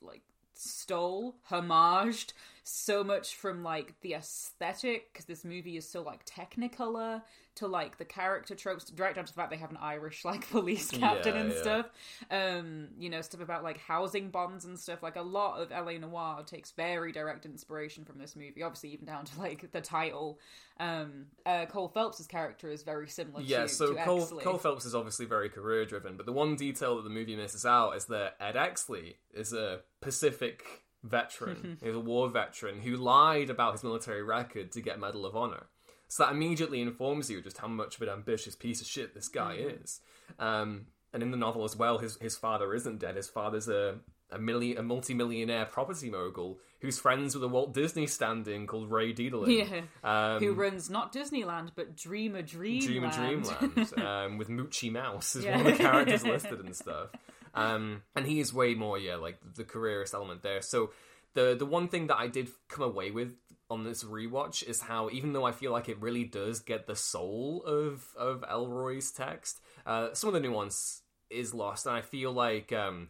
like 0.02 0.22
stole, 0.54 1.36
homaged 1.52 2.32
so 2.68 3.04
much 3.04 3.36
from 3.36 3.64
like 3.64 3.96
the 4.02 4.14
aesthetic 4.14 5.12
because 5.14 5.26
this 5.26 5.46
movie 5.46 5.78
is 5.78 5.90
so 5.90 6.02
like 6.02 6.26
Technicolor 6.26 7.22
to 7.56 7.68
like 7.68 7.98
the 7.98 8.06
character 8.06 8.54
tropes, 8.56 8.86
direct 8.86 9.16
down 9.16 9.26
to 9.26 9.34
the 9.34 9.36
fact 9.36 9.50
they 9.50 9.58
have 9.58 9.72
an 9.72 9.78
Irish 9.82 10.24
like 10.26 10.50
police 10.52 10.92
captain 10.92 11.34
Yeah, 11.36 11.42
and 11.42 11.52
yeah. 11.52 11.62
stuff. 11.62 11.86
Um, 12.30 12.88
you 13.00 13.10
know, 13.10 13.22
stuff 13.22 13.42
about 13.42 13.64
like 13.64 13.80
housing 13.80 14.30
bonds 14.30 14.66
and 14.66 14.78
stuff. 14.78 15.02
Like 15.02 15.16
a 15.16 15.22
lot 15.22 15.60
of 15.60 15.72
LA 15.72 15.98
Noir 15.98 16.44
takes 16.46 16.72
very 16.72 17.12
direct 17.12 17.46
inspiration 17.46 18.06
from 18.06 18.20
this 18.20 18.36
movie. 18.36 18.62
Obviously, 18.62 18.90
even 18.90 19.06
down 19.06 19.26
to 19.26 19.40
like 19.40 19.72
the 19.72 19.82
title. 19.82 20.40
Um, 20.80 21.28
uh, 21.46 21.66
Cole 21.66 21.88
phelps's 21.88 22.28
character 22.28 22.70
is 22.70 22.84
very 22.84 23.08
similar. 23.08 23.42
Yeah, 23.42 23.64
to, 23.64 23.70
so 23.70 23.94
to 23.94 24.04
Cole, 24.04 24.22
Exley. 24.22 24.44
Cole 24.44 24.58
Phelps 24.60 24.86
is 24.86 24.94
obviously 24.94 25.26
very 25.26 25.50
career 25.50 25.86
driven, 25.86 26.18
but 26.18 26.26
the 26.28 26.34
one 26.34 26.56
detail 26.56 26.98
that 26.98 27.04
the 27.04 27.10
movie 27.10 27.36
misses 27.36 27.66
out 27.66 27.96
is 27.96 28.06
that 28.06 28.36
Ed 28.40 28.56
Exley 28.56 29.16
is 29.34 29.54
a 29.54 29.80
Pacific 30.02 30.84
veteran, 31.04 31.78
he's 31.84 31.96
a 31.96 32.00
war 32.00 32.30
veteran 32.30 32.82
who 32.82 32.96
lied 32.96 33.50
about 33.50 33.74
his 33.74 33.84
military 33.84 34.24
record 34.24 34.72
to 34.74 34.82
get 34.82 35.00
Medal 35.00 35.26
of 35.26 35.36
Honor. 35.36 35.68
So 36.10 36.24
that 36.24 36.32
immediately 36.32 36.82
informs 36.82 37.30
you 37.30 37.42
just 37.42 37.58
how 37.58 37.68
much 37.68 37.96
of 37.98 38.02
an 38.04 38.10
ambitious 38.10 38.56
piece 38.56 38.80
of 38.82 38.88
shit 38.88 39.14
this 39.14 39.28
guy 39.28 39.56
is. 39.56 40.00
Um, 40.40 40.86
and 41.14 41.22
in 41.24 41.32
the 41.32 41.38
novel 41.38 41.64
as 41.64 41.76
well, 41.76 41.98
his 41.98 42.18
his 42.18 42.38
father 42.38 42.74
isn't 42.74 43.00
dead. 43.00 43.16
His 43.16 43.28
father's 43.28 43.68
a 43.68 44.00
a 44.30 44.38
million 44.38 44.78
a 44.78 44.84
multi-millionaire 44.84 45.66
property 45.66 46.10
mogul 46.10 46.60
who's 46.82 47.00
friends 47.00 47.34
with 47.34 47.44
a 47.44 47.48
Walt 47.48 47.74
Disney 47.74 48.06
stand-in 48.08 48.68
called 48.68 48.92
Ray 48.92 49.12
Deedling. 49.14 49.52
Yeah. 49.52 49.82
Um, 50.04 50.40
Who 50.40 50.54
runs 50.54 50.90
not 50.90 51.12
Disneyland 51.14 51.72
but 51.76 51.96
Dreamer 51.96 52.42
Dreamland? 52.42 52.86
Dream 52.88 53.04
a 53.04 53.12
Dreamland 53.12 53.94
um, 53.98 54.38
with 54.38 54.48
Moochie 54.50 54.92
Mouse 54.92 55.36
is 55.36 55.44
Yeah. 55.46 55.58
one 55.58 55.66
of 55.68 55.78
the 55.78 55.84
characters 55.84 56.24
listed 56.26 56.60
and 56.60 56.76
stuff. 56.76 57.10
Um, 57.58 58.04
and 58.16 58.26
he 58.26 58.40
is 58.40 58.54
way 58.54 58.74
more, 58.76 58.98
yeah, 58.98 59.16
like 59.16 59.40
the 59.56 59.64
careerist 59.64 60.14
element 60.14 60.44
there. 60.44 60.62
So 60.62 60.92
the 61.34 61.56
the 61.58 61.66
one 61.66 61.88
thing 61.88 62.08
that 62.08 62.18
I 62.18 62.28
did 62.28 62.50
come 62.68 62.84
away 62.84 63.12
with 63.12 63.34
on 63.70 63.84
this 63.84 64.04
rewatch 64.04 64.64
is 64.68 64.82
how 64.82 65.10
even 65.10 65.34
though 65.34 65.44
I 65.44 65.52
feel 65.52 65.72
like 65.72 65.90
it 65.90 66.00
really 66.00 66.24
does 66.24 66.60
get 66.60 66.88
the 66.88 66.96
soul 66.96 67.64
of 67.66 68.06
of 68.18 68.42
Ellroy's 68.50 69.12
text, 69.12 69.60
uh, 69.86 70.14
some 70.14 70.30
of 70.30 70.34
the 70.34 70.40
nuance 70.40 71.02
is 71.30 71.54
lost, 71.54 71.86
and 71.86 71.96
I 71.96 72.02
feel 72.02 72.32
like. 72.32 72.72
Um, 72.72 73.10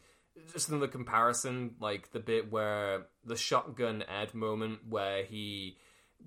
just 0.53 0.69
another 0.69 0.87
comparison, 0.87 1.73
like 1.79 2.11
the 2.11 2.19
bit 2.19 2.51
where 2.51 3.07
the 3.25 3.35
shotgun 3.35 4.03
Ed 4.07 4.35
moment 4.35 4.81
where 4.87 5.23
he 5.23 5.77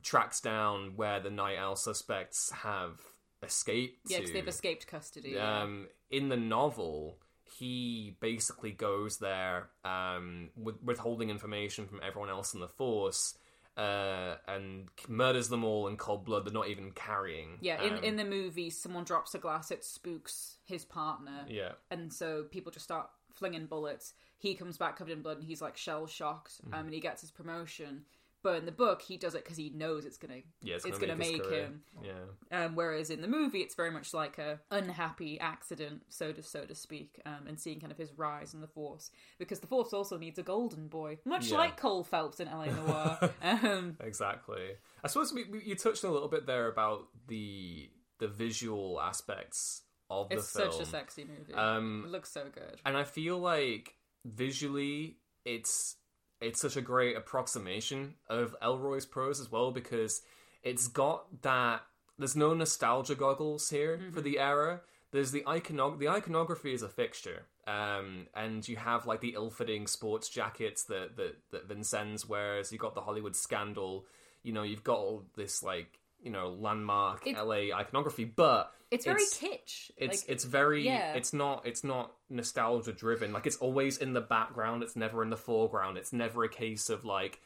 tracks 0.02 0.40
down 0.40 0.94
where 0.96 1.20
the 1.20 1.30
night 1.30 1.58
owl 1.58 1.76
suspects 1.76 2.50
have 2.50 3.00
escaped 3.42 3.98
Yeah, 4.08 4.18
because 4.18 4.32
they've 4.32 4.48
escaped 4.48 4.88
custody. 4.88 5.30
yeah. 5.36 5.62
Um, 5.62 5.86
in 6.10 6.28
the 6.28 6.36
novel, 6.36 7.18
he 7.58 8.16
basically 8.20 8.72
goes 8.72 9.18
there 9.18 9.68
um, 9.84 10.50
with 10.56 10.76
withholding 10.82 11.30
information 11.30 11.86
from 11.86 12.00
everyone 12.06 12.30
else 12.30 12.54
in 12.54 12.60
the 12.60 12.68
force. 12.68 13.34
Uh, 13.76 14.36
and 14.46 14.88
murders 15.08 15.48
them 15.48 15.64
all 15.64 15.86
in 15.88 15.96
cold 15.96 16.24
blood. 16.24 16.44
They're 16.44 16.52
not 16.52 16.68
even 16.68 16.90
carrying. 16.90 17.56
Yeah, 17.62 17.80
in, 17.80 17.94
Um, 17.94 18.04
in 18.04 18.16
the 18.16 18.24
movie, 18.24 18.68
someone 18.68 19.04
drops 19.04 19.34
a 19.34 19.38
glass, 19.38 19.70
it 19.70 19.84
spooks 19.84 20.56
his 20.66 20.84
partner. 20.84 21.46
yeah, 21.48 21.72
And 21.90 22.12
so 22.12 22.42
people 22.50 22.72
just 22.72 22.84
start 22.84 23.08
flinging 23.32 23.66
bullets. 23.66 24.12
He 24.38 24.54
comes 24.54 24.76
back 24.76 24.96
covered 24.96 25.12
in 25.12 25.22
blood 25.22 25.38
and 25.38 25.46
he's 25.46 25.62
like 25.62 25.76
shell 25.78 26.06
shocked 26.06 26.60
Mm-hmm. 26.64 26.74
um, 26.74 26.84
and 26.86 26.94
he 26.94 27.00
gets 27.00 27.22
his 27.22 27.30
promotion. 27.30 28.04
But 28.42 28.56
in 28.56 28.64
the 28.64 28.72
book, 28.72 29.02
he 29.02 29.16
does 29.18 29.34
it 29.34 29.44
because 29.44 29.56
he 29.58 29.70
knows 29.70 30.04
it's 30.06 30.16
gonna 30.16 30.40
yeah, 30.62 30.76
it's, 30.76 30.84
it's 30.86 30.98
gonna, 30.98 31.12
gonna 31.14 31.18
make, 31.18 31.42
make 31.42 31.52
him. 31.52 31.82
Yeah, 32.02 32.64
Um, 32.64 32.74
whereas 32.74 33.10
in 33.10 33.20
the 33.20 33.28
movie, 33.28 33.58
it's 33.60 33.74
very 33.74 33.90
much 33.90 34.14
like 34.14 34.38
a 34.38 34.60
unhappy 34.70 35.38
accident, 35.38 36.02
so 36.08 36.32
to 36.32 36.42
so 36.42 36.64
to 36.64 36.74
speak, 36.74 37.20
um, 37.26 37.46
and 37.46 37.60
seeing 37.60 37.80
kind 37.80 37.92
of 37.92 37.98
his 37.98 38.12
rise 38.16 38.54
in 38.54 38.60
the 38.60 38.66
Force 38.68 39.10
because 39.38 39.60
the 39.60 39.66
Force 39.66 39.92
also 39.92 40.16
needs 40.16 40.38
a 40.38 40.42
golden 40.42 40.88
boy, 40.88 41.18
much 41.24 41.50
Yeah. 41.50 41.58
like 41.58 41.76
Cole 41.76 42.02
Phelps 42.04 42.40
in 42.40 42.48
LA 42.48 42.66
Noir. 42.66 43.30
um, 43.42 43.96
exactly. 44.00 44.70
I 45.04 45.08
suppose 45.08 45.32
we, 45.34 45.44
we, 45.44 45.62
you 45.64 45.74
touched 45.74 46.04
a 46.04 46.10
little 46.10 46.28
bit 46.28 46.46
there 46.46 46.68
about 46.68 47.08
the 47.28 47.90
the 48.18 48.28
visual 48.28 49.00
aspects 49.00 49.82
of 50.08 50.28
the 50.28 50.36
it's 50.36 50.52
film. 50.52 50.68
It's 50.68 50.76
such 50.76 50.86
a 50.86 50.90
sexy 50.90 51.24
movie. 51.24 51.54
Um, 51.54 52.04
it 52.06 52.10
looks 52.10 52.32
so 52.32 52.44
good. 52.52 52.80
and 52.84 52.96
I 52.96 53.04
feel 53.04 53.38
like 53.38 53.94
visually 54.24 55.18
it's 55.44 55.96
it's 56.40 56.60
such 56.60 56.76
a 56.76 56.80
great 56.80 57.16
approximation 57.16 58.14
of 58.28 58.56
Ellroy's 58.62 59.06
prose 59.06 59.40
as 59.40 59.50
well 59.50 59.70
because 59.70 60.22
it's 60.62 60.88
got 60.88 61.42
that 61.42 61.82
there's 62.18 62.36
no 62.36 62.54
nostalgia 62.54 63.14
goggles 63.14 63.70
here 63.70 64.00
for 64.12 64.20
the 64.20 64.38
era. 64.38 64.80
There's 65.12 65.32
the 65.32 65.42
iconog 65.42 65.98
the 65.98 66.08
iconography 66.08 66.72
is 66.72 66.82
a 66.82 66.88
fixture. 66.88 67.46
Um, 67.66 68.26
and 68.34 68.66
you 68.66 68.76
have 68.76 69.06
like 69.06 69.20
the 69.20 69.34
ill-fitting 69.34 69.86
sports 69.86 70.28
jackets 70.28 70.84
that 70.84 71.16
that 71.16 71.36
that 71.50 71.68
Vincennes 71.68 72.28
wears. 72.28 72.72
You've 72.72 72.80
got 72.80 72.94
the 72.94 73.02
Hollywood 73.02 73.36
scandal. 73.36 74.06
You 74.42 74.52
know, 74.52 74.62
you've 74.62 74.84
got 74.84 74.98
all 74.98 75.24
this 75.36 75.62
like 75.62 75.99
you 76.22 76.30
know 76.30 76.48
landmark 76.60 77.24
LA 77.26 77.72
iconography, 77.74 78.24
but 78.24 78.72
It's 78.90 79.04
very 79.04 79.22
it's- 79.22 79.38
kitsch. 79.38 79.90
it's 79.96 80.22
Like, 80.22 80.30
it's 80.30 80.44
very 80.44 80.84
yeah. 80.84 81.14
it's 81.14 81.32
not 81.32 81.66
it's 81.66 81.82
not 81.84 82.12
nostalgia 82.28 82.92
driven 82.92 83.32
like 83.32 83.46
it's 83.46 83.56
always 83.56 83.98
in 83.98 84.12
the 84.12 84.20
background 84.20 84.82
it's 84.82 84.96
never 84.96 85.22
in 85.22 85.30
the 85.30 85.36
foreground 85.36 85.96
it's 85.98 86.12
never 86.12 86.44
a 86.44 86.48
case 86.48 86.90
of 86.90 87.04
like 87.04 87.40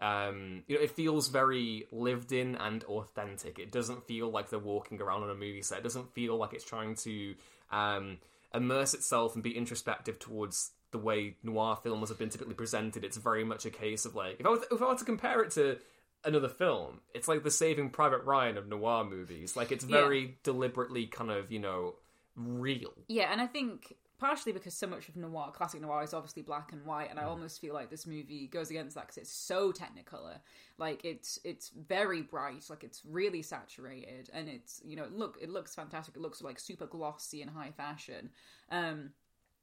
um 0.00 0.62
you 0.66 0.76
know 0.76 0.82
it 0.82 0.90
feels 0.90 1.28
very 1.28 1.86
lived 1.92 2.32
in 2.32 2.54
and 2.56 2.84
authentic 2.84 3.58
it 3.58 3.70
doesn't 3.70 4.06
feel 4.06 4.30
like 4.30 4.48
they're 4.48 4.58
walking 4.58 5.00
around 5.00 5.22
on 5.22 5.30
a 5.30 5.34
movie 5.34 5.60
set 5.62 5.78
it 5.78 5.82
doesn't 5.84 6.12
feel 6.14 6.36
like 6.36 6.52
it's 6.54 6.64
trying 6.64 6.94
to 6.94 7.34
um 7.70 8.18
immerse 8.54 8.94
itself 8.94 9.34
and 9.34 9.42
be 9.44 9.56
introspective 9.56 10.18
towards 10.18 10.70
the 10.92 10.98
way 10.98 11.36
noir 11.42 11.76
films 11.82 12.08
have 12.08 12.18
been 12.18 12.30
typically 12.30 12.54
presented 12.54 13.04
it's 13.04 13.16
very 13.18 13.44
much 13.44 13.66
a 13.66 13.70
case 13.70 14.04
of 14.06 14.14
like 14.14 14.40
if 14.40 14.46
i 14.46 14.48
was 14.48 14.60
if 14.72 14.80
i 14.82 14.86
were 14.86 14.94
to 14.96 15.04
compare 15.04 15.42
it 15.42 15.50
to 15.50 15.76
another 16.24 16.48
film 16.48 17.00
it's 17.14 17.28
like 17.28 17.42
the 17.42 17.50
saving 17.50 17.88
private 17.90 18.22
ryan 18.24 18.58
of 18.58 18.68
noir 18.68 19.04
movies 19.04 19.56
like 19.56 19.72
it's 19.72 19.84
Yeah. 19.84 20.00
very 20.02 20.38
deliberately 20.42 21.06
kind 21.06 21.30
of 21.30 21.50
you 21.50 21.58
know 21.58 21.94
real. 22.36 22.92
Yeah, 23.08 23.30
and 23.32 23.40
I 23.40 23.46
think 23.46 23.94
partially 24.18 24.52
because 24.52 24.74
so 24.74 24.86
much 24.86 25.08
of 25.08 25.16
noir, 25.16 25.50
classic 25.52 25.80
noir, 25.80 26.02
is 26.02 26.14
obviously 26.14 26.42
black 26.42 26.72
and 26.72 26.84
white, 26.86 27.10
and 27.10 27.18
I 27.18 27.24
almost 27.24 27.60
feel 27.60 27.74
like 27.74 27.90
this 27.90 28.06
movie 28.06 28.46
goes 28.46 28.70
against 28.70 28.94
that 28.94 29.06
because 29.06 29.16
it's 29.18 29.32
so 29.32 29.72
technicolor. 29.72 30.38
Like 30.78 31.04
it's 31.04 31.38
it's 31.44 31.70
very 31.70 32.22
bright, 32.22 32.64
like 32.70 32.84
it's 32.84 33.02
really 33.04 33.42
saturated, 33.42 34.30
and 34.32 34.48
it's 34.48 34.80
you 34.84 34.96
know 34.96 35.06
look 35.10 35.38
it 35.40 35.50
looks 35.50 35.74
fantastic. 35.74 36.16
It 36.16 36.22
looks 36.22 36.40
like 36.42 36.58
super 36.60 36.86
glossy 36.86 37.42
and 37.42 37.50
high 37.50 37.72
fashion, 37.72 38.30
um, 38.70 39.10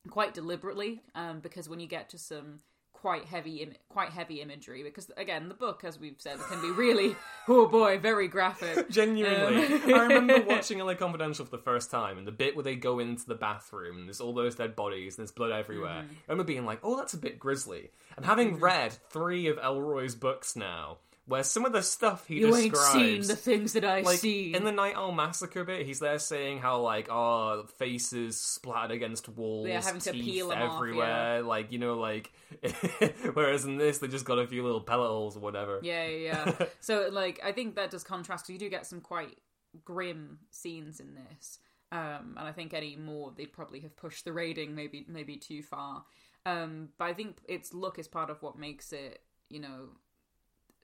quite 0.10 0.34
deliberately, 0.34 1.02
um, 1.16 1.40
because 1.40 1.70
when 1.70 1.80
you 1.80 1.88
get 1.88 2.10
to 2.10 2.18
some 2.18 2.60
quite 3.02 3.26
heavy 3.26 3.58
Im- 3.58 3.74
quite 3.90 4.10
heavy 4.10 4.42
imagery 4.42 4.82
because 4.82 5.12
again 5.18 5.48
the 5.50 5.54
book 5.54 5.84
as 5.84 6.00
we've 6.00 6.16
said 6.18 6.40
can 6.50 6.60
be 6.62 6.72
really 6.72 7.16
oh 7.48 7.68
boy 7.68 8.00
very 8.00 8.28
graphic 8.28 8.90
Genuinely, 8.92 9.66
Um, 9.76 9.94
I 9.94 10.02
remember 10.04 10.42
watching 10.48 10.80
LA 10.80 10.96
Confidential 10.96 11.46
for 11.46 11.52
the 11.52 11.62
first 11.62 11.92
time, 11.92 12.18
and 12.18 12.26
the 12.26 12.32
bit 12.32 12.56
where 12.56 12.64
they 12.64 12.76
go 12.76 12.98
into 13.00 13.26
the 13.28 13.36
bathroom, 13.36 13.98
and 13.98 14.08
there's 14.08 14.20
all 14.20 14.34
those 14.34 14.56
dead 14.56 14.76
bodies, 14.76 15.18
and 15.18 15.24
there's 15.24 15.32
blood 15.32 15.52
everywhere. 15.52 16.02
Mm-hmm. 16.04 16.14
I 16.28 16.32
remember 16.32 16.48
being 16.48 16.66
like, 16.66 16.80
"Oh, 16.84 16.96
that's 16.98 17.14
a 17.14 17.18
bit 17.18 17.38
grisly." 17.40 17.92
And 18.16 18.26
having 18.26 18.60
read 18.60 18.94
three 19.10 19.48
of 19.48 19.58
Ellroy's 19.58 20.16
books 20.16 20.56
now, 20.56 20.98
where 21.28 21.44
some 21.44 21.66
of 21.66 21.74
the 21.74 21.84
stuff 21.84 22.26
he 22.26 22.40
you 22.40 22.56
ain't 22.56 22.76
seen 22.76 23.22
the 23.22 23.36
things 23.36 23.74
that 23.74 23.84
I've 23.84 24.06
like 24.06 24.20
seen 24.20 24.56
in 24.56 24.64
the 24.64 24.72
Night 24.72 24.96
Owl 24.96 25.12
Massacre 25.12 25.66
bit, 25.66 25.86
he's 25.86 26.00
there 26.00 26.20
saying 26.20 26.60
how 26.60 26.80
like, 26.80 27.10
oh, 27.12 27.66
faces 27.78 28.40
splattered 28.40 28.92
against 28.92 29.28
walls, 29.28 29.68
Yeah, 29.68 29.82
having 29.82 30.02
to 30.02 30.14
peel 30.14 30.52
'em 30.52 30.62
off, 30.62 30.78
everywhere, 30.78 31.42
like 31.42 31.72
you 31.72 31.80
know, 31.80 31.96
like. 31.96 32.32
whereas 33.34 33.66
in 33.66 33.78
this, 33.78 33.98
they 33.98 34.08
just 34.08 34.24
got 34.24 34.40
a 34.40 34.48
few 34.48 34.64
little 34.64 34.80
pellet 34.80 35.10
holes 35.10 35.36
or 35.36 35.42
whatever. 35.42 35.80
Yeah, 35.84 36.08
yeah. 36.08 36.54
yeah. 36.60 36.66
so, 36.80 37.10
like, 37.12 37.42
I 37.44 37.52
think 37.52 37.76
that 37.76 37.92
does 37.92 38.06
contrast. 38.06 38.48
You 38.48 38.58
do 38.58 38.70
get 38.70 38.86
some 38.86 39.02
quite 39.02 39.38
grim 39.84 40.40
scenes 40.50 41.02
in 41.02 41.16
this, 41.16 41.60
um, 41.92 42.36
and 42.38 42.48
I 42.48 42.54
think 42.54 42.74
any 42.74 42.96
more 42.96 43.34
they'd 43.36 43.52
probably 43.52 43.82
have 43.82 43.98
pushed 43.98 44.24
the 44.24 44.32
rating 44.32 44.76
maybe 44.76 45.06
maybe 45.10 45.36
too 45.36 45.62
far. 45.62 46.06
Um, 46.46 46.90
but 46.98 47.06
I 47.06 47.14
think 47.14 47.40
its 47.50 47.74
look 47.74 48.00
is 48.00 48.08
part 48.08 48.30
of 48.30 48.42
what 48.42 48.58
makes 48.58 48.94
it, 48.94 49.20
you 49.50 49.60
know, 49.60 49.90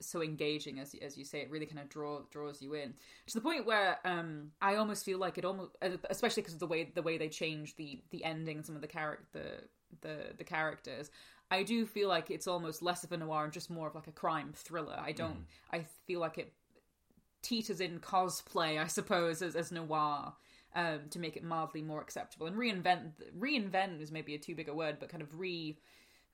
so 0.06 0.22
engaging 0.22 0.80
as 0.80 0.96
as 1.02 1.18
you 1.18 1.26
say. 1.26 1.40
It 1.40 1.50
really 1.50 1.66
kind 1.66 1.80
of 1.80 1.90
draw 1.90 2.22
draws 2.32 2.62
you 2.62 2.74
in 2.74 2.94
to 3.28 3.34
the 3.34 3.42
point 3.42 3.66
where 3.66 4.00
um, 4.06 4.52
I 4.62 4.76
almost 4.76 5.06
feel 5.06 5.18
like 5.18 5.38
it 5.38 5.46
almost, 5.46 5.72
especially 6.10 6.42
because 6.42 6.54
of 6.54 6.60
the 6.60 6.68
way 6.68 6.92
the 6.94 7.02
way 7.02 7.18
they 7.18 7.30
change 7.30 7.76
the 7.76 8.02
the 8.12 8.24
ending, 8.24 8.58
and 8.58 8.66
some 8.66 8.76
of 8.76 8.82
the 8.82 8.88
character 8.88 9.26
the 9.34 10.08
the 10.08 10.18
the 10.38 10.44
characters. 10.44 11.10
I 11.52 11.64
do 11.64 11.86
feel 11.86 12.10
like 12.10 12.32
it's 12.32 12.48
almost 12.48 12.82
less 12.82 13.04
of 13.04 13.12
a 13.12 13.18
noir 13.18 13.44
and 13.44 13.54
just 13.54 13.70
more 13.70 13.88
of 13.88 13.96
like 13.96 14.08
a 14.08 14.12
crime 14.12 14.54
thriller. 14.56 14.98
I 14.98 15.12
don't. 15.12 15.46
I 15.72 15.86
feel 16.08 16.20
like 16.20 16.38
it 16.38 16.54
teeters 17.44 17.82
in 17.82 18.00
cosplay, 18.00 18.82
I 18.82 18.88
suppose, 18.88 19.42
as, 19.42 19.56
as 19.56 19.72
noir 19.72 20.34
um, 20.76 21.00
to 21.12 21.20
make 21.20 21.36
it 21.36 21.44
mildly 21.44 21.82
more 21.82 22.02
acceptable 22.02 22.48
and 22.48 22.56
reinvent. 22.56 23.12
Reinvent 23.38 24.02
is 24.02 24.12
maybe 24.12 24.34
a 24.34 24.40
too 24.40 24.56
big 24.56 24.70
a 24.70 24.74
word, 24.74 24.98
but 25.00 25.10
kind 25.10 25.22
of 25.22 25.40
re 25.40 25.78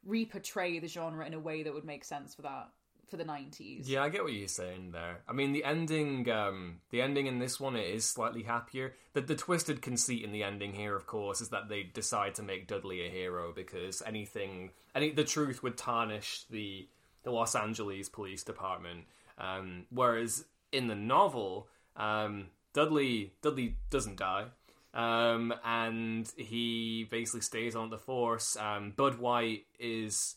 re-portray 0.05 0.79
the 0.79 0.87
genre 0.87 1.25
in 1.25 1.33
a 1.33 1.39
way 1.39 1.63
that 1.63 1.73
would 1.73 1.83
make 1.83 2.05
sense 2.05 2.33
for 2.33 2.43
that 2.43 2.69
for 3.09 3.17
the 3.17 3.25
nineties. 3.25 3.89
Yeah, 3.89 4.03
I 4.03 4.09
get 4.09 4.23
what 4.23 4.33
you're 4.33 4.47
saying 4.47 4.91
there. 4.91 5.21
I 5.27 5.33
mean, 5.33 5.51
the 5.51 5.63
ending, 5.63 6.29
um, 6.29 6.81
the 6.91 7.01
ending 7.01 7.27
in 7.27 7.39
this 7.39 7.59
one, 7.59 7.75
it 7.75 7.87
is 7.87 8.05
slightly 8.05 8.43
happier. 8.43 8.93
The, 9.13 9.21
the 9.21 9.35
twisted 9.35 9.81
conceit 9.81 10.23
in 10.23 10.31
the 10.31 10.43
ending 10.43 10.73
here, 10.73 10.95
of 10.95 11.07
course, 11.07 11.41
is 11.41 11.49
that 11.49 11.69
they 11.69 11.83
decide 11.83 12.35
to 12.35 12.43
make 12.43 12.67
Dudley 12.67 13.05
a 13.05 13.09
hero 13.09 13.51
because 13.55 14.01
anything, 14.05 14.71
any 14.95 15.11
the 15.11 15.23
truth 15.23 15.63
would 15.63 15.77
tarnish 15.77 16.45
the 16.49 16.87
the 17.23 17.31
Los 17.31 17.55
Angeles 17.55 18.09
Police 18.09 18.43
Department. 18.43 19.05
Um, 19.37 19.85
whereas 19.89 20.45
in 20.71 20.87
the 20.87 20.95
novel, 20.95 21.67
um, 21.95 22.47
Dudley 22.73 23.33
Dudley 23.41 23.75
doesn't 23.89 24.17
die. 24.17 24.45
Um, 24.91 25.53
and 25.63 26.31
he 26.35 27.07
basically 27.11 27.41
stays 27.41 27.75
on 27.75 27.91
the 27.91 27.99
force. 27.99 28.57
Um, 28.57 28.93
Bud 28.97 29.19
White 29.19 29.65
is 29.79 30.35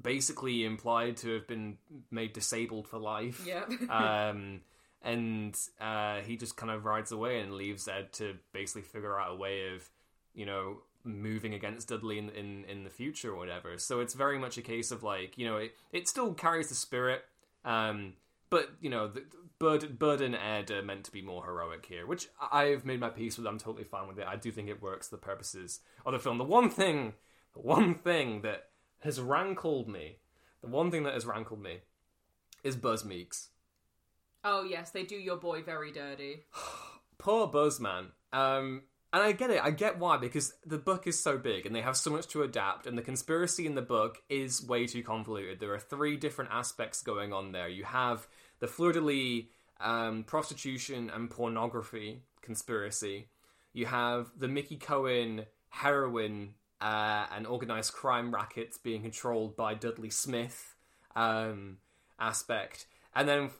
basically 0.00 0.64
implied 0.64 1.16
to 1.18 1.34
have 1.34 1.46
been 1.46 1.78
made 2.10 2.32
disabled 2.32 2.88
for 2.88 2.98
life. 2.98 3.46
Yeah. 3.46 3.64
um, 3.90 4.60
and 5.02 5.56
uh, 5.80 6.20
he 6.20 6.36
just 6.36 6.56
kind 6.56 6.72
of 6.72 6.84
rides 6.84 7.12
away 7.12 7.40
and 7.40 7.54
leaves 7.54 7.88
Ed 7.88 8.12
to 8.14 8.34
basically 8.52 8.82
figure 8.82 9.18
out 9.18 9.32
a 9.32 9.36
way 9.36 9.74
of, 9.74 9.88
you 10.34 10.46
know, 10.46 10.78
moving 11.04 11.54
against 11.54 11.88
Dudley 11.88 12.18
in 12.18 12.30
in, 12.30 12.64
in 12.64 12.84
the 12.84 12.90
future 12.90 13.32
or 13.32 13.36
whatever. 13.36 13.78
So 13.78 14.00
it's 14.00 14.14
very 14.14 14.38
much 14.38 14.58
a 14.58 14.62
case 14.62 14.90
of 14.90 15.02
like, 15.02 15.38
you 15.38 15.46
know, 15.46 15.56
it, 15.56 15.74
it 15.92 16.08
still 16.08 16.34
carries 16.34 16.68
the 16.68 16.74
spirit, 16.74 17.24
um, 17.64 18.14
but 18.50 18.70
you 18.80 18.90
know, 18.90 19.08
the, 19.08 19.24
Bud 19.58 19.98
Bud 19.98 20.20
and 20.20 20.34
Ed 20.34 20.70
are 20.70 20.82
meant 20.82 21.04
to 21.04 21.12
be 21.12 21.22
more 21.22 21.44
heroic 21.44 21.86
here, 21.86 22.06
which 22.06 22.28
I've 22.52 22.84
made 22.84 23.00
my 23.00 23.08
peace 23.08 23.38
with. 23.38 23.46
I'm 23.46 23.58
totally 23.58 23.84
fine 23.84 24.08
with 24.08 24.18
it. 24.18 24.26
I 24.26 24.36
do 24.36 24.50
think 24.50 24.68
it 24.68 24.82
works 24.82 25.08
for 25.08 25.16
the 25.16 25.22
purposes 25.22 25.80
of 26.04 26.12
the 26.12 26.18
film. 26.18 26.38
The 26.38 26.44
one 26.44 26.68
thing, 26.68 27.14
the 27.54 27.60
one 27.60 27.94
thing 27.94 28.42
that 28.42 28.68
has 29.00 29.20
rankled 29.20 29.88
me, 29.88 30.18
the 30.60 30.68
one 30.68 30.90
thing 30.90 31.04
that 31.04 31.14
has 31.14 31.26
rankled 31.26 31.62
me, 31.62 31.80
is 32.64 32.76
Buzz 32.76 33.04
Meeks. 33.04 33.50
oh 34.44 34.64
yes, 34.64 34.90
they 34.90 35.02
do 35.02 35.16
your 35.16 35.36
boy 35.36 35.62
very 35.62 35.92
dirty. 35.92 36.44
poor 37.18 37.48
Buzzman. 37.48 38.06
Um, 38.32 38.82
and 39.12 39.22
I 39.22 39.32
get 39.32 39.50
it. 39.50 39.62
I 39.62 39.70
get 39.70 39.98
why 39.98 40.16
because 40.18 40.52
the 40.64 40.78
book 40.78 41.06
is 41.06 41.18
so 41.18 41.38
big 41.38 41.64
and 41.64 41.74
they 41.74 41.80
have 41.80 41.96
so 41.96 42.10
much 42.10 42.26
to 42.28 42.42
adapt, 42.42 42.86
and 42.86 42.98
the 42.98 43.02
conspiracy 43.02 43.66
in 43.66 43.74
the 43.74 43.82
book 43.82 44.18
is 44.28 44.66
way 44.66 44.86
too 44.86 45.02
convoluted. 45.02 45.60
There 45.60 45.72
are 45.72 45.78
three 45.78 46.16
different 46.16 46.50
aspects 46.52 47.02
going 47.02 47.32
on 47.32 47.52
there. 47.52 47.68
You 47.68 47.84
have 47.84 48.26
the 48.58 48.66
fleur 48.66 48.92
de 48.92 49.00
lis, 49.00 49.44
um, 49.80 50.24
prostitution 50.24 51.10
and 51.10 51.30
pornography 51.30 52.22
conspiracy. 52.42 53.28
You 53.72 53.86
have 53.86 54.32
the 54.36 54.48
Mickey 54.48 54.76
Cohen 54.76 55.46
heroin 55.68 56.54
uh, 56.80 57.26
and 57.34 57.46
organized 57.46 57.92
crime 57.92 58.34
rackets 58.34 58.78
being 58.78 59.02
controlled 59.02 59.56
by 59.56 59.74
Dudley 59.74 60.10
Smith 60.10 60.74
um, 61.14 61.78
aspect, 62.18 62.86
and 63.14 63.28
then 63.28 63.50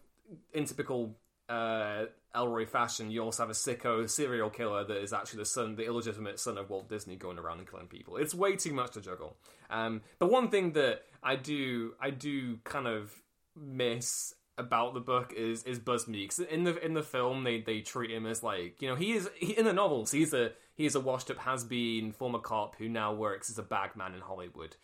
in 0.53 0.65
typical 0.65 1.17
uh, 1.49 2.07
Ellroy 2.35 2.69
fashion, 2.69 3.11
you 3.11 3.23
also 3.23 3.43
have 3.43 3.51
a 3.51 3.55
sicko 3.55 4.09
serial 4.09 4.51
killer 4.51 4.85
that 4.85 4.99
is 4.99 5.13
actually 5.13 5.39
the 5.39 5.47
son, 5.47 5.77
the 5.77 5.85
illegitimate 5.85 6.39
son 6.39 6.59
of 6.59 6.69
Walt 6.69 6.89
Disney, 6.89 7.17
going 7.17 7.39
around 7.39 7.59
and 7.59 7.71
killing 7.71 7.87
people. 7.87 8.17
It's 8.17 8.35
way 8.35 8.57
too 8.57 8.73
much 8.73 8.93
to 8.93 9.01
juggle. 9.01 9.37
Um, 9.71 10.03
but 10.19 10.31
one 10.31 10.51
thing 10.51 10.73
that 10.73 11.03
I 11.23 11.37
do, 11.37 11.95
I 12.01 12.11
do 12.11 12.59
kind 12.65 12.87
of 12.87 13.13
miss 13.57 14.35
about 14.59 14.95
the 14.95 15.01
book 15.01 15.33
is 15.37 15.63
is 15.65 15.79
Buzz 15.79 16.09
Meeks. 16.09 16.39
In 16.39 16.65
the 16.65 16.77
in 16.85 16.95
the 16.95 17.03
film, 17.03 17.45
they 17.45 17.61
they 17.61 17.81
treat 17.81 18.11
him 18.11 18.27
as 18.27 18.43
like 18.43 18.81
you 18.81 18.89
know 18.89 18.95
he 18.95 19.13
is 19.13 19.29
he, 19.37 19.57
in 19.57 19.65
the 19.65 19.73
novels 19.73 20.11
he's 20.11 20.33
a 20.33 20.53
he 20.77 20.87
is 20.87 20.95
a 20.95 21.01
washed 21.01 21.31
up 21.31 21.39
has 21.39 21.65
been 21.65 22.13
former 22.13 22.39
cop 22.39 22.77
who 22.77 22.89
now 22.89 23.13
works 23.13 23.51
as 23.51 23.59
a 23.59 23.63
bagman 23.63 24.15
in 24.15 24.21
Hollywood, 24.21 24.77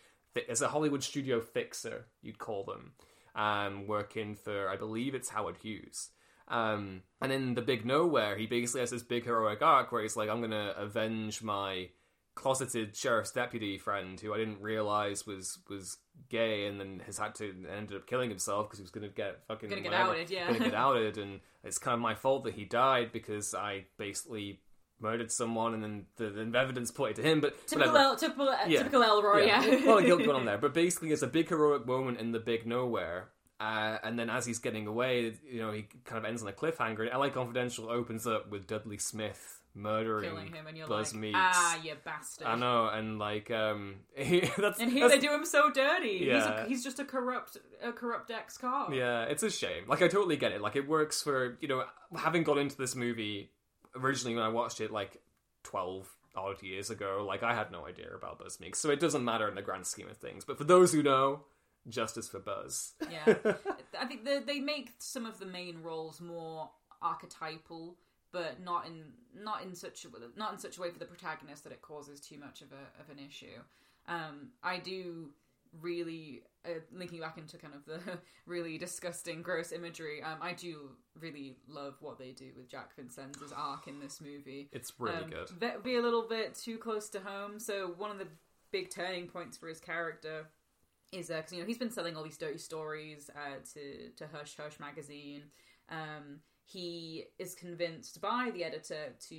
as 0.49 0.61
a 0.61 0.69
Hollywood 0.69 1.03
studio 1.03 1.39
fixer 1.39 2.07
you'd 2.21 2.39
call 2.39 2.63
them, 2.63 2.93
um, 3.35 3.87
working 3.87 4.35
for 4.35 4.67
I 4.67 4.75
believe 4.75 5.13
it's 5.13 5.29
Howard 5.29 5.57
Hughes. 5.57 6.09
Um, 6.47 7.03
and 7.21 7.31
in 7.31 7.53
the 7.53 7.61
Big 7.61 7.85
Nowhere, 7.85 8.37
he 8.37 8.47
basically 8.47 8.81
has 8.81 8.91
this 8.91 9.03
big 9.03 9.23
heroic 9.23 9.61
arc 9.61 9.91
where 9.91 10.01
he's 10.01 10.17
like, 10.17 10.29
I'm 10.29 10.41
gonna 10.41 10.73
avenge 10.75 11.41
my 11.41 11.89
closeted 12.35 12.95
sheriff's 12.95 13.31
deputy 13.31 13.77
friend 13.77 14.19
who 14.19 14.33
I 14.33 14.37
didn't 14.37 14.61
realize 14.61 15.27
was 15.27 15.59
was 15.69 15.97
gay, 16.29 16.65
and 16.65 16.79
then 16.79 17.01
has 17.05 17.19
had 17.19 17.35
to 17.35 17.53
ended 17.71 17.95
up 17.95 18.07
killing 18.07 18.29
himself 18.29 18.67
because 18.67 18.79
he 18.79 18.83
was 18.83 18.91
gonna 18.91 19.07
get 19.09 19.45
fucking 19.47 19.69
Gonna 19.69 19.81
get 19.81 19.91
whatever, 19.91 20.11
outed, 20.11 20.29
yeah. 20.31 20.47
gonna 20.47 20.59
get 20.59 20.73
outed, 20.73 21.17
and 21.17 21.39
it's 21.63 21.77
kind 21.77 21.93
of 21.93 22.01
my 22.01 22.15
fault 22.15 22.43
that 22.45 22.55
he 22.55 22.65
died 22.65 23.11
because 23.11 23.53
I 23.53 23.85
basically 23.97 24.59
murdered 25.03 25.31
someone, 25.31 25.75
and 25.75 25.83
then 25.83 26.05
the, 26.15 26.29
the 26.29 26.57
evidence 26.57 26.89
pointed 26.89 27.17
to 27.17 27.21
him. 27.21 27.41
But 27.41 27.67
Typical. 27.67 27.95
El, 27.95 28.15
typical, 28.15 28.49
uh, 28.49 28.57
Yeah. 28.67 28.79
typical 28.79 29.01
Ellroy. 29.03 29.45
Yeah. 29.45 29.63
a 29.63 29.85
lot 29.85 29.99
of 29.99 30.05
guilt 30.05 30.23
going 30.23 30.37
on 30.37 30.45
there. 30.45 30.57
But 30.57 30.73
basically, 30.73 31.11
it's 31.11 31.21
a 31.21 31.27
big 31.27 31.49
heroic 31.49 31.85
moment 31.85 32.19
in 32.19 32.31
the 32.31 32.39
big 32.39 32.65
nowhere. 32.65 33.29
Uh, 33.59 33.97
and 34.03 34.17
then 34.17 34.29
as 34.29 34.45
he's 34.45 34.59
getting 34.59 34.87
away, 34.87 35.33
you 35.49 35.61
know, 35.61 35.71
he 35.71 35.85
kind 36.05 36.17
of 36.17 36.25
ends 36.25 36.41
on 36.41 36.47
a 36.49 36.51
cliffhanger. 36.51 37.01
And 37.01 37.11
LA 37.17 37.29
Confidential 37.29 37.89
opens 37.89 38.25
up 38.25 38.49
with 38.49 38.65
Dudley 38.67 38.97
Smith 38.97 39.59
murdering 39.75 40.29
Killing 40.29 40.53
him, 40.53 40.67
and 40.67 40.77
you're 40.77 40.85
Buzz 40.87 41.13
like, 41.13 41.21
Meeks. 41.21 41.39
ah, 41.41 41.79
you 41.83 41.93
bastard. 42.05 42.45
I 42.45 42.55
know, 42.55 42.89
and 42.89 43.17
like, 43.17 43.49
um, 43.49 43.95
he, 44.15 44.41
that's 44.57 44.79
And 44.79 44.91
here 44.91 45.07
that's- 45.07 45.11
they 45.21 45.27
do 45.27 45.33
him 45.33 45.45
so 45.45 45.71
dirty. 45.71 46.19
He's, 46.19 46.27
Yeah. 46.27 46.65
a, 46.65 46.67
he's 46.67 46.83
just 46.83 46.99
a 46.99 47.05
corrupt, 47.05 47.57
a 47.81 47.91
corrupt 47.91 48.29
ex 48.29 48.55
cop. 48.57 48.93
Yeah, 48.93 49.23
it's 49.23 49.41
a 49.43 49.49
shame. 49.49 49.85
Like, 49.87 50.01
I 50.03 50.07
totally 50.09 50.35
get 50.37 50.51
it. 50.51 50.61
Like, 50.61 50.75
it 50.75 50.87
works 50.87 51.23
for 51.23 51.57
you 51.59 51.67
know, 51.67 51.83
having 52.15 52.43
got 52.43 52.57
into 52.59 52.77
this 52.77 52.95
movie 52.95 53.49
originally 53.95 54.35
when 54.35 54.43
I 54.43 54.49
watched 54.49 54.81
it 54.81 54.91
like 54.91 55.21
twelve 55.63 56.09
odd 56.35 56.61
years 56.61 56.89
ago. 56.89 57.23
Like, 57.27 57.43
I 57.43 57.53
had 57.53 57.71
no 57.71 57.85
idea 57.85 58.07
about 58.13 58.39
Buzz 58.39 58.59
Meeks, 58.59 58.79
so 58.79 58.89
it 58.89 58.99
doesn't 58.99 59.23
matter 59.23 59.47
in 59.47 59.55
the 59.55 59.61
grand 59.61 59.85
scheme 59.85 60.09
of 60.09 60.17
things. 60.17 60.45
But 60.45 60.57
for 60.57 60.63
those 60.63 60.91
who 60.91 61.03
know, 61.03 61.41
justice 61.87 62.27
for 62.27 62.39
Buzz. 62.39 62.93
Yeah. 63.11 63.35
I 63.99 64.05
think 64.05 64.25
the, 64.25 64.43
they 64.45 64.59
make 64.59 64.91
some 64.99 65.25
of 65.25 65.39
the 65.39 65.45
main 65.45 65.81
roles 65.81 66.21
more 66.21 66.69
archetypal, 67.01 67.95
but 68.31 68.61
not 68.63 68.87
in 68.87 69.03
not 69.35 69.63
in 69.63 69.75
such 69.75 70.05
a, 70.05 70.39
not 70.39 70.53
in 70.53 70.59
such 70.59 70.77
a 70.77 70.81
way 70.81 70.89
for 70.91 70.99
the 70.99 71.05
protagonist 71.05 71.63
that 71.63 71.73
it 71.73 71.81
causes 71.81 72.19
too 72.19 72.37
much 72.37 72.61
of 72.61 72.69
a 72.71 73.01
of 73.01 73.09
an 73.09 73.23
issue. 73.23 73.59
Um, 74.07 74.49
I 74.63 74.79
do 74.79 75.29
really 75.81 76.43
uh, 76.65 76.79
linking 76.91 77.19
back 77.19 77.37
into 77.37 77.57
kind 77.57 77.73
of 77.73 77.85
the 77.85 77.99
really 78.45 78.77
disgusting, 78.77 79.41
gross 79.41 79.71
imagery, 79.71 80.21
um, 80.21 80.37
I 80.41 80.53
do 80.53 80.91
really 81.19 81.57
love 81.67 81.95
what 81.99 82.17
they 82.17 82.31
do 82.31 82.51
with 82.55 82.69
Jack 82.69 82.95
Vincenzo's 82.95 83.51
arc 83.55 83.87
in 83.87 83.99
this 83.99 84.21
movie. 84.21 84.69
It's 84.71 84.93
really 84.99 85.15
Um, 85.23 85.29
good. 85.29 85.49
That 85.59 85.83
be 85.83 85.95
a 85.95 86.01
little 86.01 86.27
bit 86.27 86.55
too 86.55 86.77
close 86.77 87.09
to 87.09 87.19
home. 87.19 87.59
So 87.59 87.93
one 87.97 88.11
of 88.11 88.17
the 88.19 88.27
big 88.71 88.89
turning 88.89 89.27
points 89.27 89.57
for 89.57 89.67
his 89.67 89.79
character 89.79 90.47
is 91.11 91.27
because 91.27 91.53
you 91.53 91.59
know 91.59 91.65
he's 91.67 91.77
been 91.77 91.91
selling 91.91 92.15
all 92.17 92.23
these 92.23 92.37
dirty 92.37 92.57
stories 92.57 93.29
uh, 93.35 93.57
to 93.73 94.09
to 94.17 94.27
Hush 94.35 94.55
Hush 94.57 94.79
magazine. 94.79 95.43
Um, 95.89 96.39
he 96.65 97.25
is 97.37 97.53
convinced 97.53 98.19
by 98.21 98.49
the 98.53 98.63
editor 98.63 99.13
to 99.29 99.37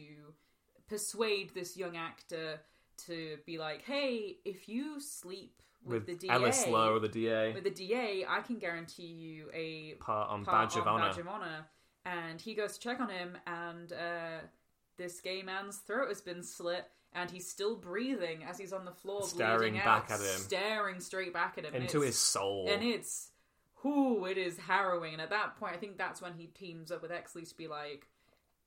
persuade 0.89 1.53
this 1.55 1.77
young 1.77 1.97
actor 1.97 2.61
to 3.07 3.39
be 3.47 3.59
like, 3.59 3.83
"Hey, 3.83 4.37
if 4.45 4.69
you 4.69 5.01
sleep 5.01 5.63
with, 5.85 6.07
With 6.07 6.20
the 6.20 6.27
DA, 6.27 6.33
Ellis 6.33 6.66
Lowe, 6.66 6.99
the 6.99 7.09
DA, 7.09 7.53
with 7.53 7.64
the 7.64 7.70
DA, 7.70 8.25
I 8.29 8.40
can 8.40 8.59
guarantee 8.59 9.03
you 9.07 9.49
a 9.53 9.94
part 10.01 10.31
on 10.31 10.44
part 10.44 10.70
Badge 10.70 10.79
of 10.81 10.87
Honor. 10.87 11.09
Badge 11.09 11.18
of 11.18 11.29
Honor. 11.29 11.66
And 12.07 12.40
he 12.40 12.55
goes 12.55 12.75
to 12.75 12.81
check 12.81 13.01
on 13.01 13.09
him, 13.09 13.37
and 13.47 13.92
uh, 13.92 14.40
this 14.99 15.20
gay 15.20 15.42
man's 15.42 15.79
throat 15.79 16.09
has 16.09 16.20
been 16.20 16.42
slit, 16.42 16.85
and 17.14 17.31
he's 17.31 17.49
still 17.49 17.77
breathing 17.77 18.44
as 18.44 18.59
he's 18.59 18.73
on 18.73 18.85
the 18.85 18.92
floor, 18.92 19.23
Staring 19.23 19.75
back 19.75 20.11
out, 20.11 20.11
at 20.11 20.20
him. 20.20 20.40
staring 20.40 21.01
straight 21.01 21.33
back 21.33 21.57
at 21.59 21.64
him, 21.64 21.75
into 21.75 22.01
his 22.01 22.18
soul. 22.18 22.66
and 22.68 22.83
it's 22.83 23.31
whoo, 23.83 24.25
it 24.27 24.38
is 24.38 24.59
harrowing. 24.59 25.12
And 25.12 25.23
at 25.23 25.31
that 25.31 25.57
point, 25.59 25.75
I 25.75 25.77
think 25.79 25.97
that's 25.99 26.20
when 26.23 26.35
he 26.35 26.47
teams 26.47 26.90
up 26.90 27.03
with 27.03 27.11
Exley 27.11 27.49
to 27.49 27.55
be 27.57 27.68
like, 27.68 28.07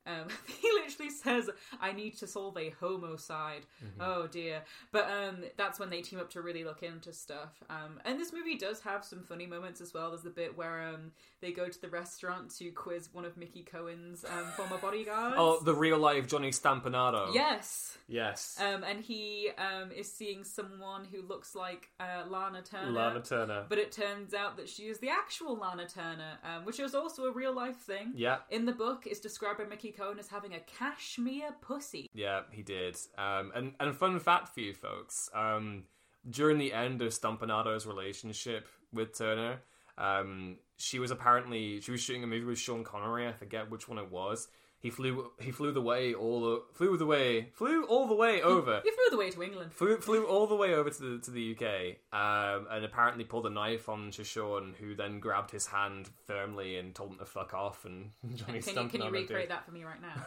um, 0.08 0.28
he 0.48 0.70
literally 0.72 1.12
says, 1.12 1.50
"I 1.82 1.92
need 1.92 2.18
to 2.18 2.28
solve 2.28 2.58
a 2.58 2.70
homicide." 2.80 3.66
Mm-hmm. 3.84 4.02
Oh 4.02 4.28
dear! 4.28 4.64
But 4.92 5.10
um, 5.10 5.44
that's 5.58 5.80
when 5.80 5.90
they 5.90 6.02
team 6.02 6.20
up 6.20 6.30
to 6.32 6.42
really 6.42 6.64
look 6.64 6.84
into 6.84 7.14
stuff. 7.14 7.62
Um, 7.70 8.00
and 8.06 8.20
this 8.20 8.32
movie 8.34 8.58
does 8.58 8.80
have 8.82 9.04
some 9.04 9.24
funny 9.24 9.46
moments 9.46 9.82
as 9.82 9.94
well. 9.94 10.10
There's 10.10 10.24
the 10.24 10.30
bit 10.30 10.58
where 10.58 10.88
um, 10.88 11.12
they 11.42 11.52
go 11.52 11.68
to 11.68 11.82
the 11.82 11.90
restaurant 11.90 12.56
to 12.58 12.72
quiz 12.72 13.10
one 13.12 13.26
of 13.26 13.38
Mickey 13.38 13.64
Cohen's 13.64 14.26
um, 14.26 14.46
former 14.56 14.78
bodyguards. 14.78 15.36
oh, 15.38 15.60
the 15.64 15.76
real 15.76 15.98
life 16.00 16.28
Johnny 16.28 16.52
Stompanato. 16.52 17.34
yes. 17.34 17.98
Yes. 18.10 18.58
Um, 18.62 18.84
and 18.86 19.02
he 19.02 19.50
um, 19.58 19.92
is 19.92 20.10
seeing 20.10 20.46
someone 20.46 21.06
who 21.12 21.22
looks 21.22 21.56
like 21.56 21.90
uh, 22.00 22.24
Lana 22.30 22.62
Turner. 22.62 22.92
Lana 22.92 23.22
Turner. 23.22 23.66
But 23.68 23.80
it 23.80 23.92
turns 23.92 24.34
out 24.34 24.56
that 24.58 24.70
she 24.70 24.84
is 24.84 25.00
the 25.00 25.10
actual 25.10 25.58
Lana 25.58 25.88
Turner, 25.90 26.40
um, 26.44 26.64
which 26.64 26.80
is 26.80 26.96
also 26.96 27.26
a 27.26 27.32
real 27.32 27.54
life 27.54 27.76
thing. 27.78 28.14
yeah. 28.16 28.38
In 28.50 28.66
the 28.66 28.72
book, 28.72 29.04
it's 29.06 29.20
described 29.20 29.58
by 29.60 29.66
Mickey 29.66 29.92
Cohen 29.98 30.20
as 30.20 30.28
having 30.28 30.54
a 30.54 30.60
cashmere 30.60 31.56
pussy. 31.62 32.10
Yeah, 32.14 32.42
he 32.52 32.62
did. 32.62 32.98
Um, 33.18 33.52
and 33.56 33.74
and 33.80 33.96
fun 33.96 34.20
fact 34.20 34.54
for 34.54 34.60
you 34.60 34.74
folks: 34.74 35.30
um, 35.34 35.84
during 36.30 36.58
the 36.58 36.74
end 36.74 37.02
of 37.02 37.12
Stompanato's 37.12 37.86
relationship 37.86 38.68
with 38.94 39.18
Turner, 39.18 39.62
um, 39.98 40.58
she 40.78 41.00
was 41.00 41.12
apparently 41.12 41.82
she 41.82 41.92
was 41.92 42.02
shooting 42.02 42.24
a 42.24 42.28
movie 42.28 42.46
with 42.46 42.60
Sean 42.60 42.84
Connery. 42.84 43.28
I 43.28 43.34
forget 43.34 43.70
which 43.70 43.90
one 43.90 43.98
it 43.98 44.12
was. 44.12 44.48
He 44.88 44.92
flew 44.92 45.32
he 45.38 45.52
flew 45.52 45.74
the 45.74 45.82
way 45.82 46.14
all 46.14 46.40
the 46.40 46.64
flew 46.72 46.96
the 46.96 47.06
way 47.06 47.50
flew 47.56 47.84
all 47.88 48.08
the 48.08 48.16
way 48.16 48.42
over. 48.42 48.80
He 48.86 48.90
flew 48.90 49.10
the 49.12 49.18
way 49.18 49.30
to 49.32 49.44
England. 49.44 49.74
Flew, 49.74 49.98
flew 49.98 50.26
all 50.26 50.48
the 50.48 50.56
way 50.56 50.76
over 50.76 50.90
to 50.90 51.02
the 51.02 51.20
to 51.26 51.32
the 51.32 51.58
UK, 51.58 51.98
um, 52.18 52.68
and 52.72 52.86
apparently 52.86 53.26
pulled 53.26 53.46
a 53.48 53.50
knife 53.50 53.90
on 53.90 54.12
Shoshone, 54.12 54.76
who 54.80 54.96
then 54.96 55.20
grabbed 55.20 55.52
his 55.52 55.68
hand 55.68 56.10
firmly 56.26 56.78
and 56.78 56.96
told 56.96 57.12
him 57.12 57.18
to 57.18 57.26
fuck 57.26 57.54
off. 57.54 57.84
And 57.84 58.12
Johnny 58.36 58.62
Can 58.62 58.84
you, 58.84 58.88
can 58.88 59.02
you 59.02 59.10
recreate 59.10 59.50
that 59.50 59.66
for 59.66 59.72
me 59.72 59.84
right 59.84 60.02
now? 60.02 60.24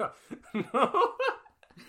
no, 0.54 1.12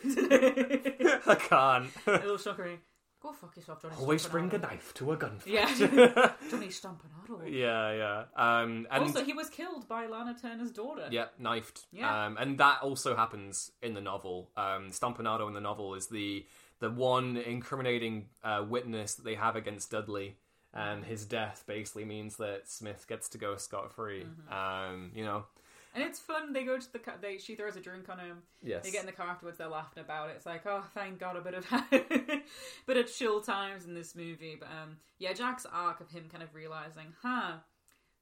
I 1.26 1.36
can't. 1.39 1.89
a 2.06 2.12
little 2.12 2.38
shockery. 2.38 2.82
Go 3.26 3.34
fuck 3.34 3.58
yourself, 3.58 3.82
Johnny. 3.82 3.96
Always 4.00 4.28
bring 4.28 4.54
a 4.54 4.60
knife 4.60 4.94
to 4.96 5.12
a 5.12 5.18
gunfight. 5.18 5.48
Yeah. 5.48 5.66
Johnny 6.52 6.68
Stompanato. 6.68 7.42
yeah, 7.50 7.92
yeah. 7.92 8.24
Um, 8.36 8.86
and 8.92 9.04
Also, 9.04 9.24
he 9.24 9.34
was 9.34 9.50
killed 9.50 9.88
by 9.88 10.06
Lana 10.06 10.36
Turner's 10.40 10.70
daughter. 10.70 11.08
yeah, 11.10 11.26
knifed. 11.40 11.88
Yeah. 11.92 12.28
Um, 12.28 12.38
and 12.40 12.60
that 12.60 12.84
also 12.84 13.16
happens 13.16 13.72
in 13.82 13.96
the 13.96 14.02
novel. 14.02 14.52
Um, 14.56 14.92
Stompanato 14.92 15.48
in 15.48 15.56
the 15.56 15.62
novel 15.62 15.96
is 15.96 16.06
the 16.06 16.46
the 16.80 16.92
one 16.92 17.36
incriminating 17.38 18.28
uh, 18.44 18.64
witness 18.70 19.16
that 19.16 19.26
they 19.26 19.36
have 19.36 19.56
against 19.56 19.90
Dudley. 19.90 20.36
And 20.72 21.04
his 21.04 21.26
death 21.26 21.64
basically 21.66 22.06
means 22.06 22.36
that 22.36 22.70
Smith 22.70 23.06
gets 23.08 23.30
to 23.30 23.40
go 23.40 23.56
scot 23.58 23.92
free. 23.92 24.26
Mm-hmm. 24.26 24.54
Um, 24.94 25.12
you 25.16 25.24
know, 25.26 25.46
And 25.95 26.03
it's 26.03 26.19
fun. 26.19 26.51
They 26.53 26.63
go 26.63 26.77
to 26.77 26.93
the 26.93 26.99
car. 26.99 27.15
They 27.21 27.38
she 27.38 27.55
throws 27.55 27.75
a 27.77 27.79
drink 27.79 28.10
on 28.10 28.19
him. 28.19 28.43
yes, 28.62 28.84
They 28.84 28.91
get 28.91 28.99
in 29.01 29.05
the 29.05 29.13
car 29.13 29.27
afterwards. 29.27 29.58
They're 29.58 29.67
laughing 29.69 30.03
about 30.03 30.29
it. 30.29 30.34
It's 30.36 30.45
like, 30.45 30.65
oh, 30.65 30.84
thank 30.93 31.19
God, 31.19 31.38
a 31.38 31.41
bit 31.41 31.53
of 31.53 31.65
bit 32.86 32.97
of 32.97 33.12
chill 33.12 33.39
times 33.41 33.86
in 33.86 33.93
this 33.93 34.13
movie. 34.13 34.58
But 34.60 34.67
um, 34.69 34.97
yeah, 35.19 35.34
Jack's 35.34 35.65
arc 35.65 36.01
of 36.01 36.12
him 36.12 36.25
kind 36.29 36.43
of 36.43 36.53
realizing, 36.53 37.13
huh, 37.21 37.53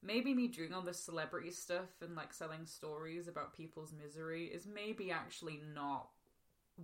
maybe 0.03 0.33
me 0.33 0.47
doing 0.47 0.73
all 0.73 0.81
this 0.81 0.99
celebrity 0.99 1.51
stuff 1.51 1.89
and 2.01 2.15
like 2.15 2.33
selling 2.33 2.65
stories 2.65 3.27
about 3.27 3.55
people's 3.57 3.91
misery 3.91 4.45
is 4.45 4.67
maybe 4.67 5.11
actually 5.11 5.59
not 5.73 6.09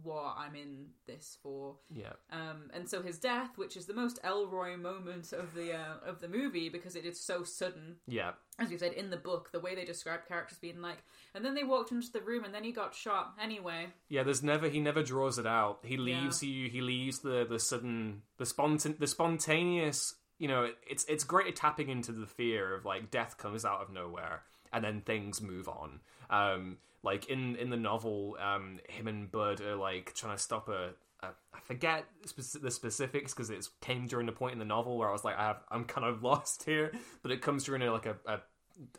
what 0.03 0.35
I'm 0.37 0.55
in 0.55 0.87
this 1.07 1.37
for. 1.41 1.75
yeah, 1.93 2.13
Um, 2.31 2.69
and 2.73 2.87
so 2.87 3.01
his 3.01 3.17
death, 3.17 3.57
which 3.57 3.75
is 3.75 3.85
the 3.87 3.93
most 3.93 4.21
Ellroy 4.23 4.79
moment 4.79 5.33
of 5.33 5.53
the 5.55 5.73
uh, 5.73 5.95
of 6.05 6.21
the 6.21 6.27
movie 6.27 6.69
because 6.69 6.95
it 6.95 7.05
is 7.05 7.19
so 7.19 7.43
sudden, 7.43 7.95
yeah, 8.07 8.31
as 8.59 8.71
you 8.71 8.77
said 8.77 8.93
in 8.93 9.09
the 9.09 9.17
book, 9.17 9.51
the 9.51 9.59
way 9.59 9.73
they 9.75 9.85
describe 9.85 10.27
characters 10.27 10.59
being 10.59 10.81
like, 10.81 11.03
and 11.33 11.43
then 11.43 11.55
they 11.55 11.63
walked 11.63 11.91
into 11.91 12.11
the 12.11 12.21
room 12.21 12.43
and 12.43 12.53
then 12.53 12.63
he 12.63 12.71
got 12.71 12.93
shot 12.93 13.33
anyway. 13.41 13.87
yeah. 14.09 14.23
There's 14.23 14.43
never 14.43 14.69
he 14.69 14.79
never 14.79 15.01
draws 15.01 15.39
it 15.39 15.47
out. 15.47 15.79
He 15.83 15.97
leaves 15.97 16.43
you. 16.43 16.69
He 16.69 16.81
leaves 16.81 17.19
the 17.19 17.45
the 17.49 17.59
sudden 17.59 18.21
the 18.37 18.45
spontan 18.45 18.95
the 18.99 19.07
spontaneous. 19.07 20.15
You 20.37 20.47
know, 20.47 20.69
it's 20.87 21.03
it's 21.05 21.23
great 21.23 21.47
at 21.47 21.55
tapping 21.55 21.89
into 21.89 22.11
the 22.11 22.27
fear 22.27 22.73
of 22.75 22.85
like 22.85 23.11
death 23.11 23.37
comes 23.37 23.65
out 23.65 23.81
of 23.81 23.89
nowhere 23.91 24.43
and 24.71 24.83
then 24.83 25.01
things 25.01 25.41
move 25.41 25.67
on. 25.67 25.99
Um, 26.29 26.77
like 27.03 27.27
in 27.29 27.55
in 27.55 27.69
the 27.69 27.77
novel, 27.77 28.37
um, 28.39 28.79
him 28.89 29.07
and 29.07 29.31
Bud 29.31 29.61
are 29.61 29.75
like 29.75 30.13
trying 30.15 30.35
to 30.35 30.41
stop 30.41 30.69
a. 30.69 30.91
a 31.21 31.27
I 31.53 31.59
forget 31.65 32.05
speci- 32.25 32.61
the 32.61 32.71
specifics 32.71 33.33
because 33.33 33.49
it 33.49 33.67
came 33.81 34.07
during 34.07 34.25
the 34.25 34.31
point 34.31 34.53
in 34.53 34.59
the 34.59 34.65
novel 34.65 34.97
where 34.97 35.09
I 35.09 35.11
was 35.11 35.23
like, 35.23 35.37
I 35.37 35.47
have, 35.47 35.63
I'm 35.69 35.85
kind 35.85 36.07
of 36.07 36.23
lost 36.29 36.63
here. 36.63 36.91
But 37.21 37.31
it 37.31 37.41
comes 37.41 37.63
during 37.65 37.81
a, 37.81 37.91
like 37.91 38.05
a, 38.05 38.15
a 38.25 38.39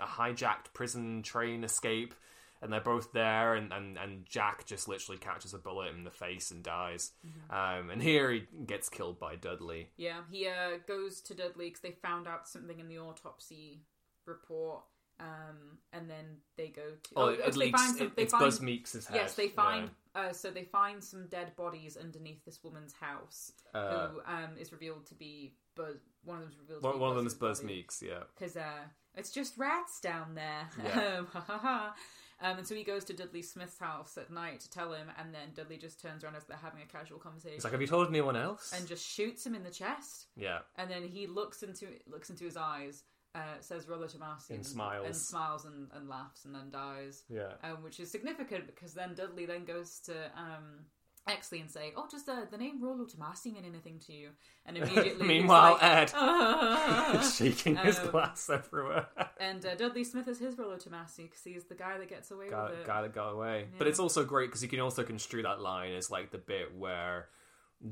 a 0.01 0.07
hijacked 0.07 0.73
prison 0.75 1.23
train 1.23 1.65
escape, 1.65 2.15
and 2.63 2.73
they're 2.73 2.81
both 2.81 3.13
there, 3.13 3.55
and, 3.55 3.73
and, 3.73 3.97
and 3.97 4.27
Jack 4.27 4.67
just 4.67 4.89
literally 4.89 5.19
catches 5.19 5.55
a 5.55 5.59
bullet 5.59 5.95
in 5.95 6.05
the 6.05 6.11
face 6.11 6.51
and 6.51 6.63
dies. 6.63 7.13
Um, 7.49 7.91
and 7.91 8.03
here 8.03 8.31
he 8.31 8.43
gets 8.67 8.89
killed 8.89 9.19
by 9.19 9.37
Dudley. 9.37 9.89
Yeah, 9.97 10.21
he 10.31 10.47
uh, 10.47 10.79
goes 10.87 11.21
to 11.23 11.35
Dudley 11.35 11.69
because 11.69 11.81
they 11.81 11.93
found 12.03 12.29
out 12.29 12.49
something 12.49 12.79
in 12.79 12.89
the 12.89 12.99
autopsy 12.99 13.81
report, 14.27 14.83
um, 15.21 15.79
and 15.93 16.09
then 16.09 16.25
they 16.57 16.69
go 16.69 16.83
to. 17.03 17.11
Oh, 17.17 17.27
it 17.29 17.39
so 17.45 17.51
they 17.51 17.67
leaks. 17.67 17.81
find 17.83 18.01
it- 18.01 18.17
they 18.17 18.23
it's 18.23 18.33
find, 18.33 18.45
Buzz 18.45 18.61
Meeks' 18.61 19.07
head. 19.07 19.15
Yes, 19.17 19.35
they 19.35 19.49
find. 19.49 19.91
Yeah. 20.17 20.23
Uh, 20.23 20.33
so 20.33 20.51
they 20.51 20.65
find 20.65 21.03
some 21.05 21.27
dead 21.29 21.55
bodies 21.57 21.97
underneath 21.97 22.45
this 22.45 22.65
woman's 22.65 22.93
house, 22.95 23.53
Uh, 23.75 24.09
who 24.09 24.21
um, 24.27 24.57
is 24.59 24.73
revealed 24.73 25.07
to 25.07 25.15
be 25.15 25.55
Buzz. 25.77 25.97
One 26.25 26.39
of 26.39 26.43
them's 26.45 26.59
revealed. 26.59 26.83
one, 26.83 26.93
to 26.95 26.99
be 26.99 27.01
one 27.03 27.11
of 27.11 27.17
them 27.17 27.27
is 27.27 27.35
Buzz 27.35 27.61
body. 27.61 27.75
Meeks. 27.75 28.03
Yeah. 28.03 28.25
because 28.35 28.57
uh, 28.57 28.85
it's 29.15 29.31
just 29.31 29.57
rats 29.59 30.01
down 30.01 30.35
there. 30.35 30.69
Yeah. 30.83 31.23
Um. 31.35 31.91
Um, 32.43 32.57
and 32.57 32.67
so 32.67 32.75
he 32.75 32.85
goes 32.85 33.05
to 33.05 33.13
Dudley 33.13 33.43
Smith's 33.43 33.79
house 33.79 34.17
at 34.17 34.31
night 34.31 34.61
to 34.61 34.71
tell 34.71 34.95
him, 34.95 35.09
and 35.19 35.35
then 35.35 35.49
Dudley 35.55 35.77
just 35.77 36.01
turns 36.01 36.25
around 36.25 36.37
as 36.37 36.45
they're 36.45 36.57
having 36.57 36.81
a 36.81 36.87
casual 36.87 37.19
conversation 37.19 37.57
It's 37.57 37.65
like, 37.65 37.75
have 37.75 37.83
you 37.83 37.87
told 37.87 38.09
anyone 38.09 38.35
else? 38.35 38.73
and 38.75 38.89
just 38.89 39.07
shoots 39.07 39.45
him 39.45 39.55
in 39.55 39.63
the 39.63 39.69
chest. 39.71 40.29
yeah. 40.37 40.61
And 40.77 40.91
then 40.91 41.03
he 41.07 41.27
looks 41.27 41.63
into 41.63 41.89
looks 42.11 42.31
into 42.31 42.45
his 42.45 42.57
eyes, 42.57 43.03
uh, 43.35 43.38
says 43.61 43.88
"Rollo 43.88 44.07
Tomasi" 44.07 44.51
And 44.51 44.66
smiles. 44.66 45.07
and 45.07 45.16
smiles 45.16 45.64
and, 45.64 45.88
and 45.95 46.09
laughs, 46.09 46.45
and 46.45 46.55
then 46.55 46.71
dies. 46.71 47.23
Yeah. 47.29 47.53
Um, 47.62 47.83
which 47.83 48.01
is 48.01 48.11
significant 48.11 48.66
because 48.66 48.93
then 48.95 49.14
Dudley 49.14 49.47
then 49.47 49.64
goes 49.64 50.01
to 50.07 50.14
um, 50.37 50.87
Exley 51.29 51.61
and 51.61 51.71
say, 51.71 51.93
"Oh, 51.97 52.07
does 52.11 52.25
the 52.25 52.49
the 52.51 52.57
name 52.59 52.83
Rollo 52.83 53.05
Tomasi 53.05 53.53
mean 53.53 53.64
anything 53.64 54.01
to 54.07 54.12
you?" 54.12 54.31
And 54.66 54.77
immediately, 54.79 55.27
Meanwhile, 55.35 55.75
like, 55.81 56.12
Ed 56.14 57.14
is 57.21 57.37
shaking 57.37 57.77
his 57.77 57.99
Um, 58.01 58.11
glass 58.11 58.51
everywhere. 58.51 59.07
And 59.38 59.64
uh, 59.64 59.75
Dudley 59.77 60.03
Smith 60.05 60.27
is 60.27 60.38
his 60.40 60.59
Rollo 60.59 60.77
Tomasi 60.77 61.25
because 61.29 61.45
he's 61.45 61.64
the 61.64 61.75
guy 61.77 61.99
that 61.99 62.09
gets 62.09 62.31
away 62.33 62.51
guy, 62.51 62.71
with 62.71 62.81
it. 62.81 62.87
guy 62.87 63.03
that 63.03 63.14
got 63.14 63.29
away. 63.31 63.66
But 63.79 63.87
it's 63.87 64.01
also 64.01 64.25
great 64.25 64.49
because 64.49 64.62
you 64.62 64.69
can 64.69 64.81
also 64.81 65.03
construe 65.05 65.43
that 65.43 65.61
line 65.61 65.93
as 65.93 66.11
like 66.11 66.31
the 66.33 66.38
bit 66.38 66.75
where 66.77 67.29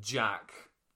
Jack 0.00 0.50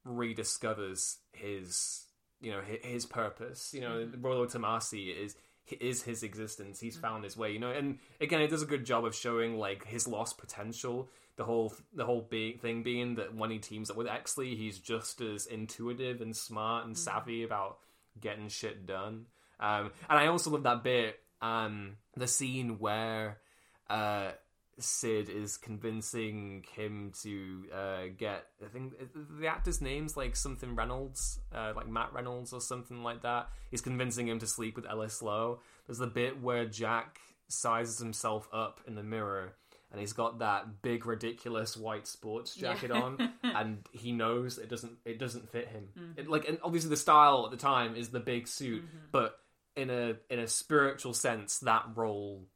rediscovers 0.04 1.18
his, 1.32 2.06
you 2.42 2.50
know, 2.50 2.60
his, 2.60 2.78
his 2.82 3.06
purpose. 3.06 3.72
You 3.72 3.80
know, 3.80 4.06
Mm-hmm. 4.06 4.20
Rollo 4.20 4.46
Tomasi 4.46 5.16
is 5.16 5.36
is 5.80 6.02
his 6.02 6.22
existence. 6.22 6.80
He's 6.80 6.96
found 6.96 7.24
his 7.24 7.36
way. 7.36 7.52
You 7.52 7.60
know, 7.60 7.70
and 7.70 7.98
again, 8.20 8.42
it 8.42 8.50
does 8.50 8.62
a 8.62 8.66
good 8.66 8.84
job 8.84 9.04
of 9.04 9.14
showing 9.14 9.56
like 9.56 9.86
his 9.86 10.06
lost 10.06 10.38
potential. 10.38 11.08
The 11.36 11.44
whole 11.44 11.72
the 11.94 12.04
whole 12.04 12.26
big 12.28 12.60
thing 12.60 12.82
being 12.82 13.14
that 13.14 13.34
when 13.34 13.50
he 13.50 13.58
teams 13.58 13.90
up 13.90 13.96
with 13.96 14.06
Exley, 14.06 14.56
he's 14.56 14.78
just 14.78 15.20
as 15.20 15.46
intuitive 15.46 16.20
and 16.20 16.36
smart 16.36 16.84
and 16.84 16.98
savvy 16.98 17.42
about 17.42 17.78
getting 18.20 18.48
shit 18.48 18.86
done. 18.86 19.26
Um, 19.58 19.92
and 20.10 20.18
I 20.18 20.26
also 20.26 20.50
love 20.50 20.64
that 20.64 20.82
bit, 20.82 21.20
um, 21.40 21.96
the 22.16 22.26
scene 22.26 22.78
where 22.80 23.38
uh, 23.88 24.32
Sid 24.78 25.28
is 25.28 25.56
convincing 25.56 26.64
him 26.74 27.12
to 27.22 27.64
uh, 27.74 28.02
get. 28.16 28.46
I 28.64 28.68
think 28.68 28.94
the 29.38 29.46
actor's 29.46 29.80
name's 29.80 30.16
like 30.16 30.34
something 30.36 30.74
Reynolds, 30.74 31.38
uh, 31.54 31.72
like 31.76 31.88
Matt 31.88 32.12
Reynolds 32.12 32.52
or 32.52 32.60
something 32.60 33.02
like 33.02 33.22
that. 33.22 33.48
He's 33.70 33.80
convincing 33.82 34.28
him 34.28 34.38
to 34.38 34.46
sleep 34.46 34.76
with 34.76 34.86
Ellis 34.88 35.20
Lowe. 35.22 35.60
There's 35.86 35.98
the 35.98 36.06
bit 36.06 36.40
where 36.40 36.64
Jack 36.66 37.18
sizes 37.48 37.98
himself 37.98 38.48
up 38.52 38.80
in 38.86 38.94
the 38.94 39.02
mirror 39.02 39.52
and 39.90 40.00
he's 40.00 40.14
got 40.14 40.38
that 40.38 40.80
big 40.80 41.04
ridiculous 41.04 41.76
white 41.76 42.06
sports 42.06 42.54
jacket 42.54 42.90
Yeah. 42.94 43.02
on 43.02 43.32
and 43.42 43.78
he 43.92 44.10
knows 44.12 44.56
it 44.56 44.70
doesn't 44.70 44.92
it 45.04 45.18
doesn't 45.18 45.50
fit 45.50 45.68
him 45.68 46.14
it, 46.16 46.28
like 46.30 46.48
and 46.48 46.58
obviously 46.62 46.88
the 46.88 46.96
style 46.96 47.44
at 47.44 47.50
the 47.50 47.58
time 47.58 47.94
is 47.94 48.08
the 48.08 48.20
big 48.20 48.48
suit 48.48 48.84
but 49.10 49.38
in 49.76 49.90
a 49.90 50.14
in 50.30 50.38
a 50.38 50.48
spiritual 50.48 51.12
sense 51.12 51.58
that 51.58 51.84
role 51.94 52.46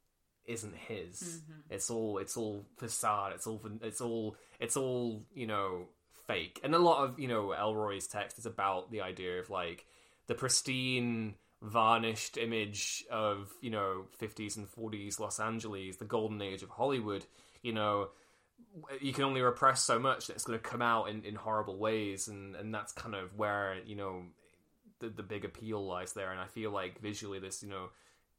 isn't 0.47 0.75
his. 0.75 1.21
Mm-hmm. 1.21 1.75
It's 1.75 1.91
all 1.91 2.19
it's 2.19 2.37
all 2.37 2.65
facade 2.77 3.33
it's 3.35 3.47
all 3.47 3.61
it's 3.83 4.01
all 4.01 4.37
it's 4.61 4.77
all 4.77 5.23
you 5.35 5.47
know 5.47 5.87
fake. 6.27 6.61
And 6.63 6.75
a 6.75 6.79
lot 6.79 7.05
of 7.05 7.19
you 7.19 7.29
know 7.29 7.55
Ellroy's 7.59 8.07
text 8.07 8.39
is 8.39 8.47
about 8.47 8.91
the 8.91 9.03
idea 9.03 9.41
of 9.41 9.51
like 9.51 9.87
the 10.27 10.35
pristine 10.35 11.35
varnished 11.63 12.37
image 12.37 13.05
of 13.11 13.51
you 13.61 13.71
know 13.71 14.05
50s 14.21 14.59
and 14.59 14.69
40s 14.69 15.19
los 15.19 15.41
angeles 15.41 15.97
the 15.97 16.05
golden 16.05 16.43
age 16.43 16.63
of 16.63 16.69
hollywood 16.69 17.25
you 17.63 17.73
know 17.73 18.11
you 19.01 19.13
can 19.13 19.25
only 19.25 19.41
repress 19.41 19.83
so 19.83 19.99
much 19.99 20.27
that 20.27 20.35
it's 20.35 20.45
going 20.45 20.59
to 20.59 20.63
come 20.63 20.83
out 20.83 21.09
in, 21.09 21.25
in 21.25 21.35
horrible 21.35 21.79
ways 21.79 22.29
and 22.29 22.55
and 22.57 22.75
that's 22.75 22.93
kind 22.93 23.15
of 23.15 23.35
where 23.37 23.77
you 23.87 23.97
know 23.97 24.23
the, 24.99 25.09
the 25.09 25.23
big 25.23 25.45
appeal 25.45 25.85
lies 25.85 26.13
there. 26.13 26.31
And 26.31 26.41
i 26.41 26.47
feel 26.47 26.71
like 26.71 27.01
visually 27.01 27.39
this 27.39 27.63
you 27.63 27.69
know 27.69 27.89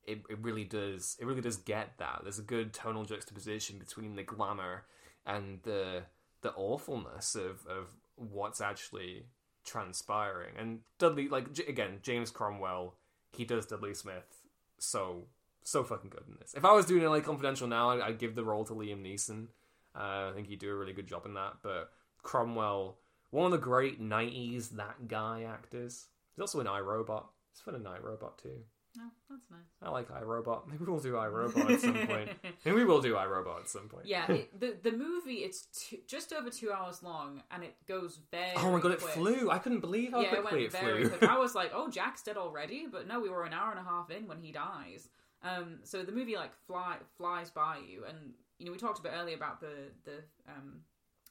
it, 0.08 0.22
it 0.30 0.40
really 0.42 0.64
does 0.64 1.18
it 1.20 1.26
really 1.26 1.42
does 1.42 1.58
get 1.58 1.98
that. 1.98 2.22
There's 2.24 2.40
a 2.40 2.44
good 2.44 2.74
tonal 2.74 3.06
juxtaposition 3.06 3.78
between 3.78 4.16
the 4.16 4.24
glamour 4.24 4.86
and 5.26 5.60
the 5.64 6.04
the 6.42 6.54
awfulness 6.54 7.36
of 7.36 7.66
of 7.68 7.90
what's 8.16 8.62
actually 8.62 9.26
transpiring. 9.66 10.54
And 10.58 10.80
dudley 10.98 11.28
like 11.28 11.52
J- 11.52 11.66
again 11.66 12.00
james 12.02 12.32
cromwell 12.32 12.96
he 13.34 13.44
does 13.44 13.66
dudley 13.66 13.94
smith 13.94 14.44
so 14.80 15.26
so 15.64 15.84
fucking 15.84 16.10
good 16.10 16.24
in 16.28 16.38
this. 16.40 16.54
If 16.54 16.64
i 16.64 16.72
was 16.72 16.86
doing 16.86 17.04
la 17.04 17.20
confidential 17.20 17.68
now 17.68 17.90
i'd, 17.90 18.02
I'd 18.02 18.20
give 18.20 18.34
the 18.34 18.46
role 18.46 18.64
to 18.66 18.74
liam 18.74 19.04
neeson. 19.04 19.48
Uh, 19.94 20.30
i 20.30 20.32
think 20.34 20.48
he'd 20.48 20.60
do 20.60 20.72
a 20.72 20.76
really 20.76 20.94
good 20.94 21.08
job 21.08 21.26
in 21.26 21.34
that. 21.34 21.58
But 21.62 21.92
cromwell 22.24 22.98
one 23.30 23.46
of 23.46 23.52
the 23.52 23.58
great 23.58 24.02
90s 24.02 24.70
that 24.78 25.10
guy 25.10 25.44
actors. 25.44 26.06
He's 26.34 26.42
also 26.42 26.62
in 26.62 26.68
irobot. 26.68 27.26
He's 27.52 27.60
fun 27.60 27.76
in 27.76 27.84
irobot 27.84 28.38
too 28.42 28.64
Oh, 29.00 29.10
that's 29.30 29.52
nice. 29.52 29.60
I 29.82 29.90
like 29.90 30.10
iRobot. 30.10 30.68
Maybe 30.68 30.84
we'll 30.86 31.00
do 31.00 31.14
iRobot 31.14 31.70
at 31.70 31.82
some 31.82 32.08
point. 32.08 32.30
Maybe 32.66 32.78
we 32.78 32.86
will 32.86 33.02
do 33.02 33.14
iRobot 33.14 33.62
at 33.62 33.70
some 33.70 33.88
point. 33.90 34.06
Yeah, 34.06 34.32
it, 34.32 34.60
the 34.60 34.76
the 34.82 34.92
movie 34.92 35.44
it's 35.44 35.68
two, 35.68 35.98
just 36.08 36.34
over 36.34 36.50
two 36.50 36.72
hours 36.72 37.04
long, 37.04 37.44
and 37.52 37.64
it 37.64 37.76
goes 37.88 38.20
very. 38.32 38.54
Oh 38.58 38.72
my 38.72 38.80
god, 38.80 38.94
it 38.94 39.02
quick. 39.02 39.14
flew! 39.14 39.52
I 39.52 39.60
couldn't 39.60 39.82
believe 39.82 40.12
how 40.12 40.22
yeah, 40.22 40.28
it 40.34 40.42
quickly 40.42 40.62
went 40.64 40.74
it 40.74 40.80
very 40.80 41.06
flew. 41.06 41.18
quick. 41.18 41.30
I 41.30 41.38
was 41.38 41.54
like, 41.62 41.72
"Oh, 41.74 41.90
Jack's 41.90 42.24
dead 42.24 42.38
already," 42.38 42.88
but 42.92 43.08
no, 43.08 43.20
we 43.20 43.30
were 43.30 43.44
an 43.44 43.54
hour 43.54 43.72
and 43.72 43.80
a 43.80 43.84
half 43.84 44.10
in 44.10 44.28
when 44.28 44.40
he 44.40 44.52
dies. 44.52 45.10
Um, 45.44 45.80
so 45.84 46.04
the 46.04 46.12
movie 46.12 46.36
like 46.36 46.52
fly 46.66 46.98
flies 47.18 47.50
by 47.52 47.78
you, 47.88 48.06
and 48.06 48.18
you 48.58 48.66
know 48.66 48.72
we 48.72 48.78
talked 48.78 49.00
a 49.00 49.04
bit 49.04 49.14
earlier 49.16 49.36
about 49.36 49.62
the 49.62 49.92
the 50.06 50.24
um 50.48 50.82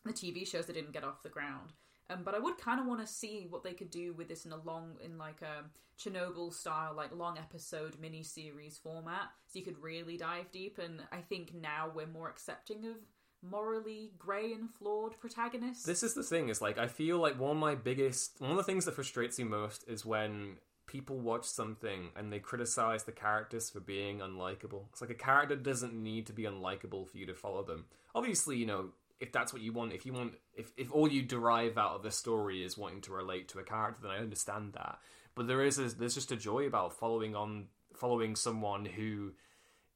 the 0.04 0.12
TV 0.12 0.46
shows 0.46 0.66
that 0.66 0.74
didn't 0.74 0.92
get 0.92 1.04
off 1.04 1.22
the 1.22 1.28
ground. 1.28 1.72
Um, 2.08 2.22
but 2.24 2.34
I 2.34 2.38
would 2.38 2.58
kind 2.58 2.78
of 2.78 2.86
want 2.86 3.00
to 3.00 3.06
see 3.06 3.46
what 3.48 3.64
they 3.64 3.72
could 3.72 3.90
do 3.90 4.12
with 4.12 4.28
this 4.28 4.46
in 4.46 4.52
a 4.52 4.56
long, 4.56 4.96
in 5.04 5.18
like 5.18 5.42
a 5.42 5.64
Chernobyl 5.98 6.52
style, 6.52 6.94
like 6.94 7.14
long 7.14 7.38
episode 7.38 7.96
mini 8.00 8.22
series 8.22 8.78
format, 8.78 9.30
so 9.46 9.58
you 9.58 9.64
could 9.64 9.82
really 9.82 10.16
dive 10.16 10.50
deep. 10.52 10.78
And 10.78 11.02
I 11.10 11.18
think 11.18 11.52
now 11.54 11.90
we're 11.92 12.06
more 12.06 12.28
accepting 12.28 12.86
of 12.86 12.96
morally 13.42 14.12
grey 14.18 14.52
and 14.52 14.70
flawed 14.70 15.18
protagonists. 15.18 15.84
This 15.84 16.02
is 16.02 16.14
the 16.14 16.22
thing, 16.22 16.48
is 16.48 16.60
like 16.60 16.78
I 16.78 16.86
feel 16.86 17.18
like 17.18 17.38
one 17.38 17.52
of 17.52 17.56
my 17.56 17.74
biggest 17.74 18.40
one 18.40 18.52
of 18.52 18.56
the 18.56 18.62
things 18.62 18.84
that 18.84 18.94
frustrates 18.94 19.38
me 19.38 19.44
most 19.44 19.84
is 19.88 20.04
when 20.04 20.58
people 20.86 21.18
watch 21.18 21.44
something 21.44 22.10
and 22.14 22.32
they 22.32 22.38
criticize 22.38 23.04
the 23.04 23.12
characters 23.12 23.68
for 23.70 23.80
being 23.80 24.20
unlikable. 24.20 24.84
It's 24.92 25.00
like 25.00 25.10
a 25.10 25.14
character 25.14 25.56
doesn't 25.56 25.92
need 25.92 26.26
to 26.26 26.32
be 26.32 26.44
unlikable 26.44 27.08
for 27.08 27.18
you 27.18 27.26
to 27.26 27.34
follow 27.34 27.64
them. 27.64 27.86
Obviously, 28.14 28.56
you 28.56 28.66
know, 28.66 28.90
if 29.20 29.32
that's 29.32 29.52
what 29.52 29.62
you 29.62 29.72
want, 29.72 29.92
if 29.92 30.04
you 30.04 30.12
want 30.12 30.34
if, 30.54 30.72
if 30.76 30.92
all 30.92 31.10
you 31.10 31.22
derive 31.22 31.78
out 31.78 31.96
of 31.96 32.02
the 32.02 32.10
story 32.10 32.64
is 32.64 32.76
wanting 32.76 33.00
to 33.02 33.12
relate 33.12 33.48
to 33.48 33.58
a 33.58 33.64
character, 33.64 34.02
then 34.02 34.10
I 34.10 34.18
understand 34.18 34.74
that. 34.74 34.98
But 35.34 35.46
there 35.46 35.62
is 35.62 35.78
a, 35.78 35.88
there's 35.88 36.14
just 36.14 36.32
a 36.32 36.36
joy 36.36 36.66
about 36.66 36.98
following 36.98 37.34
on 37.34 37.66
following 37.94 38.36
someone 38.36 38.84
who, 38.84 39.32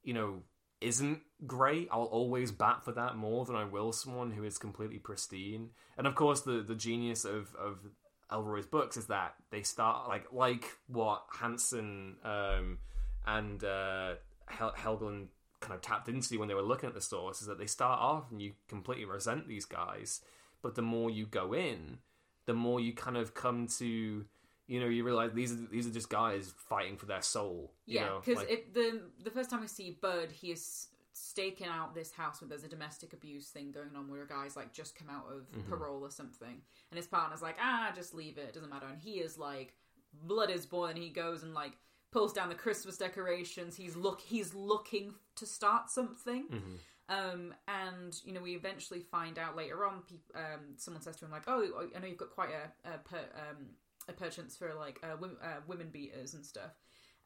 you 0.03 0.13
know, 0.13 0.41
isn't 0.79 1.21
great. 1.45 1.87
I'll 1.91 2.03
always 2.03 2.51
bat 2.51 2.83
for 2.83 2.91
that 2.93 3.15
more 3.15 3.45
than 3.45 3.55
I 3.55 3.65
will 3.65 3.91
someone 3.91 4.31
who 4.31 4.43
is 4.43 4.57
completely 4.57 4.97
pristine. 4.97 5.69
And 5.97 6.07
of 6.07 6.15
course, 6.15 6.41
the 6.41 6.61
the 6.61 6.75
genius 6.75 7.25
of 7.25 7.55
of 7.55 7.79
Ellroy's 8.31 8.65
books 8.65 8.97
is 8.97 9.07
that 9.07 9.35
they 9.51 9.61
start 9.61 10.07
like 10.07 10.27
like 10.31 10.65
what 10.87 11.23
Hanson 11.39 12.15
um, 12.23 12.79
and 13.25 13.63
uh, 13.63 14.15
Hel- 14.47 14.73
Helgeland 14.77 15.27
kind 15.61 15.73
of 15.73 15.81
tapped 15.81 16.09
into 16.09 16.37
when 16.39 16.47
they 16.47 16.53
were 16.53 16.61
looking 16.61 16.89
at 16.89 16.95
the 16.95 17.01
source 17.01 17.41
is 17.41 17.47
that 17.47 17.57
they 17.57 17.65
start 17.67 17.99
off 17.99 18.29
and 18.31 18.41
you 18.41 18.53
completely 18.67 19.05
resent 19.05 19.47
these 19.47 19.65
guys, 19.65 20.21
but 20.61 20.75
the 20.75 20.81
more 20.81 21.09
you 21.09 21.25
go 21.25 21.53
in, 21.53 21.99
the 22.45 22.53
more 22.53 22.79
you 22.79 22.93
kind 22.93 23.15
of 23.17 23.33
come 23.33 23.67
to 23.79 24.25
you 24.67 24.79
know 24.79 24.87
you 24.87 25.03
realize 25.03 25.31
these 25.33 25.51
are 25.51 25.67
these 25.71 25.85
are 25.87 25.91
just 25.91 26.09
guys 26.09 26.53
fighting 26.57 26.97
for 26.97 27.05
their 27.05 27.21
soul. 27.21 27.71
You 27.85 27.95
Yeah, 27.99 28.05
know, 28.07 28.21
because 28.25 28.39
like- 28.43 28.73
the 28.73 29.01
the 29.23 29.31
first 29.31 29.49
time 29.49 29.61
we 29.61 29.67
see 29.67 29.97
Bud, 30.01 30.31
he 30.31 30.51
is 30.51 30.87
staking 31.13 31.67
out 31.67 31.93
this 31.93 32.11
house 32.11 32.41
where 32.41 32.47
there's 32.47 32.63
a 32.63 32.69
domestic 32.69 33.11
abuse 33.13 33.49
thing 33.49 33.71
going 33.71 33.95
on, 33.95 34.09
where 34.09 34.23
a 34.23 34.27
guy's 34.27 34.55
like 34.55 34.71
just 34.73 34.95
come 34.95 35.09
out 35.09 35.25
of 35.31 35.41
Mm-hmm. 35.51 35.69
parole 35.69 36.01
or 36.03 36.09
something, 36.11 36.61
and 36.89 36.97
his 36.97 37.05
partner's 37.07 37.41
like, 37.41 37.57
ah, 37.61 37.91
just 37.95 38.13
leave 38.13 38.37
it, 38.37 38.45
it 38.49 38.53
doesn't 38.53 38.69
matter, 38.69 38.87
and 38.87 38.97
he 38.99 39.15
is 39.19 39.37
like, 39.37 39.73
blood 40.23 40.49
is 40.49 40.65
boiling. 40.65 40.95
He 40.95 41.09
goes 41.09 41.43
and 41.43 41.53
like 41.53 41.73
pulls 42.11 42.33
down 42.33 42.49
the 42.49 42.55
Christmas 42.55 42.97
decorations. 42.97 43.75
He's 43.75 43.95
look 43.95 44.21
he's 44.21 44.53
looking 44.53 45.13
to 45.35 45.45
start 45.45 45.89
something. 45.89 46.45
Mm-hmm. 46.51 46.75
Um, 47.09 47.53
and 47.67 48.15
you 48.23 48.33
know, 48.33 48.41
we 48.41 48.55
eventually 48.55 49.01
find 49.01 49.37
out 49.37 49.55
later 49.55 49.85
on. 49.85 50.01
Peop 50.07 50.21
um, 50.35 50.75
someone 50.77 51.01
says 51.01 51.17
to 51.17 51.25
him 51.25 51.31
like, 51.31 51.43
"Oh, 51.47 51.87
I 51.95 51.99
know 51.99 52.07
you've 52.07 52.17
got 52.17 52.31
quite 52.31 52.49
a 52.49 52.89
a, 52.89 52.97
per, 52.99 53.17
um, 53.17 53.67
a 54.07 54.13
penchant 54.13 54.51
for 54.51 54.73
like 54.73 54.99
uh, 55.03 55.17
women, 55.19 55.37
uh, 55.43 55.61
women 55.67 55.89
beaters 55.91 56.33
and 56.33 56.45
stuff." 56.45 56.71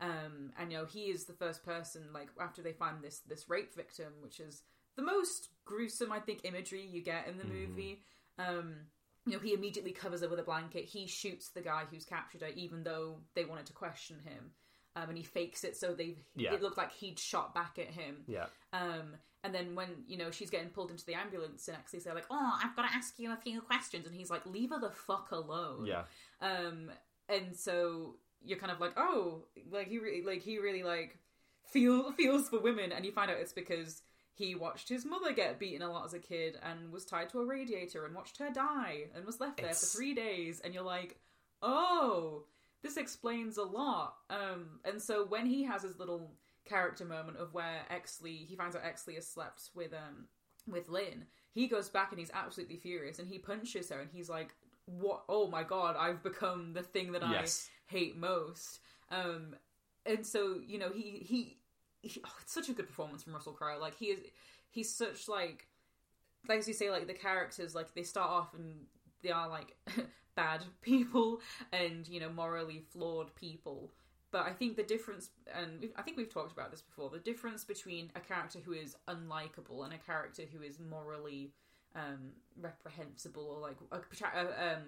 Um, 0.02 0.52
and 0.60 0.72
you 0.72 0.80
know, 0.80 0.86
he 0.86 1.06
is 1.06 1.26
the 1.26 1.34
first 1.34 1.64
person 1.64 2.04
like 2.14 2.30
after 2.40 2.62
they 2.62 2.74
find 2.74 3.04
this 3.04 3.20
this 3.28 3.50
rape 3.50 3.76
victim, 3.76 4.14
which 4.22 4.40
is 4.40 4.64
the 4.96 5.04
most 5.04 5.50
gruesome 5.66 6.12
I 6.12 6.20
think 6.20 6.42
imagery 6.44 6.86
you 6.86 7.02
get 7.02 7.28
in 7.28 7.38
the 7.38 7.46
movie. 7.46 8.02
Um, 8.38 8.88
you 9.26 9.34
know, 9.34 9.40
he 9.40 9.54
immediately 9.54 9.92
covers 9.92 10.22
her 10.22 10.30
with 10.30 10.40
a 10.40 10.44
blanket. 10.44 10.86
He 10.86 11.08
shoots 11.08 11.50
the 11.50 11.62
guy 11.62 11.84
who's 11.90 12.06
captured 12.06 12.42
her, 12.42 12.50
even 12.56 12.84
though 12.84 13.18
they 13.34 13.46
wanted 13.46 13.66
to 13.68 13.74
question 13.74 14.18
him. 14.24 14.52
Um, 14.98 15.10
and 15.10 15.18
he 15.18 15.24
fakes 15.26 15.64
it 15.66 15.76
so 15.76 15.94
they 15.94 16.18
Yeah. 16.36 16.54
it 16.54 16.62
looked 16.62 16.78
like 16.78 16.92
he'd 16.94 17.20
shot 17.20 17.54
back 17.54 17.78
at 17.80 17.88
him. 17.88 18.24
yeah. 18.28 18.46
Um, 18.72 19.16
and 19.44 19.54
then 19.54 19.76
when 19.76 19.90
you 20.08 20.18
know 20.18 20.32
she's 20.32 20.50
getting 20.50 20.70
pulled 20.70 20.90
into 20.90 21.06
the 21.06 21.14
ambulance, 21.14 21.68
and 21.68 21.78
actually 21.78 22.00
they're 22.00 22.16
like, 22.16 22.26
"Oh, 22.32 22.60
I've 22.64 22.76
got 22.76 22.88
to 22.90 22.96
ask 22.96 23.20
you 23.20 23.32
a 23.32 23.36
few 23.38 23.62
questions," 23.62 24.08
and 24.08 24.16
he's 24.16 24.30
like, 24.32 24.46
"Leave 24.46 24.72
her 24.72 24.80
the 24.80 24.90
fuck 24.90 25.32
alone." 25.32 25.86
Yeah. 25.86 26.04
Um, 26.42 26.90
and 27.30 27.56
so 27.56 28.16
you're 28.42 28.58
kind 28.58 28.72
of 28.72 28.80
like, 28.80 28.94
"Oh, 28.98 29.44
like 29.70 29.88
he 29.88 30.00
really, 30.00 30.24
like 30.24 30.42
he 30.42 30.58
really 30.60 30.82
like 30.84 31.20
feel 31.68 32.12
feels 32.20 32.50
for 32.50 32.60
women," 32.60 32.92
and 32.92 33.06
you 33.06 33.12
find 33.12 33.30
out 33.30 33.38
it's 33.38 33.54
because 33.54 34.02
he 34.34 34.56
watched 34.56 34.90
his 34.90 35.06
mother 35.06 35.32
get 35.32 35.60
beaten 35.60 35.82
a 35.82 35.92
lot 35.92 36.06
as 36.06 36.14
a 36.14 36.20
kid 36.20 36.58
and 36.64 36.92
was 36.92 37.06
tied 37.06 37.30
to 37.30 37.40
a 37.40 37.46
radiator 37.46 38.06
and 38.06 38.16
watched 38.16 38.38
her 38.38 38.50
die 38.52 39.06
and 39.14 39.26
was 39.26 39.40
left 39.40 39.58
there 39.58 39.68
It's- 39.68 39.92
for 39.92 39.98
three 39.98 40.14
days, 40.16 40.60
and 40.62 40.74
you're 40.74 40.84
like, 40.84 41.20
"Oh." 41.62 42.46
This 42.86 42.98
explains 42.98 43.58
a 43.58 43.64
lot. 43.64 44.14
Um, 44.30 44.80
and 44.86 45.02
so 45.02 45.26
when 45.26 45.48
he 45.48 45.64
has 45.64 45.82
his 45.82 45.98
little 45.98 46.36
character 46.66 47.04
moment 47.04 47.38
of 47.38 47.52
where 47.52 47.82
Exley 47.92 48.46
he 48.46 48.56
finds 48.56 48.76
out 48.76 48.84
Exley 48.84 49.16
has 49.16 49.28
slept 49.28 49.72
with 49.74 49.92
um 49.92 50.28
with 50.68 50.88
Lynn. 50.88 51.26
He 51.52 51.68
goes 51.68 51.90
back 51.90 52.12
and 52.12 52.20
he's 52.20 52.30
absolutely 52.32 52.78
furious 52.78 53.18
and 53.18 53.28
he 53.28 53.40
punches 53.40 53.90
her 53.90 54.00
and 54.00 54.10
he's 54.14 54.30
like, 54.30 54.50
"What? 54.86 55.24
Oh 55.28 55.48
my 55.48 55.64
god! 55.64 55.96
I've 55.98 56.22
become 56.22 56.74
the 56.74 56.84
thing 56.84 57.12
that 57.14 57.24
Yes. 57.28 57.68
I 57.90 57.94
hate 57.94 58.18
most." 58.18 58.82
Um, 59.10 59.56
and 60.06 60.24
so 60.24 60.60
you 60.64 60.78
know 60.78 60.92
he 60.94 61.24
he, 61.28 61.58
he 62.04 62.22
oh, 62.24 62.36
it's 62.44 62.54
such 62.54 62.70
a 62.70 62.74
good 62.74 62.88
performance 62.88 63.24
from 63.24 63.34
Russell 63.34 63.54
Crowe. 63.54 63.80
Like 63.80 63.98
he 63.98 64.08
is 64.08 64.20
he's 64.70 64.94
such 64.94 65.28
like 65.28 65.66
like 66.48 66.60
as 66.60 66.68
you 66.68 66.76
say 66.76 66.92
like 66.92 67.08
the 67.08 67.16
characters 67.16 67.74
like 67.74 67.96
they 67.96 68.04
start 68.04 68.30
off 68.30 68.54
and 68.54 68.86
they 69.24 69.32
are 69.32 69.50
like 69.50 69.76
bad 70.36 70.64
people 70.82 71.42
and 71.72 72.08
you 72.08 72.20
know 72.20 72.30
morally 72.30 72.84
flawed 72.92 73.34
people. 73.36 73.92
But 74.32 74.48
I 74.48 74.52
think 74.52 74.76
the 74.76 74.84
difference, 74.84 75.30
and 75.54 75.80
we've, 75.80 75.94
I 75.96 76.02
think 76.02 76.18
we've 76.18 76.34
talked 76.34 76.52
about 76.52 76.70
this 76.70 76.82
before, 76.82 77.10
the 77.10 77.20
difference 77.20 77.64
between 77.64 78.12
a 78.16 78.20
character 78.20 78.60
who 78.60 78.74
is 78.74 78.98
unlikable 79.08 79.86
and 79.86 79.94
a 79.94 79.98
character 79.98 80.44
who 80.52 80.62
is 80.62 80.78
morally 80.78 81.54
um, 81.96 82.32
reprehensible 82.60 83.44
or 83.46 83.62
like 83.62 83.78
a, 83.94 84.38
a, 84.38 84.74
um, 84.74 84.84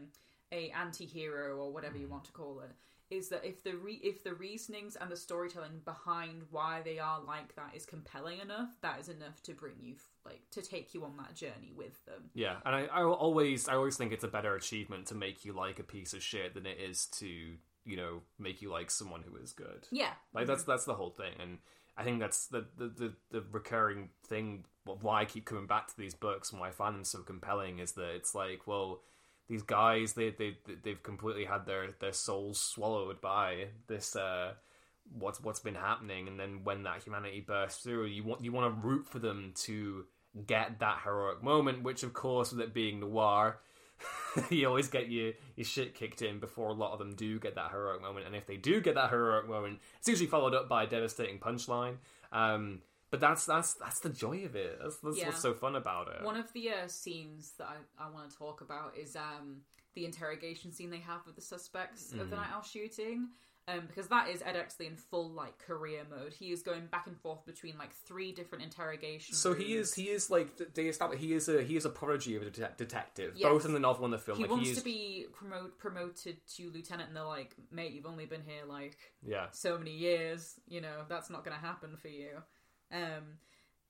a 0.52 0.70
anti-hero 0.72 1.56
or 1.56 1.72
whatever 1.72 1.98
you 1.98 2.10
want 2.10 2.26
to 2.26 2.32
call 2.34 2.60
it 2.60 2.72
is 3.10 3.30
that 3.30 3.46
if 3.46 3.64
the 3.64 3.74
re- 3.76 4.02
if 4.04 4.24
the 4.24 4.34
reasonings 4.34 4.96
and 5.00 5.10
the 5.10 5.16
storytelling 5.16 5.82
behind 5.86 6.44
why 6.52 6.82
they 6.84 7.00
are 7.00 7.22
like 7.26 7.56
that 7.56 7.72
is 7.76 7.86
compelling 7.86 8.40
enough, 8.40 8.70
that 8.82 9.00
is 9.00 9.08
enough 9.10 9.42
to 9.44 9.54
bring 9.54 9.76
you 9.82 9.96
like 10.26 10.42
to 10.52 10.62
take 10.62 10.94
you 10.94 11.04
on 11.06 11.16
that 11.18 11.36
journey 11.36 11.72
with 11.76 12.04
them. 12.06 12.30
Yeah, 12.34 12.56
and 12.66 12.76
I, 12.76 12.86
I 12.86 13.04
always 13.04 13.68
I 13.70 13.76
always 13.76 13.98
think 13.98 14.12
it's 14.12 14.24
a 14.24 14.30
better 14.30 14.56
achievement 14.56 15.08
to 15.08 15.16
make 15.16 15.46
you 15.46 15.54
like 15.54 15.80
a 15.80 15.84
piece 15.84 16.14
of 16.14 16.22
shit 16.22 16.54
than 16.54 16.66
it 16.66 16.78
is 16.80 17.06
to 17.20 17.28
you 17.28 17.96
know 17.96 18.22
make 18.38 18.62
you 18.62 18.72
like 18.72 18.92
someone 18.92 19.24
who 19.24 19.38
is 19.38 19.54
good. 19.54 19.88
Yeah, 19.92 20.12
Like 20.34 20.48
that's 20.48 20.64
that's 20.64 20.86
the 20.86 20.96
whole 20.96 21.12
thing, 21.12 21.34
and 21.42 21.60
I 21.98 22.04
think 22.04 22.20
that's 22.20 22.48
the 22.48 22.66
the, 22.78 22.88
the, 22.90 23.14
the 23.32 23.44
recurring 23.52 24.10
thing. 24.28 24.66
Why 24.84 25.22
I 25.22 25.26
keep 25.26 25.46
coming 25.46 25.68
back 25.68 25.88
to 25.88 25.98
these 25.98 26.14
books 26.14 26.52
and 26.52 26.62
why 26.62 26.70
I 26.70 26.72
find 26.72 26.96
them 26.96 27.04
so 27.04 27.20
compelling 27.20 27.80
is 27.80 27.92
that 27.94 28.16
it's 28.16 28.34
like, 28.34 28.68
well, 28.68 29.02
these 29.48 29.64
guys 29.64 30.14
they 30.14 30.30
they 30.32 30.58
they've 30.84 31.02
completely 31.02 31.46
had 31.46 31.66
their 31.66 31.90
their 32.00 32.14
souls 32.14 32.60
swallowed 32.60 33.22
by 33.22 33.68
this. 33.88 34.16
uh 34.16 34.54
What's 35.18 35.42
what's 35.42 35.62
been 35.62 35.76
happening, 35.76 36.28
and 36.28 36.38
then 36.38 36.66
when 36.66 36.84
that 36.84 37.02
humanity 37.02 37.40
bursts 37.40 37.82
through, 37.82 38.08
you 38.08 38.26
want 38.26 38.44
you 38.44 38.52
want 38.52 38.76
to 38.76 38.86
root 38.86 39.08
for 39.08 39.20
them 39.20 39.54
to 39.64 40.04
get 40.46 40.80
that 40.80 41.00
heroic 41.06 41.42
moment. 41.42 41.84
Which, 41.84 42.04
of 42.04 42.14
course, 42.14 42.52
with 42.52 42.60
it 42.60 42.74
being 42.74 43.00
noir, 43.00 43.60
you 44.50 44.68
always 44.68 44.88
get 44.88 45.10
your, 45.10 45.34
your 45.56 45.66
shit 45.66 45.96
kicked 45.96 46.22
in 46.22 46.40
before 46.40 46.70
a 46.70 46.74
lot 46.74 46.94
of 46.94 47.00
them 47.00 47.16
do 47.16 47.40
get 47.40 47.56
that 47.56 47.72
heroic 47.72 48.02
moment. 48.02 48.26
And 48.26 48.36
if 48.36 48.46
they 48.46 48.58
do 48.58 48.82
get 48.82 48.96
that 48.96 49.10
heroic 49.10 49.48
moment, 49.48 49.80
it's 50.00 50.08
usually 50.08 50.28
followed 50.28 50.54
up 50.54 50.70
by 50.70 50.84
a 50.84 50.88
devastating 50.88 51.40
punchline. 51.40 51.96
Um, 52.32 52.82
but 53.10 53.20
that's 53.20 53.46
that's 53.46 53.74
that's 53.76 54.00
the 54.00 54.10
joy 54.10 54.44
of 54.46 54.56
it. 54.56 54.80
That's, 54.82 54.98
that's 54.98 55.18
Yeah. 55.18 55.28
what's 55.28 55.42
so 55.42 55.54
fun 55.54 55.76
about 55.76 56.08
it. 56.10 56.24
One 56.24 56.38
of 56.38 56.52
the 56.54 56.70
uh, 56.72 56.88
scenes 56.88 57.54
that 57.58 57.68
I, 57.68 58.06
I 58.08 58.10
want 58.12 58.30
to 58.30 58.38
talk 58.38 58.62
about 58.62 58.98
is 58.98 59.16
um, 59.16 59.62
the 59.96 60.06
interrogation 60.06 60.72
scene 60.72 60.90
they 60.90 61.00
have 61.00 61.26
with 61.26 61.36
the 61.36 61.42
suspects 61.42 62.12
of 62.14 62.30
the 62.30 62.36
Mm. 62.36 62.40
night 62.40 62.50
owl 62.54 62.64
shooting. 62.64 63.30
Um, 63.70 63.82
because 63.86 64.08
that 64.08 64.30
is 64.30 64.42
Ed 64.44 64.56
Exley 64.56 64.88
in 64.88 64.96
full 64.96 65.30
like 65.30 65.58
career 65.60 66.04
mode. 66.10 66.32
He 66.32 66.54
is 66.54 66.62
going 66.62 66.86
back 66.86 67.06
and 67.06 67.20
forth 67.20 67.46
between 67.46 67.78
like 67.78 67.92
three 67.94 68.32
different 68.32 68.64
interrogations. 68.64 69.38
so 69.38 69.54
he 69.54 69.74
is 69.76 69.94
he 69.94 70.04
is 70.04 70.30
like 70.30 70.74
they 70.74 70.86
establish 70.86 71.20
he 71.20 71.34
is 71.34 71.50
a 71.50 71.62
he 71.62 71.76
is 71.76 71.84
a 71.84 71.90
prodigy 71.90 72.38
of 72.38 72.44
a 72.44 72.50
det- 72.50 72.78
detective, 72.78 73.34
Yes. 73.36 73.50
both 73.52 73.66
in 73.66 73.74
the 73.74 73.80
novel 73.82 74.06
and 74.06 74.14
the 74.14 74.20
film. 74.20 74.38
He 74.38 74.44
like 74.46 74.52
wants 74.52 74.68
he 74.68 74.72
is, 74.72 74.78
to 74.78 74.84
be 74.86 75.26
promote, 75.34 75.78
promoted 75.78 76.38
to 76.56 76.70
lieutenant, 76.74 77.10
and 77.10 77.18
they're 77.18 77.26
like, 77.26 77.56
"Mate, 77.70 77.92
you've 77.92 78.06
only 78.06 78.26
been 78.26 78.44
here 78.46 78.64
like 78.66 78.98
yeah. 79.22 79.48
so 79.52 79.78
many 79.78 79.92
years. 79.98 80.54
You 80.70 80.80
know 80.80 81.04
that's 81.10 81.30
not 81.30 81.44
going 81.44 81.58
to 81.58 81.62
happen 81.62 81.98
for 81.98 82.08
you." 82.08 82.30
Um, 82.92 83.40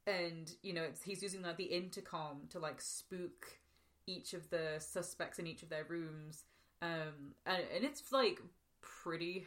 and 0.05 0.51
you 0.63 0.73
know 0.73 0.83
it's, 0.83 1.03
he's 1.03 1.21
using 1.21 1.41
like 1.41 1.57
the 1.57 1.65
intercom 1.65 2.47
to 2.51 2.59
like 2.59 2.81
spook 2.81 3.59
each 4.05 4.33
of 4.33 4.49
the 4.49 4.75
suspects 4.79 5.37
in 5.37 5.47
each 5.47 5.63
of 5.63 5.69
their 5.69 5.83
rooms. 5.87 6.43
Um, 6.81 7.33
and, 7.45 7.63
and 7.75 7.83
it's 7.83 8.11
like 8.11 8.39
pretty 8.81 9.45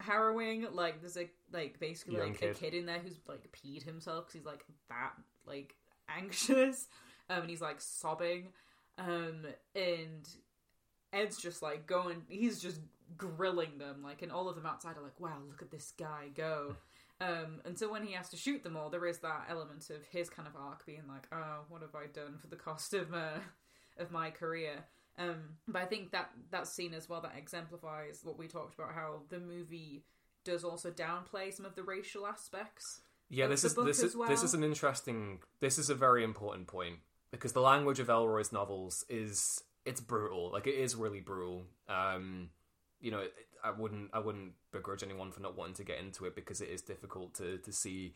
harrowing. 0.00 0.66
Like 0.72 1.00
there's 1.00 1.16
a 1.16 1.30
like 1.52 1.78
basically 1.78 2.16
Young 2.16 2.28
like 2.28 2.40
kid. 2.40 2.50
a 2.50 2.54
kid 2.54 2.74
in 2.74 2.86
there 2.86 2.98
who's 2.98 3.20
like 3.28 3.48
peed 3.52 3.84
himself 3.84 4.26
because 4.26 4.34
he's 4.34 4.46
like 4.46 4.64
that 4.88 5.12
like 5.46 5.74
anxious. 6.08 6.88
Um, 7.30 7.42
and 7.42 7.50
he's 7.50 7.60
like 7.60 7.80
sobbing. 7.80 8.48
Um, 8.98 9.46
and 9.74 10.28
Ed's 11.12 11.36
just 11.38 11.62
like 11.62 11.86
going, 11.86 12.22
he's 12.28 12.60
just 12.60 12.80
grilling 13.16 13.78
them, 13.78 14.02
like, 14.02 14.22
and 14.22 14.32
all 14.32 14.48
of 14.48 14.56
them 14.56 14.66
outside 14.66 14.96
are 14.96 15.02
like, 15.02 15.18
wow, 15.20 15.38
look 15.48 15.62
at 15.62 15.70
this 15.70 15.92
guy 15.98 16.28
go. 16.34 16.76
Um, 17.22 17.60
and 17.64 17.78
so 17.78 17.90
when 17.90 18.04
he 18.04 18.14
has 18.14 18.28
to 18.30 18.36
shoot 18.36 18.64
them 18.64 18.76
all, 18.76 18.90
there 18.90 19.06
is 19.06 19.18
that 19.18 19.46
element 19.48 19.88
of 19.90 20.04
his 20.10 20.28
kind 20.28 20.48
of 20.48 20.56
arc 20.56 20.84
being 20.84 21.04
like, 21.08 21.28
oh, 21.32 21.60
what 21.68 21.82
have 21.82 21.94
I 21.94 22.06
done 22.06 22.38
for 22.40 22.48
the 22.48 22.56
cost 22.56 22.94
of 22.94 23.14
uh, 23.14 23.38
of 23.96 24.10
my 24.10 24.30
career? 24.30 24.84
Um, 25.18 25.56
but 25.68 25.82
I 25.82 25.84
think 25.84 26.10
that 26.12 26.30
that 26.50 26.66
scene 26.66 26.94
as 26.94 27.08
well 27.08 27.20
that 27.20 27.34
exemplifies 27.36 28.22
what 28.24 28.38
we 28.38 28.48
talked 28.48 28.74
about, 28.74 28.94
how 28.94 29.20
the 29.28 29.38
movie 29.38 30.02
does 30.44 30.64
also 30.64 30.90
downplay 30.90 31.52
some 31.52 31.66
of 31.66 31.76
the 31.76 31.82
racial 31.82 32.26
aspects. 32.26 33.02
Yeah, 33.28 33.46
this 33.46 33.64
is 33.64 33.74
this 33.74 34.02
is 34.02 34.16
this 34.26 34.42
is 34.42 34.54
an 34.54 34.64
interesting. 34.64 35.38
This 35.60 35.78
is 35.78 35.90
a 35.90 35.94
very 35.94 36.24
important 36.24 36.66
point 36.66 36.96
because 37.30 37.52
the 37.52 37.60
language 37.60 38.00
of 38.00 38.08
Ellroy's 38.08 38.52
novels 38.52 39.04
is 39.08 39.62
it's 39.84 40.00
brutal. 40.00 40.50
Like 40.50 40.66
it 40.66 40.74
is 40.74 40.96
really 40.96 41.20
brutal. 41.20 41.64
Um, 41.88 42.50
you 43.00 43.10
know, 43.10 43.24
I 43.62 43.70
wouldn't 43.70 44.10
I 44.12 44.18
wouldn't 44.18 44.52
begrudge 44.72 45.02
anyone 45.02 45.30
for 45.32 45.40
not 45.40 45.56
wanting 45.56 45.74
to 45.74 45.84
get 45.84 45.98
into 45.98 46.24
it 46.24 46.34
because 46.34 46.60
it 46.60 46.68
is 46.68 46.82
difficult 46.82 47.34
to 47.34 47.58
to 47.58 47.72
see 47.72 48.14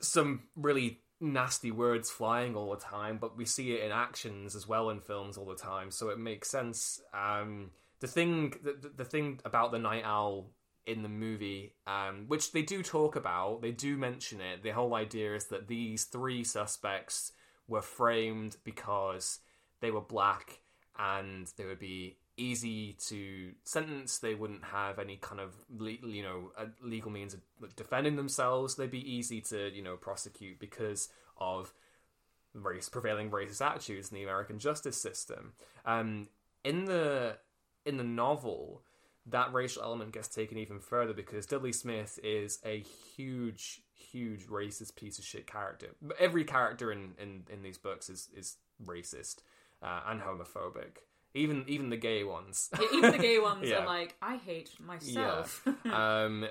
some 0.00 0.42
really 0.56 1.00
nasty 1.20 1.70
words 1.70 2.10
flying 2.10 2.54
all 2.54 2.70
the 2.70 2.80
time, 2.80 3.18
but 3.18 3.36
we 3.36 3.44
see 3.44 3.72
it 3.72 3.84
in 3.84 3.90
actions 3.90 4.54
as 4.54 4.68
well 4.68 4.90
in 4.90 5.00
films 5.00 5.38
all 5.38 5.46
the 5.46 5.54
time, 5.54 5.90
so 5.90 6.10
it 6.10 6.18
makes 6.18 6.48
sense. 6.50 7.00
Um, 7.14 7.70
the 8.00 8.06
thing, 8.06 8.54
the, 8.62 8.90
the- 8.94 9.04
thing 9.04 9.40
about 9.44 9.72
the 9.72 9.78
night 9.78 10.02
owl 10.04 10.50
in 10.84 11.02
the 11.02 11.08
movie, 11.08 11.72
um, 11.86 12.24
which 12.28 12.52
they 12.52 12.62
do 12.62 12.82
talk 12.82 13.16
about, 13.16 13.62
they 13.62 13.72
do 13.72 13.96
mention 13.96 14.40
it. 14.40 14.62
The 14.62 14.70
whole 14.70 14.94
idea 14.94 15.34
is 15.34 15.46
that 15.46 15.66
these 15.68 16.04
three 16.04 16.44
suspects 16.44 17.32
were 17.66 17.82
framed 17.82 18.58
because 18.62 19.40
they 19.80 19.90
were 19.90 20.02
black 20.02 20.60
and 20.98 21.50
they 21.56 21.64
would 21.64 21.78
be 21.78 22.16
easy 22.36 22.94
to 23.08 23.52
sentence. 23.64 24.18
They 24.18 24.34
wouldn't 24.34 24.64
have 24.64 24.98
any 24.98 25.16
kind 25.16 25.40
of 25.40 25.54
le- 25.70 25.90
you 25.90 26.22
know 26.22 26.52
legal 26.82 27.10
means 27.10 27.34
of 27.34 27.40
defending 27.76 28.16
themselves. 28.16 28.74
They'd 28.74 28.90
be 28.90 29.10
easy 29.10 29.40
to 29.42 29.74
you 29.74 29.82
know 29.82 29.96
prosecute 29.96 30.58
because 30.58 31.08
of 31.38 31.72
race 32.54 32.88
prevailing 32.88 33.30
racist 33.30 33.64
attitudes 33.64 34.10
in 34.10 34.16
the 34.16 34.22
American 34.22 34.58
justice 34.58 35.00
system. 35.00 35.52
Um, 35.84 36.28
in 36.64 36.86
the 36.86 37.38
in 37.84 37.96
the 37.96 38.04
novel, 38.04 38.82
that 39.26 39.52
racial 39.52 39.82
element 39.82 40.12
gets 40.12 40.28
taken 40.28 40.58
even 40.58 40.80
further 40.80 41.12
because 41.12 41.46
Dudley 41.46 41.72
Smith 41.72 42.18
is 42.22 42.58
a 42.64 42.80
huge, 43.16 43.82
huge 43.94 44.46
racist 44.46 44.96
piece 44.96 45.18
of 45.18 45.24
shit 45.24 45.46
character. 45.46 45.88
Every 46.18 46.44
character 46.44 46.90
in 46.90 47.12
in, 47.18 47.44
in 47.52 47.62
these 47.62 47.78
books 47.78 48.08
is 48.08 48.28
is 48.34 48.56
racist 48.84 49.36
uh, 49.82 50.00
and 50.06 50.20
homophobic. 50.20 50.98
Even 51.34 51.64
even 51.68 51.90
the 51.90 51.96
gay 51.96 52.24
ones. 52.24 52.70
Yeah, 52.80 52.86
even 52.94 53.12
the 53.12 53.18
gay 53.18 53.38
ones 53.50 53.68
Yeah. 53.68 53.78
are 53.82 53.86
like, 53.86 54.14
I 54.22 54.36
hate 54.36 54.70
myself. 54.80 55.66
um, 55.92 56.46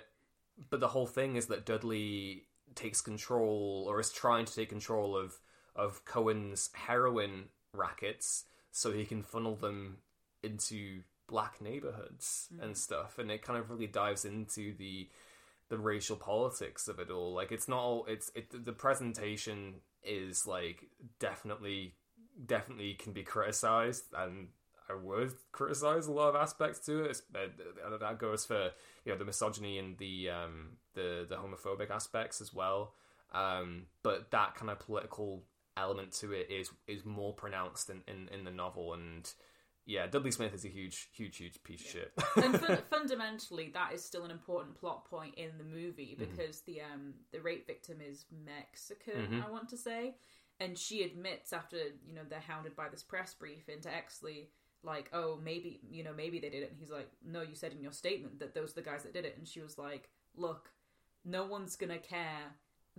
but 0.70 0.80
the 0.80 0.88
whole 0.88 1.08
thing 1.08 1.36
is 1.36 1.48
that 1.48 1.66
Dudley 1.66 2.44
takes 2.76 3.02
control, 3.02 3.86
or 3.90 4.00
is 4.00 4.12
trying 4.12 4.46
to 4.46 4.54
take 4.54 4.70
control 4.70 5.18
of 5.18 5.40
of 5.76 6.06
Cohen's 6.06 6.70
heroin 6.74 7.46
rackets, 7.74 8.46
so 8.72 8.92
he 8.92 9.06
can 9.06 9.24
funnel 9.24 9.56
them 9.56 9.98
into 10.44 11.02
black 11.28 11.60
neighborhoods 11.60 12.48
and 12.62 12.78
stuff. 12.78 13.18
And 13.18 13.32
it 13.32 13.42
kind 13.42 13.58
of 13.60 13.72
really 13.72 13.88
dives 13.88 14.24
into 14.24 14.76
the 14.78 15.10
the 15.70 15.78
racial 15.80 16.16
politics 16.16 16.88
of 16.88 17.00
it 17.00 17.10
all. 17.10 17.34
Like 17.34 17.52
it's 17.52 17.68
not 17.68 17.80
all. 17.80 18.06
It's 18.08 18.32
it. 18.36 18.64
The 18.66 18.72
presentation 18.72 19.76
is 20.04 20.46
like 20.46 20.86
definitely 21.20 21.96
definitely 22.46 22.94
can 22.96 23.14
be 23.14 23.24
criticized 23.24 24.06
and 24.18 24.50
I 24.90 24.94
would 24.94 25.34
criticize 25.52 26.06
a 26.08 26.12
lot 26.12 26.30
of 26.30 26.36
aspects 26.36 26.80
to 26.86 27.06
it. 27.06 27.22
Uh, 27.34 27.98
That 27.98 28.20
goes 28.20 28.46
for 28.46 28.72
you 29.04 29.12
know 29.12 29.18
the 29.18 29.26
misogyny 29.26 29.80
and 29.80 29.98
the 29.98 30.30
um, 30.30 30.78
the 30.94 31.26
the 31.28 31.36
homophobic 31.38 31.90
aspects 31.90 32.40
as 32.42 32.54
well. 32.54 32.94
Um, 33.34 33.88
but 34.04 34.32
that 34.32 34.56
kind 34.56 34.70
of 34.70 34.80
political 34.80 35.44
element 35.76 36.12
to 36.20 36.32
it 36.34 36.50
is 36.52 36.70
is 36.88 37.04
more 37.04 37.34
pronounced 37.34 37.90
in, 37.90 38.02
in, 38.08 38.30
in 38.32 38.44
the 38.46 38.52
novel. 38.52 38.94
And 38.94 39.28
yeah, 39.88 40.06
Dudley 40.08 40.32
Smith 40.32 40.54
is 40.54 40.66
a 40.66 40.70
huge, 40.70 41.10
huge, 41.14 41.38
huge 41.38 41.64
piece 41.64 41.82
of 41.82 41.88
shit. 41.88 42.12
and 42.38 42.60
fun- 42.60 42.78
fundamentally, 42.90 43.72
that 43.74 43.92
is 43.94 44.04
still 44.06 44.24
an 44.24 44.32
important 44.32 44.76
plot 44.76 45.06
point 45.10 45.34
in 45.36 45.50
the 45.58 45.64
movie 45.64 46.16
Mm-hmm. 46.20 46.32
because 46.36 46.62
the 46.62 46.82
um 46.82 47.16
the 47.32 47.40
rape 47.42 47.66
victim 47.66 47.98
is 48.08 48.26
Mexican, 48.46 49.22
Mm-hmm. 49.24 49.42
I 49.48 49.50
want 49.50 49.68
to 49.70 49.78
say, 49.78 50.16
and 50.60 50.78
she 50.78 51.04
admits 51.04 51.54
after 51.54 51.78
you 51.78 52.14
know 52.16 52.22
they're 52.30 52.40
hounded 52.40 52.76
by 52.76 52.90
this 52.90 53.04
press 53.04 53.34
brief 53.34 53.68
into 53.70 53.90
Exley, 53.90 54.48
like, 54.84 55.10
oh 55.14 55.40
maybe 55.44 55.80
you 55.90 56.04
know 56.04 56.14
maybe 56.16 56.40
they 56.40 56.50
did 56.50 56.64
it, 56.64 56.70
and 56.72 56.80
he's 56.80 56.92
like, 56.92 57.10
no, 57.26 57.42
you 57.42 57.56
said 57.56 57.72
in 57.74 57.82
your 57.82 57.92
statement 57.92 58.40
that 58.40 58.54
those 58.54 58.72
are 58.72 58.76
the 58.76 58.82
guys 58.90 59.04
that 59.04 59.14
did 59.14 59.26
it, 59.26 59.36
and 59.38 59.48
she 59.48 59.62
was 59.62 59.78
like, 59.78 60.10
look, 60.36 60.70
no 61.24 61.46
one's 61.46 61.76
gonna 61.76 61.98
care 61.98 62.54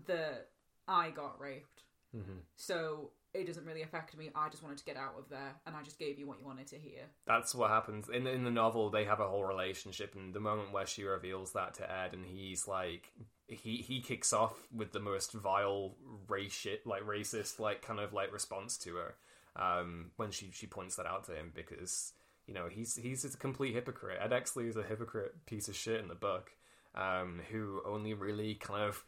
that 0.07 0.49
I 0.89 1.11
got 1.11 1.41
raped, 1.41 1.83
Mm-hmm. 2.17 2.39
so. 2.57 3.11
It 3.35 3.47
doesn't 3.47 3.67
really 3.67 3.83
affect 3.83 4.17
me. 4.17 4.31
I 4.35 4.49
just 4.49 4.63
wanted 4.63 4.79
to 4.79 4.85
get 4.87 4.97
out 4.97 5.13
of 5.19 5.29
there, 5.29 5.57
and 5.67 5.77
I 5.77 5.83
just 5.83 5.99
gave 5.99 6.19
you 6.19 6.27
what 6.27 6.39
you 6.41 6.47
wanted 6.47 6.69
to 6.69 6.77
hear. 6.79 7.03
That's 7.27 7.55
what 7.55 7.69
happens 7.69 8.09
in 8.09 8.27
in 8.27 8.45
the 8.45 8.51
novel. 8.51 8.89
They 8.89 9.05
have 9.05 9.21
a 9.21 9.29
whole 9.29 9.45
relationship, 9.45 10.15
and 10.15 10.33
the 10.33 10.41
moment 10.41 10.73
where 10.73 10.87
she 10.87 11.05
reveals 11.05 11.53
that 11.53 11.75
to 11.75 11.83
Ed, 11.93 12.15
and 12.15 12.25
he's 12.25 12.67
like, 12.67 13.13
he 13.49 13.77
he 13.77 14.01
kicks 14.01 14.33
off 14.33 14.55
with 14.75 14.93
the 14.93 15.01
most 15.01 15.33
vile 15.33 15.95
race 16.29 16.53
shit, 16.53 16.87
like 16.87 17.03
racist, 17.03 17.59
like 17.59 17.83
kind 17.83 18.01
of 18.01 18.13
like 18.13 18.33
response 18.33 18.77
to 18.79 18.97
her 18.97 19.15
um, 19.57 20.11
when 20.17 20.31
she 20.31 20.51
she 20.53 20.67
points 20.67 20.97
that 20.97 21.07
out 21.07 21.25
to 21.25 21.33
him 21.33 21.53
because 21.55 22.13
you 22.47 22.55
know 22.55 22.69
he's 22.69 22.97
he's 22.97 23.25
a 23.25 23.37
complete 23.37 23.75
hypocrite. 23.75 24.19
Ed 24.21 24.31
Exley 24.31 24.69
is 24.69 24.77
a 24.77 24.83
hypocrite 24.83 25.47
piece 25.47 25.69
of 25.69 25.77
shit 25.77 26.01
in 26.01 26.09
the 26.09 26.15
book, 26.15 26.51
um, 26.95 27.41
who 27.51 27.81
only 27.87 28.15
really 28.15 28.55
kind 28.55 28.83
of 28.83 29.05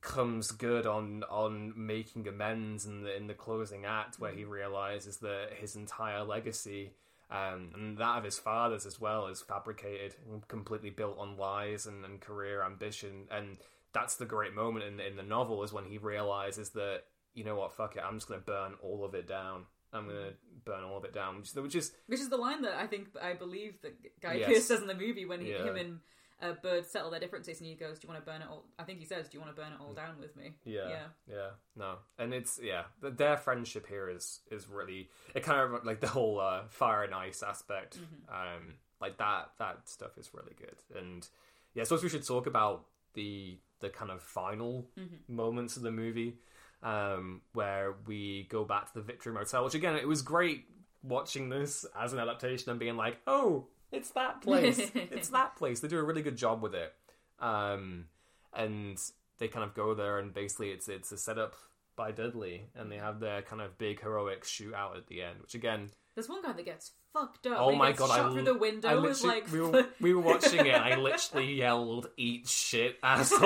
comes 0.00 0.50
good 0.50 0.86
on 0.86 1.24
on 1.30 1.72
making 1.76 2.28
amends 2.28 2.86
in 2.86 3.02
the 3.02 3.16
in 3.16 3.26
the 3.26 3.34
closing 3.34 3.84
act 3.84 4.18
where 4.18 4.32
he 4.32 4.44
realizes 4.44 5.18
that 5.18 5.48
his 5.58 5.74
entire 5.76 6.22
legacy 6.22 6.92
Um, 7.30 7.70
and 7.74 7.98
that 7.98 8.18
of 8.18 8.24
his 8.24 8.38
father's 8.38 8.86
as 8.86 9.00
well 9.00 9.26
is 9.26 9.42
fabricated 9.42 10.14
and 10.30 10.46
completely 10.46 10.90
built 10.90 11.18
on 11.18 11.36
lies 11.36 11.86
and, 11.86 12.04
and 12.04 12.20
career 12.20 12.62
ambition. 12.62 13.26
And 13.30 13.56
that's 13.92 14.16
the 14.16 14.26
great 14.26 14.54
moment 14.54 14.84
in, 14.84 15.00
in 15.00 15.16
the 15.16 15.22
novel 15.22 15.62
is 15.64 15.72
when 15.72 15.84
he 15.86 15.98
realizes 15.98 16.70
that, 16.70 17.02
you 17.34 17.42
know 17.44 17.56
what, 17.56 17.72
fuck 17.72 17.96
it, 17.96 18.02
I'm 18.06 18.14
just 18.16 18.28
going 18.28 18.40
to 18.40 18.46
burn 18.46 18.74
all 18.82 19.04
of 19.04 19.14
it 19.14 19.26
down. 19.26 19.64
I'm 19.92 20.06
going 20.06 20.16
to 20.18 20.32
burn 20.64 20.84
all 20.84 20.98
of 20.98 21.04
it 21.04 21.14
down, 21.14 21.38
which, 21.38 21.50
which 21.54 21.74
is 21.74 21.92
Which 22.06 22.20
is 22.20 22.28
the 22.28 22.36
line 22.36 22.62
that 22.62 22.74
I 22.74 22.86
think 22.86 23.08
I 23.20 23.32
believe 23.34 23.80
that 23.82 23.94
Guy 24.20 24.34
Yes. 24.34 24.48
Pearce 24.48 24.64
says 24.66 24.80
in 24.80 24.86
the 24.86 24.94
movie 24.94 25.24
when 25.24 25.40
he, 25.40 25.50
Yeah. 25.50 25.64
him 25.64 25.76
and 25.76 26.00
uh, 26.42 26.52
Bud 26.62 26.86
settle 26.86 27.10
their 27.10 27.20
differences, 27.20 27.60
and 27.60 27.68
he 27.68 27.74
goes, 27.74 27.98
"Do 27.98 28.06
you 28.06 28.12
want 28.12 28.24
to 28.24 28.30
burn 28.30 28.42
it 28.42 28.48
all?" 28.48 28.64
I 28.78 28.84
think 28.84 28.98
he 28.98 29.04
says, 29.04 29.28
"Do 29.28 29.38
you 29.38 29.40
want 29.40 29.54
to 29.54 29.60
burn 29.60 29.72
it 29.72 29.80
all 29.80 29.94
down 29.94 30.18
with 30.20 30.36
me?" 30.36 30.54
Yeah, 30.64 30.88
yeah. 30.88 31.06
yeah, 31.26 31.48
no, 31.76 31.94
and 32.18 32.34
it's 32.34 32.60
yeah, 32.62 32.84
th- 33.00 33.14
their 33.16 33.36
friendship 33.36 33.86
here 33.86 34.08
is 34.08 34.40
is 34.50 34.68
really 34.68 35.08
it 35.34 35.42
kind 35.42 35.60
of 35.74 35.84
like 35.84 36.00
the 36.00 36.08
whole 36.08 36.40
uh, 36.40 36.62
fire 36.68 37.04
and 37.04 37.14
ice 37.14 37.42
aspect, 37.42 37.98
um, 38.28 38.74
like 39.00 39.16
that 39.18 39.50
that 39.58 39.88
stuff 39.88 40.18
is 40.18 40.30
really 40.34 40.54
good, 40.58 40.98
and 40.98 41.26
yeah, 41.74 41.82
I 41.82 41.84
suppose 41.84 42.02
we 42.02 42.08
should 42.08 42.26
talk 42.26 42.46
about 42.46 42.84
the 43.14 43.58
the 43.80 43.88
kind 43.88 44.10
of 44.10 44.22
final 44.22 44.86
moments 45.28 45.76
of 45.76 45.82
the 45.82 45.90
movie, 45.90 46.36
um, 46.82 47.40
where 47.54 47.94
we 48.06 48.46
go 48.50 48.64
back 48.64 48.92
to 48.92 48.98
the 48.98 49.04
Victory 49.04 49.32
Motel, 49.32 49.64
which 49.64 49.74
again 49.74 49.96
it 49.96 50.06
was 50.06 50.22
great 50.22 50.66
watching 51.02 51.48
this 51.48 51.86
as 51.98 52.12
an 52.12 52.18
adaptation 52.18 52.70
and 52.70 52.80
being 52.80 52.96
like, 52.96 53.18
oh, 53.26 53.66
it's 53.92 54.10
that 54.10 54.42
place, 54.42 54.90
it's 54.94 55.28
that 55.30 55.56
place. 55.56 55.80
They 55.80 55.88
do 55.88 55.98
a 55.98 56.04
really 56.04 56.22
good 56.22 56.36
job 56.36 56.62
with 56.62 56.74
it. 56.74 56.92
Um, 57.40 58.06
and 58.54 58.98
they 59.38 59.48
kind 59.48 59.64
of 59.64 59.74
go 59.74 59.94
there 59.94 60.18
and 60.18 60.32
basically 60.32 60.70
it's 60.70 60.88
it's 60.88 61.12
a 61.12 61.18
setup 61.18 61.54
by 61.94 62.10
Dudley 62.12 62.68
and 62.74 62.90
they 62.90 62.96
have 62.96 63.20
their 63.20 63.42
kind 63.42 63.60
of 63.62 63.76
big 63.78 64.00
heroic 64.02 64.44
shootout 64.44 64.96
at 64.96 65.06
the 65.08 65.22
end, 65.22 65.40
which 65.40 65.54
again, 65.54 65.90
There's 66.14 66.28
one 66.28 66.42
guy 66.42 66.52
that 66.52 66.64
gets 66.64 66.92
fucked 67.12 67.46
up. 67.46 67.56
oh 67.58 67.74
my 67.74 67.92
god, 67.92 68.08
shot 68.08 68.20
I 68.20 68.32
through 68.32 68.44
the 68.44 68.54
window. 68.58 68.88
I 68.88 68.94
literally- 68.94 69.34
like 69.34 69.50
we, 69.52 69.60
were, 69.60 69.86
we 70.00 70.14
were 70.14 70.20
watching 70.20 70.66
it. 70.66 70.74
I 70.74 70.96
literally 70.98 71.54
yelled, 71.54 72.08
"Eat 72.18 72.46
shit, 72.48 72.96
asshole!" 73.02 73.40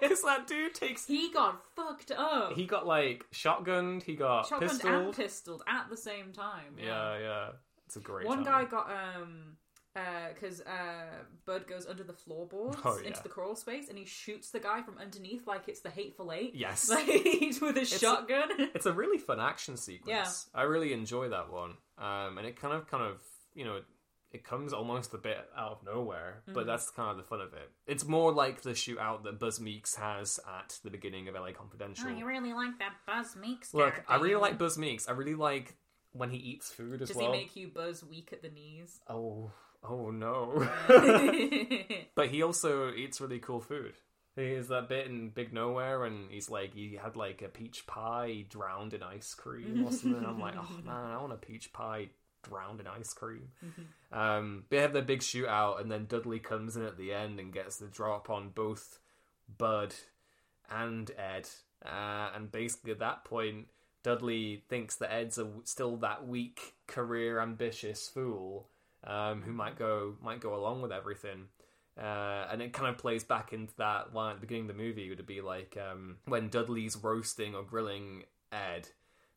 Because 0.00 0.22
that 0.22 0.44
dude 0.46 0.74
takes. 0.74 1.06
he 1.06 1.32
got 1.32 1.60
fucked 1.74 2.12
up. 2.12 2.52
He 2.52 2.66
got 2.66 2.86
like 2.86 3.24
shotgunned. 3.32 4.02
He 4.04 4.14
got 4.14 4.48
Shotgunned 4.48 4.60
and 4.62 4.70
pistoled. 4.70 5.16
pistoled 5.16 5.62
at 5.68 5.88
the 5.90 5.96
same 5.96 6.32
time. 6.32 6.76
yeah, 6.80 7.18
yeah, 7.18 7.48
it's 7.86 7.96
a 7.96 8.00
great. 8.00 8.26
One 8.26 8.42
guy 8.44 8.64
got 8.64 8.90
um 8.90 9.56
because 10.34 10.60
uh, 10.60 11.24
Bud 11.46 11.66
goes 11.66 11.86
under 11.86 12.02
the 12.04 12.12
floorboards 12.12 12.76
Oh, 12.84 12.98
yeah. 13.00 13.08
into 13.08 13.22
the 13.22 13.30
crawl 13.30 13.56
space 13.56 13.88
and 13.88 13.96
he 13.96 14.04
shoots 14.04 14.50
the 14.50 14.60
guy 14.60 14.82
from 14.82 14.98
underneath 14.98 15.46
like 15.46 15.68
it's 15.68 15.80
the 15.80 15.88
Hateful 15.88 16.32
Eight. 16.32 16.54
Yes. 16.54 16.90
like 16.90 17.06
with 17.06 17.78
a 17.78 17.84
shotgun. 17.86 18.48
it's 18.74 18.84
a 18.84 18.92
really 18.92 19.16
fun 19.16 19.40
action 19.40 19.78
sequence. 19.78 20.48
Yeah. 20.54 20.60
I 20.60 20.64
really 20.64 20.92
enjoy 20.92 21.30
that 21.30 21.50
one. 21.50 21.78
Um, 21.96 22.36
and 22.36 22.46
it 22.46 22.60
kind 22.60 22.74
of, 22.74 22.86
kind 22.90 23.04
of, 23.04 23.22
you 23.54 23.64
know, 23.64 23.80
it 24.32 24.44
comes 24.44 24.74
almost 24.74 25.14
a 25.14 25.18
bit 25.18 25.38
out 25.56 25.70
of 25.72 25.78
nowhere, 25.86 26.42
Mm-hmm. 26.42 26.52
but 26.52 26.66
that's 26.66 26.90
kind 26.90 27.10
of 27.10 27.16
the 27.16 27.22
fun 27.22 27.40
of 27.40 27.54
it. 27.54 27.70
It's 27.86 28.04
more 28.04 28.32
like 28.34 28.60
the 28.60 28.72
shootout 28.72 29.24
that 29.24 29.38
Buzz 29.38 29.60
Meeks 29.60 29.96
has 29.96 30.38
at 30.58 30.78
the 30.84 30.90
beginning 30.90 31.26
of 31.28 31.34
LA 31.36 31.52
Confidential. 31.52 32.08
Oh, 32.08 32.14
you 32.14 32.26
really 32.26 32.52
like 32.52 32.78
that 32.80 32.92
Buzz 33.06 33.34
Meeks 33.34 33.72
Look, 33.72 33.92
character. 33.94 34.12
I 34.12 34.16
really 34.16 34.34
like 34.42 34.58
Buzz 34.58 34.76
Meeks. 34.76 35.08
I 35.08 35.12
really 35.12 35.36
like 35.36 35.74
when 36.16 36.30
he 36.30 36.38
eats 36.38 36.70
food 36.70 37.02
as 37.02 37.08
Does 37.08 37.16
well. 37.16 37.32
he 37.32 37.38
make 37.38 37.56
you 37.56 37.68
Buzz 37.68 38.04
weak 38.04 38.30
at 38.32 38.42
the 38.42 38.48
knees? 38.48 39.00
Oh, 39.08 39.50
oh 39.88 40.10
no! 40.10 40.68
but 42.14 42.28
he 42.28 42.42
also 42.42 42.92
eats 42.92 43.20
really 43.20 43.38
cool 43.38 43.60
food. 43.60 43.94
He 44.34 44.42
There's 44.42 44.68
that 44.68 44.88
bit 44.88 45.06
in 45.06 45.30
Big 45.30 45.52
Nowhere, 45.52 46.04
and 46.04 46.30
he's 46.30 46.50
like, 46.50 46.74
he 46.74 46.98
had 47.02 47.16
like 47.16 47.42
a 47.42 47.48
peach 47.48 47.86
pie 47.86 48.44
drowned 48.48 48.92
in 48.92 49.02
ice 49.02 49.34
cream 49.34 49.86
or 49.86 49.92
something. 49.92 50.24
I'm 50.26 50.40
like, 50.40 50.56
oh 50.58 50.80
man, 50.84 51.12
I 51.12 51.20
want 51.20 51.32
a 51.32 51.36
peach 51.36 51.72
pie 51.72 52.10
drowned 52.42 52.80
in 52.80 52.86
ice 52.86 53.12
cream. 53.12 53.48
um, 54.12 54.64
they 54.68 54.78
have 54.78 54.92
their 54.92 55.02
big 55.02 55.20
shootout, 55.20 55.80
and 55.80 55.90
then 55.90 56.06
Dudley 56.06 56.38
comes 56.38 56.76
in 56.76 56.84
at 56.84 56.98
the 56.98 57.12
end 57.12 57.40
and 57.40 57.52
gets 57.52 57.78
the 57.78 57.86
drop 57.86 58.28
on 58.28 58.50
both 58.50 58.98
Bud 59.56 59.94
and 60.70 61.10
Ed. 61.16 61.48
Uh, 61.84 62.30
and 62.34 62.50
basically, 62.50 62.92
at 62.92 62.98
that 62.98 63.24
point, 63.24 63.68
Dudley 64.06 64.62
thinks 64.68 64.94
that 64.96 65.12
Ed's 65.12 65.36
a, 65.36 65.48
still 65.64 65.96
that 65.96 66.28
weak, 66.28 66.76
career 66.86 67.40
ambitious 67.40 68.08
fool 68.08 68.68
um, 69.02 69.42
who 69.42 69.52
might 69.52 69.76
go 69.76 70.14
might 70.22 70.38
go 70.38 70.54
along 70.54 70.80
with 70.80 70.92
everything. 70.92 71.48
Uh, 72.00 72.46
and 72.52 72.62
it 72.62 72.72
kind 72.72 72.88
of 72.88 72.98
plays 72.98 73.24
back 73.24 73.52
into 73.52 73.74
that 73.78 74.14
line 74.14 74.30
at 74.30 74.36
the 74.36 74.46
beginning 74.46 74.70
of 74.70 74.76
the 74.76 74.80
movie. 74.80 75.08
Would 75.08 75.18
it 75.18 75.26
be 75.26 75.40
like 75.40 75.76
um, 75.90 76.18
when 76.26 76.50
Dudley's 76.50 76.96
roasting 76.96 77.56
or 77.56 77.64
grilling 77.64 78.22
Ed, 78.52 78.90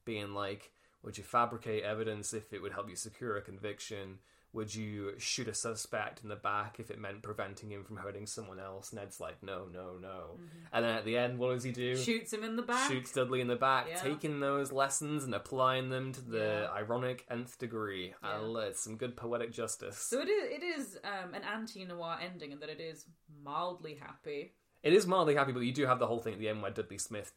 being 0.05 0.35
like, 0.35 0.71
"Would 1.01 1.17
you 1.17 1.23
fabricate 1.23 1.81
evidence 1.83 2.31
if 2.31 2.53
it 2.53 2.61
would 2.61 2.73
help 2.73 2.91
you 2.91 2.95
secure 2.95 3.37
a 3.37 3.41
conviction? 3.41 4.19
Would 4.51 4.73
you 4.73 5.13
shoot 5.19 5.47
a 5.47 5.53
suspect 5.53 6.23
in 6.23 6.29
the 6.29 6.35
back 6.35 6.79
if 6.79 6.89
it 6.89 6.99
meant 6.99 7.21
preventing 7.21 7.69
him 7.71 7.83
from 7.83 7.97
hurting 7.97 8.25
someone 8.25 8.59
else?" 8.59 8.91
Ned's 8.91 9.19
like, 9.19 9.43
"No, 9.43 9.67
no, 9.71 9.97
no." 10.01 10.39
And 10.73 10.83
then 10.83 10.95
at 10.95 11.05
the 11.05 11.17
end, 11.17 11.37
what 11.37 11.53
does 11.53 11.63
he 11.63 11.71
do? 11.71 11.95
Shoots 11.95 12.33
him 12.33 12.43
in 12.43 12.55
the 12.55 12.63
back. 12.63 12.89
Shoots 12.91 13.11
Dudley 13.11 13.41
in 13.41 13.47
the 13.47 13.55
back, 13.55 13.87
Yeah. 13.89 14.01
taking 14.01 14.39
those 14.39 14.71
lessons 14.71 15.23
and 15.23 15.35
applying 15.35 15.89
them 15.89 16.11
to 16.13 16.21
the 16.21 16.67
Yeah. 16.67 16.71
ironic 16.73 17.25
nth 17.29 17.57
degree. 17.59 18.15
Yeah. 18.23 18.37
love 18.37 18.63
it. 18.69 18.77
Some 18.77 18.97
good 18.97 19.15
poetic 19.15 19.51
justice. 19.51 19.97
So 19.99 20.19
it 20.19 20.29
is. 20.29 20.51
It 20.51 20.63
is 20.63 20.99
um, 21.03 21.33
an 21.35 21.43
anti-noir 21.43 22.17
ending 22.21 22.51
in 22.51 22.59
that 22.59 22.69
it 22.69 22.79
is 22.81 23.05
mildly 23.43 23.95
happy. 23.95 24.55
It 24.81 24.93
is 24.93 25.05
mildly 25.05 25.35
happy, 25.35 25.51
but 25.51 25.59
you 25.59 25.73
do 25.73 25.85
have 25.85 25.99
the 25.99 26.07
whole 26.07 26.19
thing 26.19 26.33
at 26.33 26.39
the 26.39 26.49
end 26.49 26.61
where 26.61 26.71
Dudley 26.71 26.97
Smith 26.97 27.33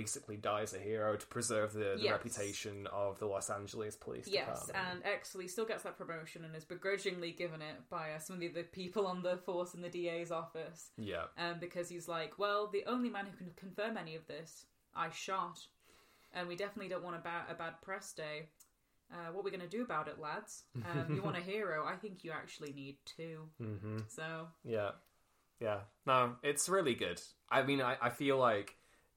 basically 0.00 0.36
dies 0.36 0.74
a 0.74 0.78
hero 0.78 1.16
to 1.16 1.26
preserve 1.26 1.72
the, 1.72 1.94
the 1.96 2.02
Yes. 2.02 2.12
reputation 2.12 2.86
of 2.92 3.18
the 3.18 3.26
Los 3.26 3.48
Angeles 3.50 3.96
Police 3.96 4.28
Yes, 4.28 4.66
Department. 4.66 4.78
and 4.90 5.04
Exley 5.04 5.48
still 5.48 5.64
gets 5.64 5.82
that 5.84 5.96
promotion 5.98 6.44
and 6.44 6.54
is 6.54 6.64
begrudgingly 6.64 7.32
given 7.32 7.62
it 7.62 7.76
by 7.90 8.12
uh, 8.12 8.18
some 8.18 8.36
of 8.36 8.40
the, 8.54 8.62
people 8.64 9.06
on 9.06 9.22
the 9.22 9.36
force 9.38 9.74
in 9.74 9.80
the 9.82 9.88
DA's 9.88 10.30
office. 10.30 10.90
yeah, 10.98 11.24
um, 11.38 11.56
because 11.60 11.88
he's 11.88 12.08
like, 12.08 12.38
well, 12.38 12.68
the 12.72 12.84
only 12.86 13.10
man 13.10 13.26
who 13.26 13.36
can 13.36 13.52
confirm 13.56 13.96
any 13.96 14.14
of 14.16 14.26
this, 14.26 14.66
I 14.94 15.10
shot, 15.10 15.58
and 16.32 16.48
we 16.48 16.56
definitely 16.56 16.88
don't 16.88 17.04
want 17.04 17.16
a 17.16 17.20
bad 17.20 17.44
a 17.50 17.54
bad 17.54 17.80
press 17.82 18.12
day. 18.12 18.48
Uh, 19.12 19.30
what 19.32 19.40
are 19.40 19.44
we 19.44 19.50
going 19.52 19.60
to 19.60 19.68
do 19.68 19.82
about 19.84 20.08
it, 20.08 20.18
lads? 20.18 20.64
Um, 20.74 21.14
you 21.14 21.22
want 21.22 21.36
a 21.36 21.40
hero? 21.52 21.84
I 21.86 21.94
think 21.94 22.24
you 22.24 22.32
actually 22.32 22.72
need 22.72 22.96
2 23.16 23.48
Mm-hmm. 23.62 23.98
So 24.08 24.48
yeah, 24.64 24.90
yeah. 25.60 25.80
No, 26.06 26.34
it's 26.42 26.68
really 26.68 26.94
good. 26.94 27.20
I 27.48 27.62
mean, 27.62 27.80
I, 27.80 27.96
I 28.02 28.10
feel 28.10 28.36
like 28.36 28.74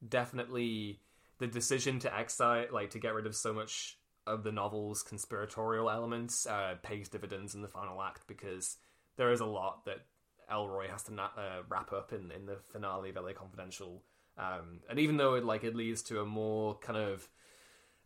definitely 0.07 0.99
the 1.39 1.47
decision 1.47 1.99
to 1.99 2.19
excite, 2.19 2.73
like 2.73 2.91
to 2.91 2.99
get 2.99 3.13
rid 3.13 3.25
of 3.25 3.35
so 3.35 3.53
much 3.53 3.97
of 4.27 4.43
the 4.43 4.51
novel's 4.51 5.01
conspiratorial 5.01 5.89
elements, 5.89 6.45
uh, 6.45 6.75
pays 6.83 7.09
dividends 7.09 7.55
in 7.55 7.61
the 7.61 7.67
final 7.67 8.01
act 8.01 8.27
because 8.27 8.77
there 9.17 9.31
is 9.31 9.39
a 9.39 9.45
lot 9.45 9.85
that 9.85 10.05
Ellroy 10.51 10.89
has 10.89 11.03
to 11.03 11.13
na- 11.13 11.29
uh, 11.37 11.61
wrap 11.67 11.93
up 11.93 12.11
in 12.11 12.31
in 12.31 12.45
the 12.45 12.57
finale 12.71 13.09
of 13.09 13.15
LA 13.15 13.33
Confidential. 13.33 14.03
Um, 14.37 14.79
and 14.89 14.99
even 14.99 15.17
though 15.17 15.35
it 15.35 15.43
like 15.43 15.63
it 15.63 15.75
leads 15.75 16.01
to 16.03 16.21
a 16.21 16.25
more 16.25 16.77
kind 16.79 16.97
of 16.97 17.27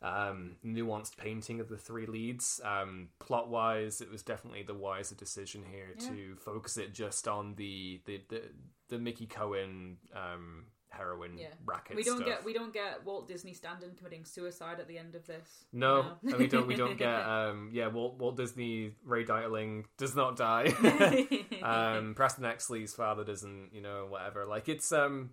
um, 0.03 0.57
nuanced 0.65 1.15
painting 1.15 1.61
of 1.61 1.69
the 1.69 1.77
three 1.77 2.05
leads. 2.05 2.59
Um, 2.63 3.09
plot 3.19 3.49
wise, 3.49 4.01
it 4.01 4.11
was 4.11 4.21
definitely 4.21 4.63
the 4.63 4.73
wiser 4.73 5.15
decision 5.15 5.63
here 5.69 5.95
to 6.09 6.35
focus 6.35 6.77
it 6.77 6.93
just 6.93 7.27
on 7.27 7.55
the 7.55 8.01
the 8.05 8.21
the, 8.27 8.41
the 8.89 8.99
Mickey 8.99 9.25
Cohen 9.25 9.97
um, 10.13 10.65
heroin 10.93 11.37
yeah, 11.37 11.47
racket. 11.65 11.95
we 11.95 12.03
don't 12.03 12.17
stuff. 12.17 12.27
get 12.27 12.45
we 12.45 12.53
don't 12.53 12.73
get 12.73 13.05
Walt 13.05 13.27
Disney 13.27 13.53
standing 13.53 13.91
committing 13.97 14.25
suicide 14.25 14.79
at 14.79 14.87
the 14.87 14.97
end 14.97 15.15
of 15.15 15.25
this. 15.25 15.65
No, 15.73 16.17
and 16.23 16.37
we 16.37 16.47
don't. 16.47 16.67
We 16.67 16.75
don't 16.75 16.97
get. 16.97 17.13
Um, 17.33 17.69
yeah, 17.71 17.87
Walt, 17.87 18.17
Walt 18.17 18.37
Disney 18.37 18.91
Ray 19.03 19.23
Dieterling 19.23 19.85
does 19.97 20.15
not 20.15 20.35
die. 20.35 20.73
um, 21.63 22.13
Preston 22.15 22.43
Exley's 22.43 22.93
father 22.93 23.23
doesn't. 23.23 23.69
You 23.71 23.81
know, 23.81 24.07
whatever. 24.09 24.45
Like 24.45 24.69
it's 24.69 24.91
um, 24.91 25.31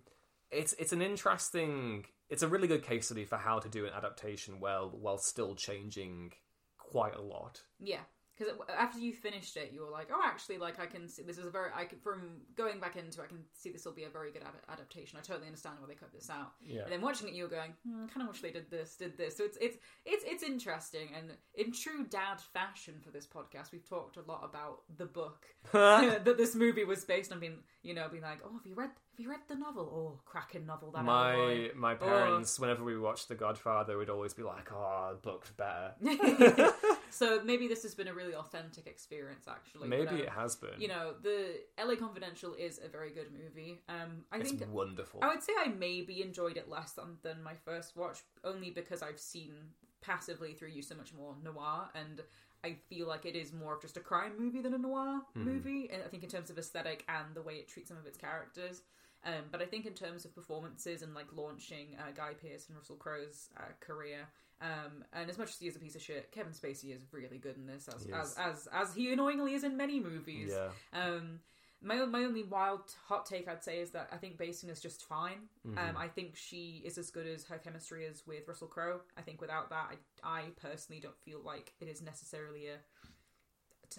it's 0.49 0.73
it's 0.73 0.93
an 0.93 1.01
interesting. 1.01 2.05
It's 2.29 2.43
a 2.43 2.47
really 2.47 2.67
good 2.67 2.83
case 2.83 3.07
study 3.07 3.25
for 3.25 3.37
how 3.37 3.59
to 3.59 3.67
do 3.67 3.85
an 3.85 3.91
adaptation 3.93 4.59
well 4.59 4.89
while 4.89 5.17
still 5.17 5.53
changing 5.53 6.31
quite 6.77 7.15
a 7.15 7.21
lot. 7.21 7.61
Yeah, 7.79 7.99
because 8.37 8.53
after 8.77 8.99
you 8.99 9.13
finished 9.13 9.57
it, 9.57 9.71
you 9.73 9.81
were 9.81 9.91
like, 9.91 10.09
"Oh, 10.11 10.21
actually, 10.23 10.57
like 10.57 10.79
I 10.79 10.85
can 10.85 11.07
see 11.07 11.23
this 11.23 11.37
is 11.37 11.45
a 11.45 11.49
very 11.49 11.69
I 11.75 11.85
can 11.85 11.99
from 11.99 12.41
going 12.55 12.79
back 12.79 12.95
into, 12.95 13.21
I 13.21 13.27
can 13.27 13.43
see 13.53 13.71
this 13.71 13.85
will 13.85 13.91
be 13.91 14.05
a 14.05 14.09
very 14.09 14.31
good 14.31 14.43
ad- 14.43 14.71
adaptation. 14.71 15.17
I 15.17 15.21
totally 15.21 15.47
understand 15.47 15.75
why 15.79 15.87
they 15.87 15.95
cut 15.95 16.13
this 16.13 16.29
out." 16.29 16.53
Yeah. 16.63 16.83
And 16.83 16.91
then 16.91 17.01
watching 17.01 17.27
it, 17.27 17.33
you 17.33 17.43
were 17.43 17.49
going, 17.49 17.73
hmm, 17.85 18.07
"Kind 18.07 18.21
of 18.21 18.29
wish 18.29 18.41
they 18.41 18.51
did 18.51 18.69
this, 18.69 18.95
did 18.95 19.17
this." 19.17 19.37
So 19.37 19.43
it's 19.43 19.57
it's 19.61 19.77
it's 20.05 20.23
it's 20.25 20.43
interesting, 20.43 21.09
and 21.15 21.31
in 21.55 21.71
true 21.71 22.05
dad 22.05 22.39
fashion 22.53 22.95
for 23.03 23.11
this 23.11 23.27
podcast, 23.27 23.71
we've 23.71 23.87
talked 23.87 24.17
a 24.17 24.21
lot 24.21 24.41
about 24.43 24.81
the 24.97 25.05
book 25.05 25.45
that 25.71 26.37
this 26.37 26.55
movie 26.55 26.85
was 26.85 27.05
based 27.05 27.31
on. 27.31 27.39
Being 27.39 27.59
you 27.83 27.93
know, 27.93 28.07
being 28.09 28.23
like, 28.23 28.39
"Oh, 28.45 28.53
have 28.53 28.65
you 28.65 28.75
read 28.75 28.91
have 29.11 29.19
you 29.19 29.29
read 29.29 29.41
the 29.47 29.55
novel? 29.55 29.83
Oh, 29.93 30.21
cracking 30.25 30.65
novel 30.65 30.91
that 30.91 31.03
My 31.03 31.35
Ellroy." 31.35 31.75
my 31.75 31.95
parents, 31.95 32.59
whenever 32.59 32.83
we 32.83 32.97
watched 32.97 33.27
The 33.27 33.35
Godfather, 33.35 33.97
would 33.97 34.09
always 34.09 34.33
be 34.33 34.43
like, 34.43 34.71
"Oh, 34.71 35.09
the 35.11 35.29
book's 35.29 35.51
better." 35.51 35.93
so 37.09 37.41
maybe 37.43 37.67
this 37.67 37.83
has 37.83 37.93
been 37.93 38.07
a 38.07 38.13
really 38.13 38.33
authentic 38.33 38.87
experience, 38.87 39.47
actually. 39.49 39.89
Maybe 39.89 40.05
but, 40.05 40.13
um, 40.13 40.19
it 40.21 40.29
has 40.29 40.55
been. 40.55 40.79
you 40.79 40.87
know, 40.87 41.13
the 41.21 41.59
LA 41.77 41.95
Confidential 41.95 42.53
is 42.53 42.79
a 42.83 42.87
very 42.87 43.11
good 43.11 43.27
movie. 43.31 43.81
Um, 43.89 44.25
I 44.31 44.37
it's 44.37 44.51
think 44.51 44.73
wonderful. 44.73 45.19
I 45.21 45.27
would 45.27 45.43
say 45.43 45.53
I 45.59 45.67
maybe 45.67 46.21
enjoyed 46.21 46.57
it 46.57 46.69
less 46.69 46.93
than, 46.93 47.17
than 47.21 47.43
my 47.43 47.55
first 47.65 47.97
watch, 47.97 48.19
only 48.43 48.69
because 48.69 49.03
I've 49.03 49.19
seen 49.19 49.53
passively 50.01 50.53
through 50.53 50.69
you 50.69 50.81
so 50.81 50.95
much 50.95 51.13
more 51.13 51.35
noir, 51.43 51.89
and 51.93 52.21
I 52.63 52.77
feel 52.89 53.07
like 53.07 53.25
it 53.25 53.35
is 53.35 53.53
more 53.53 53.75
of 53.75 53.81
just 53.81 53.97
a 53.97 54.01
crime 54.01 54.33
movie 54.39 54.61
than 54.61 54.73
a 54.73 54.77
noir 54.77 55.21
movie. 55.35 55.89
And 55.91 56.03
I 56.03 56.07
think 56.07 56.23
in 56.23 56.29
terms 56.29 56.49
of 56.49 56.57
aesthetic 56.57 57.03
and 57.09 57.33
the 57.33 57.41
way 57.41 57.55
it 57.55 57.67
treats 57.67 57.89
some 57.89 57.97
of 57.97 58.05
its 58.05 58.17
characters. 58.17 58.81
Um, 59.23 59.45
but 59.51 59.61
I 59.61 59.65
think 59.65 59.85
in 59.85 59.93
terms 59.93 60.25
of 60.25 60.33
performances 60.33 61.01
and 61.01 61.13
like 61.13 61.27
launching 61.35 61.95
uh, 61.99 62.11
Guy 62.15 62.33
Pearce 62.33 62.67
and 62.67 62.77
Russell 62.77 62.95
Crowe's 62.95 63.49
uh, 63.57 63.73
career, 63.79 64.27
um, 64.61 65.03
and 65.13 65.29
as 65.29 65.37
much 65.37 65.49
as 65.49 65.57
he 65.59 65.67
is 65.67 65.75
a 65.75 65.79
piece 65.79 65.95
of 65.95 66.01
shit, 66.01 66.31
Kevin 66.31 66.53
Spacey 66.53 66.95
is 66.95 67.01
really 67.11 67.37
good 67.37 67.55
in 67.55 67.65
this, 67.67 67.87
as 67.87 68.03
He 68.03 68.13
as, 68.13 68.35
as 68.37 68.67
as 68.73 68.93
he 68.93 69.11
annoyingly 69.13 69.53
is 69.53 69.63
in 69.63 69.77
many 69.77 69.99
movies. 69.99 70.53
Yeah. 70.53 70.69
Um, 70.93 71.39
my 71.83 72.05
my 72.05 72.23
only 72.23 72.43
wild 72.43 72.81
hot 73.07 73.25
take 73.25 73.47
I'd 73.47 73.63
say 73.63 73.79
is 73.79 73.91
that 73.91 74.09
I 74.11 74.17
think 74.17 74.37
Basinger 74.37 74.71
is 74.71 74.79
just 74.79 75.03
fine. 75.03 75.49
Um, 75.77 75.97
I 75.97 76.07
think 76.07 76.35
she 76.35 76.81
is 76.85 76.97
as 76.97 77.09
good 77.09 77.27
as 77.27 77.43
her 77.45 77.57
chemistry 77.57 78.05
is 78.05 78.23
with 78.27 78.47
Russell 78.47 78.67
Crowe. 78.67 79.01
I 79.17 79.21
think 79.21 79.41
without 79.41 79.69
that, 79.69 79.95
I, 80.23 80.39
I 80.41 80.43
personally 80.61 81.01
don't 81.01 81.17
feel 81.17 81.39
like 81.43 81.73
it 81.79 81.87
is 81.87 82.01
necessarily 82.01 82.67
a 82.67 82.77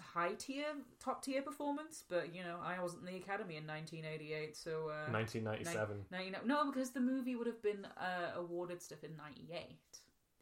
high 0.01 0.33
tier, 0.33 0.65
top 0.99 1.23
tier 1.23 1.41
performance. 1.41 2.03
But 2.07 2.33
you 2.33 2.43
know, 2.43 2.57
I 2.63 2.81
wasn't 2.81 3.07
in 3.07 3.13
the 3.13 3.19
Academy 3.19 3.57
in 3.57 3.67
1988, 3.67 4.55
so 4.55 4.89
uh, 4.89 5.11
1997. 5.11 6.05
Now 6.11 6.21
you 6.21 6.31
know, 6.31 6.39
no, 6.45 6.71
because 6.71 6.91
the 6.91 6.99
movie 6.99 7.35
would 7.35 7.47
have 7.47 7.61
been 7.61 7.85
uh, 7.97 8.37
awarded 8.39 8.81
stuff 8.81 9.03
in 9.03 9.15
'98. 9.17 9.77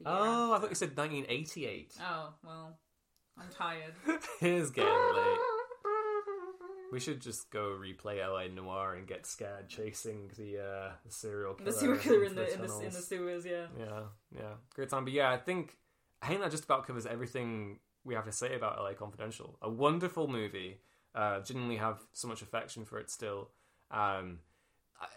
Oh, 0.05 0.53
I 0.53 0.59
thought 0.59 0.69
you 0.69 0.75
said 0.75 0.97
1988. 0.97 1.93
Oh 2.01 2.33
well, 2.43 2.77
I'm 3.37 3.49
tired. 3.49 3.93
Here's 4.39 4.69
getting 4.69 4.91
late. 4.91 5.37
We 6.91 6.99
should 6.99 7.21
just 7.21 7.49
go 7.51 7.77
replay 7.79 8.19
LA 8.19 8.53
Noir 8.53 8.95
and 8.95 9.07
get 9.07 9.25
scared 9.25 9.69
chasing 9.69 10.29
the 10.37 10.59
uh, 10.59 10.91
the 11.05 11.11
serial 11.11 11.53
killer. 11.53 11.71
the 11.71 11.77
serial 11.77 11.97
killer 11.97 12.23
in 12.23 12.31
into 12.31 12.35
the 12.41 12.53
in 12.53 12.61
the, 12.67 12.79
in 12.79 12.91
the 12.91 12.91
sewers. 12.91 13.45
Yeah. 13.45 13.67
Yeah, 13.79 14.01
yeah, 14.35 14.53
great 14.75 14.89
time. 14.89 15.05
But 15.05 15.13
yeah, 15.13 15.31
I 15.31 15.37
think 15.37 15.77
I 16.21 16.27
think 16.27 16.41
that 16.41 16.51
just 16.51 16.65
about 16.65 16.85
covers 16.85 17.05
everything 17.05 17.79
we 18.03 18.15
have 18.15 18.25
to 18.25 18.31
say 18.31 18.55
about 18.55 18.77
LA 18.79 18.93
Confidential. 18.93 19.57
A 19.61 19.69
wonderful 19.69 20.27
movie. 20.27 20.79
Uh, 21.13 21.41
genuinely 21.41 21.77
have 21.77 21.99
so 22.13 22.27
much 22.27 22.41
affection 22.41 22.85
for 22.85 22.97
it 22.99 23.09
still. 23.09 23.49
Um, 23.91 24.39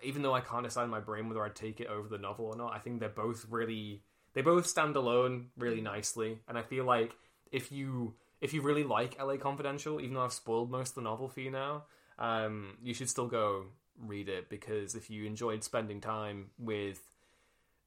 even 0.03 0.23
though 0.23 0.35
I 0.35 0.41
can't 0.41 0.65
decide 0.65 0.85
in 0.85 0.91
my 0.91 1.01
brain 1.01 1.29
whether 1.29 1.45
I'd 1.45 1.55
take 1.55 1.81
it 1.81 1.87
over 1.87 2.09
the 2.09 2.19
novel 2.19 2.47
or 2.47 2.57
not, 2.57 2.75
I 2.75 2.79
think 2.79 3.01
they're 3.01 3.09
both 3.09 3.47
really 3.49 4.03
they 4.35 4.43
both 4.43 4.67
stand 4.67 4.97
alone 4.97 5.47
really 5.57 5.81
nicely, 5.81 6.41
and 6.49 6.59
I 6.59 6.63
feel 6.63 6.85
like 6.85 7.15
if 7.53 7.71
you 7.71 8.15
if 8.41 8.53
you 8.53 8.63
really 8.63 8.83
like 8.83 9.23
LA 9.23 9.37
Confidential, 9.37 10.01
even 10.01 10.15
though 10.15 10.25
I've 10.25 10.33
spoiled 10.33 10.71
most 10.71 10.91
of 10.91 10.95
the 10.97 11.03
novel 11.03 11.29
for 11.29 11.41
you 11.41 11.51
now, 11.51 11.85
um, 12.19 12.77
you 12.83 12.93
should 12.93 13.09
still 13.09 13.29
go 13.29 13.67
read 13.99 14.29
it 14.29 14.51
because 14.51 14.97
if 14.97 15.09
you 15.09 15.25
enjoyed 15.25 15.63
spending 15.63 16.01
time 16.01 16.51
with 16.59 17.01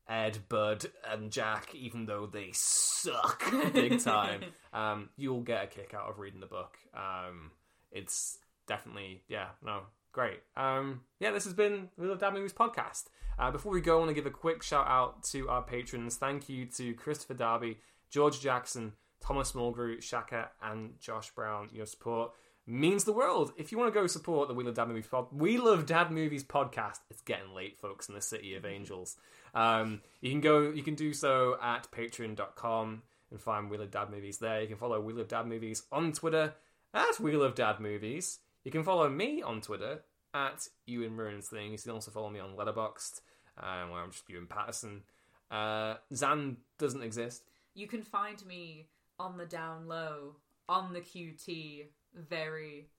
Ed, 0.09 0.39
Bud, 0.49 0.85
and 1.09 1.31
Jack, 1.31 1.75
even 1.75 2.05
though 2.05 2.25
they 2.25 2.49
suck 2.53 3.43
big 3.73 3.99
time, 4.03 4.41
um, 4.73 5.09
you'll 5.17 5.41
get 5.41 5.63
a 5.63 5.67
kick 5.67 5.93
out 5.93 6.09
of 6.09 6.19
reading 6.19 6.39
the 6.39 6.45
book. 6.45 6.77
Um, 6.93 7.51
it's 7.91 8.37
definitely, 8.67 9.23
yeah, 9.27 9.47
no, 9.63 9.81
great. 10.13 10.39
Um, 10.55 11.01
yeah, 11.19 11.31
this 11.31 11.43
has 11.43 11.53
been 11.53 11.89
the 11.97 12.05
Love 12.05 12.19
Dad 12.19 12.33
Movies 12.33 12.53
podcast. 12.53 13.05
Uh, 13.39 13.51
before 13.51 13.71
we 13.71 13.81
go, 13.81 13.97
I 13.97 13.99
want 13.99 14.09
to 14.09 14.15
give 14.15 14.25
a 14.25 14.31
quick 14.31 14.63
shout 14.63 14.87
out 14.87 15.23
to 15.25 15.49
our 15.49 15.61
patrons. 15.61 16.15
Thank 16.15 16.49
you 16.49 16.65
to 16.77 16.93
Christopher 16.93 17.35
Darby, 17.35 17.77
George 18.09 18.39
Jackson, 18.39 18.93
Thomas 19.21 19.51
Mulgrew, 19.51 20.01
Shaka, 20.01 20.49
and 20.61 20.99
Josh 20.99 21.31
Brown. 21.31 21.69
Your 21.71 21.85
support 21.85 22.31
means 22.67 23.05
the 23.05 23.13
world. 23.13 23.53
If 23.57 23.71
you 23.71 23.77
want 23.77 23.93
to 23.93 23.99
go 23.99 24.05
support 24.07 24.47
the 24.47 24.53
We 24.53 24.63
Love 24.63 24.75
Dad 24.75 24.89
Movies 24.89 25.07
pod, 25.07 25.27
We 25.31 25.57
Love 25.57 25.85
Dad 25.85 26.11
Movies 26.11 26.43
podcast, 26.43 26.99
it's 27.09 27.21
getting 27.21 27.53
late, 27.55 27.79
folks, 27.79 28.09
in 28.09 28.15
the 28.15 28.21
city 28.21 28.55
of 28.55 28.65
angels. 28.65 29.15
Um, 29.55 30.01
you 30.21 30.29
can 30.31 30.41
go, 30.41 30.69
you 30.69 30.83
can 30.83 30.95
do 30.95 31.13
so 31.13 31.57
at 31.63 31.89
patreon.com 31.91 33.01
and 33.31 33.41
find 33.41 33.69
We 33.69 33.77
Love 33.77 33.91
Dad 33.91 34.09
Movies 34.11 34.37
there. 34.39 34.61
You 34.61 34.67
can 34.67 34.77
follow 34.77 34.99
We 34.99 35.13
Love 35.13 35.29
Dad 35.29 35.47
Movies 35.47 35.83
on 35.91 36.11
Twitter 36.11 36.53
at 36.93 37.19
We 37.19 37.35
Love 37.37 37.55
Dad 37.55 37.79
Movies. 37.79 38.39
You 38.63 38.71
can 38.71 38.83
follow 38.83 39.09
me 39.09 39.41
on 39.41 39.61
Twitter 39.61 40.01
at 40.33 40.67
Ewan 40.85 41.15
Ruins 41.15 41.47
Things. 41.47 41.85
You 41.85 41.91
can 41.91 41.95
also 41.95 42.11
follow 42.11 42.29
me 42.29 42.39
on 42.39 42.55
Letterboxd, 42.55 43.21
um, 43.57 43.91
where 43.91 44.01
I'm 44.01 44.11
just 44.11 44.29
Ewan 44.29 44.47
Patterson. 44.47 45.03
Uh, 45.49 45.95
Zan 46.13 46.57
doesn't 46.77 47.01
exist. 47.01 47.43
You 47.73 47.87
can 47.87 48.03
find 48.03 48.45
me 48.45 48.87
on 49.19 49.37
the 49.37 49.45
down 49.45 49.87
low, 49.87 50.35
on 50.67 50.93
the 50.93 50.99
QT, 50.99 51.85
very 52.17 52.89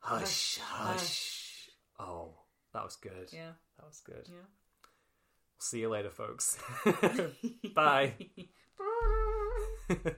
Hush, 0.00 0.58
Hush, 0.58 0.98
hush. 0.98 1.70
Oh, 1.98 2.34
that 2.72 2.82
was 2.84 2.96
good. 2.96 3.28
yeah, 3.32 3.52
That 3.78 3.86
was 3.86 4.00
good. 4.04 4.26
yeah. 4.26 4.46
See 5.58 5.80
you 5.80 5.90
later, 5.90 6.10
folks. 6.10 6.56
Bye. 7.74 8.14